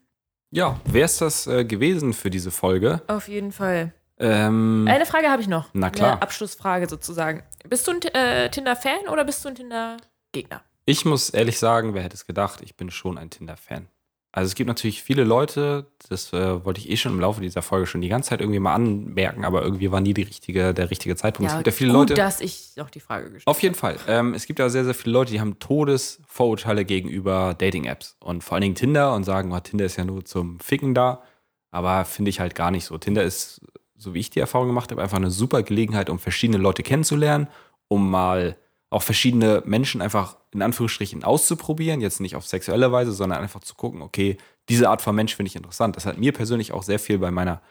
[0.51, 3.01] Ja, wäre es das äh, gewesen für diese Folge?
[3.07, 3.91] auf jeden Fall.
[4.19, 5.69] Ähm, Eine Frage habe ich noch.
[5.73, 6.11] Na klar.
[6.11, 7.41] Eine Abschlussfrage sozusagen.
[7.67, 10.61] Bist du ein äh, Tinder-Fan oder bist du ein Tinder-Gegner?
[10.85, 13.87] Ich muss ehrlich sagen, wer hätte es gedacht, ich bin schon ein Tinder-Fan.
[14.35, 17.61] Also es gibt natürlich viele Leute, das äh, wollte ich eh schon im Laufe dieser
[17.61, 20.89] Folge schon die ganze Zeit irgendwie mal anmerken, aber irgendwie war nie die richtige, der
[20.89, 21.51] richtige Zeitpunkt.
[21.51, 22.13] es gibt ja viele gut, Leute.
[22.15, 23.95] dass ich noch die Frage gestellt Auf jeden Fall.
[24.07, 28.55] Ähm, es gibt ja sehr, sehr viele Leute, die haben Todesvorurteile gegenüber Dating-Apps und vor
[28.55, 31.21] allen Dingen Tinder und sagen, oh, Tinder ist ja nur zum Ficken da.
[31.69, 32.97] Aber finde ich halt gar nicht so.
[32.97, 33.61] Tinder ist,
[33.95, 37.49] so wie ich die Erfahrung gemacht habe, einfach eine super Gelegenheit, um verschiedene Leute kennenzulernen,
[37.87, 38.57] um mal
[38.89, 42.01] auch verschiedene Menschen einfach in Anführungsstrichen auszuprobieren.
[42.01, 44.37] Jetzt nicht auf sexuelle Weise, sondern einfach zu gucken, okay,
[44.69, 45.95] diese Art von Mensch finde ich interessant.
[45.95, 47.61] Das hat mir persönlich auch sehr viel bei meiner,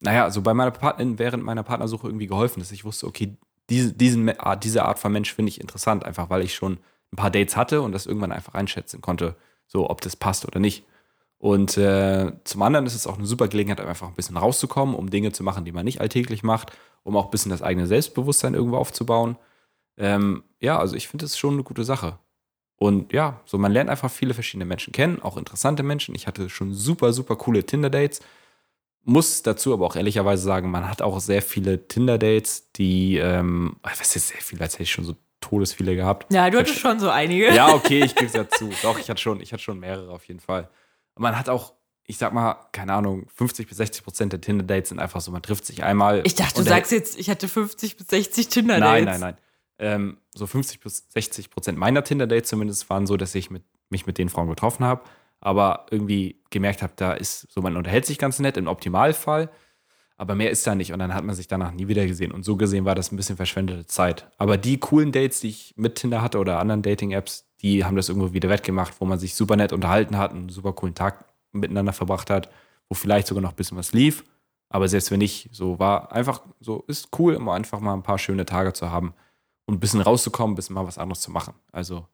[0.00, 3.36] naja, also bei meiner Partnerin während meiner Partnersuche irgendwie geholfen, dass ich wusste, okay,
[3.68, 6.78] diese, diesen, Art- diese Art von Mensch finde ich interessant, einfach weil ich schon
[7.12, 10.60] ein paar Dates hatte und das irgendwann einfach einschätzen konnte, so ob das passt oder
[10.60, 10.84] nicht.
[11.38, 15.08] Und äh, zum anderen ist es auch eine super Gelegenheit, einfach ein bisschen rauszukommen, um
[15.08, 18.54] Dinge zu machen, die man nicht alltäglich macht, um auch ein bisschen das eigene Selbstbewusstsein
[18.54, 19.36] irgendwo aufzubauen.
[20.00, 22.18] Ähm, ja, also ich finde es schon eine gute Sache.
[22.76, 26.14] Und ja, so man lernt einfach viele verschiedene Menschen kennen, auch interessante Menschen.
[26.14, 28.20] Ich hatte schon super, super coole Tinder-Dates.
[29.04, 34.00] Muss dazu aber auch ehrlicherweise sagen, man hat auch sehr viele Tinder-Dates, die, ähm, was
[34.00, 36.32] ist jetzt sehr viele, als hätte ich schon so todesviele gehabt.
[36.32, 37.52] Ja, du hattest schon so einige.
[37.54, 38.70] Ja, okay, ich gebe es dazu.
[38.82, 40.70] Doch, ich hatte schon, ich hatte schon mehrere auf jeden Fall.
[41.14, 41.74] Und man hat auch,
[42.06, 45.42] ich sag mal, keine Ahnung, 50 bis 60 Prozent der Tinder-Dates sind einfach so, man
[45.42, 46.22] trifft sich einmal.
[46.24, 49.04] Ich dachte, du sagst jetzt, ich hatte 50 bis 60 Tinder-Dates.
[49.04, 49.36] Nein, nein, nein.
[49.80, 54.06] Ähm, so 50 bis 60 Prozent meiner Tinder-Dates zumindest waren so, dass ich mit, mich
[54.06, 55.02] mit den Frauen getroffen habe,
[55.40, 59.48] aber irgendwie gemerkt habe, da ist so, man unterhält sich ganz nett im Optimalfall,
[60.18, 62.44] aber mehr ist da nicht und dann hat man sich danach nie wieder gesehen und
[62.44, 64.30] so gesehen war das ein bisschen verschwendete Zeit.
[64.36, 68.10] Aber die coolen Dates, die ich mit Tinder hatte oder anderen Dating-Apps, die haben das
[68.10, 71.94] irgendwo wieder wettgemacht, wo man sich super nett unterhalten hat, einen super coolen Tag miteinander
[71.94, 72.50] verbracht hat,
[72.90, 74.24] wo vielleicht sogar noch ein bisschen was lief.
[74.68, 78.18] Aber selbst wenn nicht, so war einfach so, ist cool, immer einfach mal ein paar
[78.18, 79.14] schöne Tage zu haben
[79.70, 81.54] und ein bisschen rauszukommen, ein bisschen mal was anderes zu machen.
[81.70, 82.04] Also,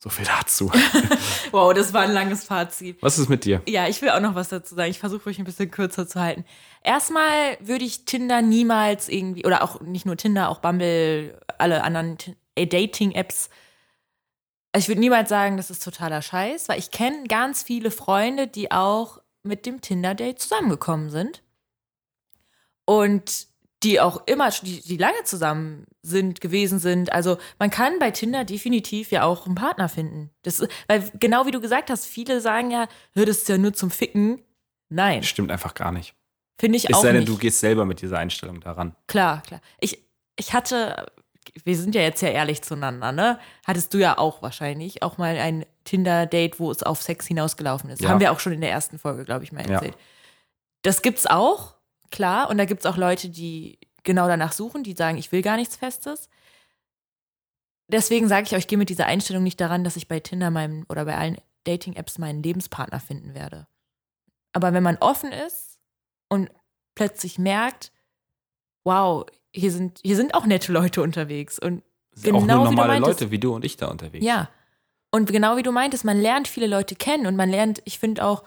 [0.00, 0.72] so viel dazu.
[1.52, 3.00] Wow, das war ein langes Fazit.
[3.00, 3.62] was ist mit dir?
[3.66, 4.90] Ja, ich will auch noch was dazu sagen.
[4.90, 6.44] Ich versuche euch ein bisschen kürzer zu halten.
[6.82, 12.16] Erstmal würde ich Tinder niemals irgendwie, oder auch nicht nur Tinder, auch Bumble, alle anderen
[12.56, 13.50] äh, Dating-Apps
[14.72, 18.46] Also ich würde niemals sagen, das ist totaler Scheiß, weil ich kenne ganz viele Freunde,
[18.48, 21.42] die auch mit dem Tinder-Date zusammengekommen sind.
[22.84, 23.49] Und
[23.82, 27.12] die auch immer, die, die lange zusammen sind, gewesen sind.
[27.12, 30.30] Also man kann bei Tinder definitiv ja auch einen Partner finden.
[30.42, 33.72] Das, weil genau wie du gesagt hast, viele sagen ja, hör, das ist ja nur
[33.72, 34.42] zum Ficken.
[34.90, 35.22] Nein.
[35.22, 36.14] Stimmt einfach gar nicht.
[36.58, 37.28] Finde ich Es auch sei denn, nicht.
[37.28, 38.94] du gehst selber mit dieser Einstellung daran.
[39.06, 39.60] Klar, klar.
[39.80, 39.98] Ich,
[40.36, 41.06] ich hatte,
[41.64, 43.38] wir sind ja jetzt ja ehrlich zueinander, ne?
[43.66, 48.02] Hattest du ja auch wahrscheinlich auch mal ein Tinder-Date, wo es auf Sex hinausgelaufen ist.
[48.02, 48.10] Ja.
[48.10, 49.76] Haben wir auch schon in der ersten Folge, glaube ich, mal Ja.
[49.76, 49.96] erzählt.
[50.82, 51.74] Das gibt's auch,
[52.10, 52.50] klar.
[52.50, 55.76] Und da gibt's auch Leute, die genau danach suchen, die sagen, ich will gar nichts
[55.76, 56.28] Festes.
[57.88, 60.50] Deswegen sage ich euch, ich gehe mit dieser Einstellung nicht daran, dass ich bei Tinder
[60.50, 63.66] meinem oder bei allen Dating-Apps meinen Lebenspartner finden werde.
[64.52, 65.78] Aber wenn man offen ist
[66.28, 66.50] und
[66.94, 67.92] plötzlich merkt,
[68.84, 71.58] wow, hier sind, hier sind auch nette Leute unterwegs.
[71.58, 71.82] Und
[72.14, 73.20] Es sind auch Genau nur wie du normale meintest.
[73.20, 74.24] Leute wie du und ich da unterwegs.
[74.24, 74.48] ja.
[75.12, 78.24] Und genau wie du meintest, man lernt viele Leute kennen und man lernt, ich finde
[78.24, 78.44] auch,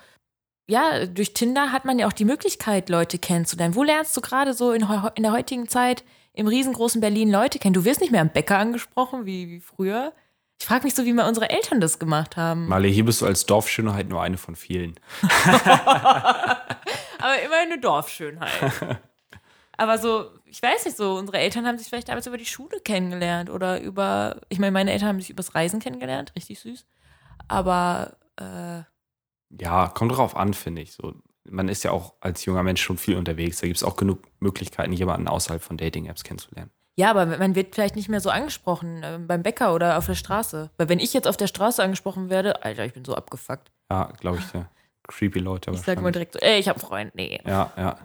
[0.68, 3.76] ja, durch Tinder hat man ja auch die Möglichkeit, Leute kennenzulernen.
[3.76, 6.04] Wo lernst du gerade so in, in der heutigen Zeit
[6.34, 7.74] im riesengroßen Berlin Leute kennen?
[7.74, 10.14] Du wirst nicht mehr am Bäcker angesprochen wie, wie früher.
[10.60, 12.68] Ich frage mich so, wie mal unsere Eltern das gemacht haben.
[12.68, 14.96] Marley, hier bist du als Dorfschönheit nur eine von vielen.
[17.24, 19.00] Aber immerhin eine Dorfschönheit.
[19.76, 22.80] Aber so, ich weiß nicht so, unsere Eltern haben sich vielleicht damals über die Schule
[22.80, 26.86] kennengelernt oder über, ich meine, meine Eltern haben sich übers Reisen kennengelernt, richtig süß.
[27.48, 28.84] Aber äh,
[29.60, 30.94] Ja, kommt drauf an, finde ich.
[30.94, 31.14] So,
[31.50, 33.60] man ist ja auch als junger Mensch schon viel unterwegs.
[33.60, 36.72] Da gibt es auch genug Möglichkeiten, jemanden außerhalb von Dating-Apps kennenzulernen.
[36.96, 40.16] ja, aber man wird vielleicht nicht mehr so angesprochen äh, beim Bäcker oder auf der
[40.16, 40.72] Straße.
[40.78, 43.72] Weil wenn ich jetzt auf der Straße angesprochen werde, Alter, ich bin so abgefuckt.
[43.92, 44.70] Ja, glaube ich, ja.
[45.08, 45.72] creepy Leute.
[45.72, 46.14] Ich sage wahrscheinlich.
[46.14, 47.16] direkt so, ey, ich habe einen Freund.
[47.16, 47.42] Nee.
[47.46, 47.98] Ja, ja.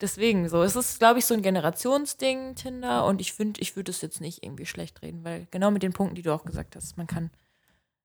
[0.00, 0.62] Deswegen so.
[0.62, 3.06] Es ist, glaube ich, so ein Generationsding, Tinder.
[3.06, 5.92] Und ich finde, ich würde es jetzt nicht irgendwie schlecht reden, weil genau mit den
[5.92, 7.30] Punkten, die du auch gesagt hast, man kann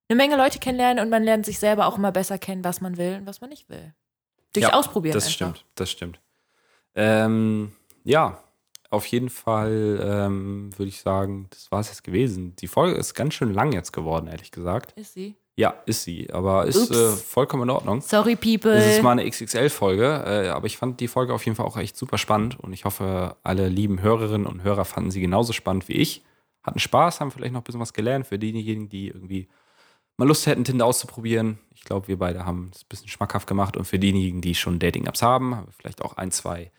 [0.10, 2.98] eine Menge Leute kennenlernen und man lernt sich selber auch immer besser kennen, was man
[2.98, 3.94] will und was man nicht will.
[4.54, 5.36] Durch Ja, Ausprobieren Das einfach.
[5.36, 6.20] stimmt, das stimmt.
[6.96, 7.72] Ähm,
[8.04, 8.44] ja,
[8.90, 12.56] auf jeden Fall ähm, würde ich sagen, das war es jetzt gewesen.
[12.56, 14.94] Die Folge ist ganz schön lang jetzt geworden, ehrlich gesagt.
[14.94, 15.36] Ist sie?
[15.56, 18.02] Ja, ist sie, aber ist äh, vollkommen in Ordnung.
[18.02, 18.72] Sorry, people.
[18.72, 21.78] Es ist mal eine XXL-Folge, äh, aber ich fand die Folge auf jeden Fall auch
[21.78, 25.88] echt super spannend und ich hoffe, alle lieben Hörerinnen und Hörer fanden sie genauso spannend
[25.90, 26.24] wie ich.
[26.64, 29.50] Hatten Spaß, haben vielleicht noch ein bisschen was gelernt für diejenigen, die irgendwie
[30.20, 31.58] mal Lust hätten, Tinder auszuprobieren.
[31.74, 34.78] Ich glaube, wir beide haben es ein bisschen schmackhaft gemacht und für diejenigen, die schon
[34.78, 36.72] Dating-Apps haben, haben wir vielleicht auch ein, zwei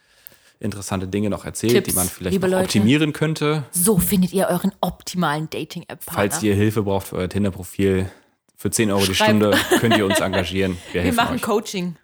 [0.60, 2.64] interessante Dinge noch erzählt, Tipps, die man vielleicht noch Leute.
[2.64, 3.64] optimieren könnte.
[3.70, 6.14] so findet ihr euren optimalen Dating-App-Partner.
[6.30, 8.10] Falls ihr Hilfe braucht für euer Tinder-Profil,
[8.56, 9.30] für 10 Euro die Schreibt.
[9.30, 10.76] Stunde könnt ihr uns engagieren.
[10.92, 11.42] Wir, Wir machen euch.
[11.42, 11.96] Coaching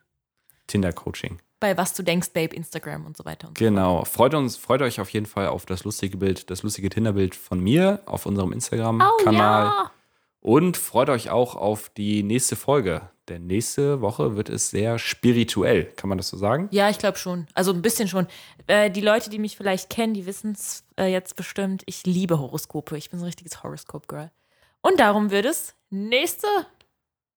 [0.69, 1.39] Tinder-Coaching.
[1.61, 4.05] bei Was du denkst, Babe, Instagram und so weiter und so Genau.
[4.07, 7.61] Freut uns, freut euch auf jeden Fall auf das lustige Bild, das lustige Tinder-Bild von
[7.61, 9.67] mir auf unserem Instagram-Kanal.
[9.67, 9.91] Oh, ja.
[10.47, 13.11] Und freut euch auch auf die nächste Folge.
[13.29, 15.87] Denn nächste Woche wird es sehr spirituell.
[15.97, 16.69] Kann man das so sagen?
[16.71, 17.49] Ja, ich glaube schon.
[17.55, 18.29] Also ein bisschen schon.
[18.69, 21.83] Äh, die Leute, die mich vielleicht kennen, die wissen es äh, jetzt bestimmt.
[21.87, 22.97] Ich liebe Horoskope.
[22.97, 24.31] Ich bin so ein richtiges Horoskop-Girl.
[24.83, 26.47] Und darum wird es nächste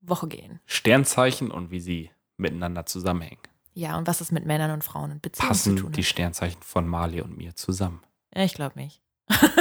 [0.02, 0.60] Woche gehen.
[0.68, 3.41] Sternzeichen und wie sie miteinander zusammenhängen.
[3.73, 6.03] Ja, und was es mit Männern und Frauen und Beziehungen zu Passen tun die.
[6.03, 8.03] Sternzeichen von Marley und mir zusammen?
[8.36, 9.02] Ja, ich glaube nicht.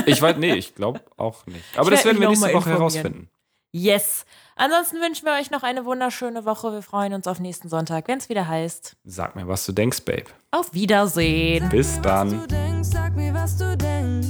[0.05, 1.65] Ich weiß, nee, ich glaube auch nicht.
[1.79, 3.31] Aber Ich das werd werden wir nächste Woche herausfinden.
[3.78, 4.24] Yes.
[4.56, 6.72] Ansonsten wünschen wir euch noch eine wunderschöne Woche.
[6.72, 8.96] Wir freuen uns auf nächsten Sonntag, wenn es wieder heißt.
[9.05, 10.24] Sag mir, was du denkst, Babe.
[10.50, 11.68] Auf Wiedersehen.
[11.68, 12.30] Bis Was dann.
[12.30, 14.26] du denkst, sag mir, was du denkst.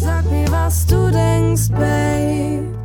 [0.00, 2.83] Sag mir, was du denkst, Babe.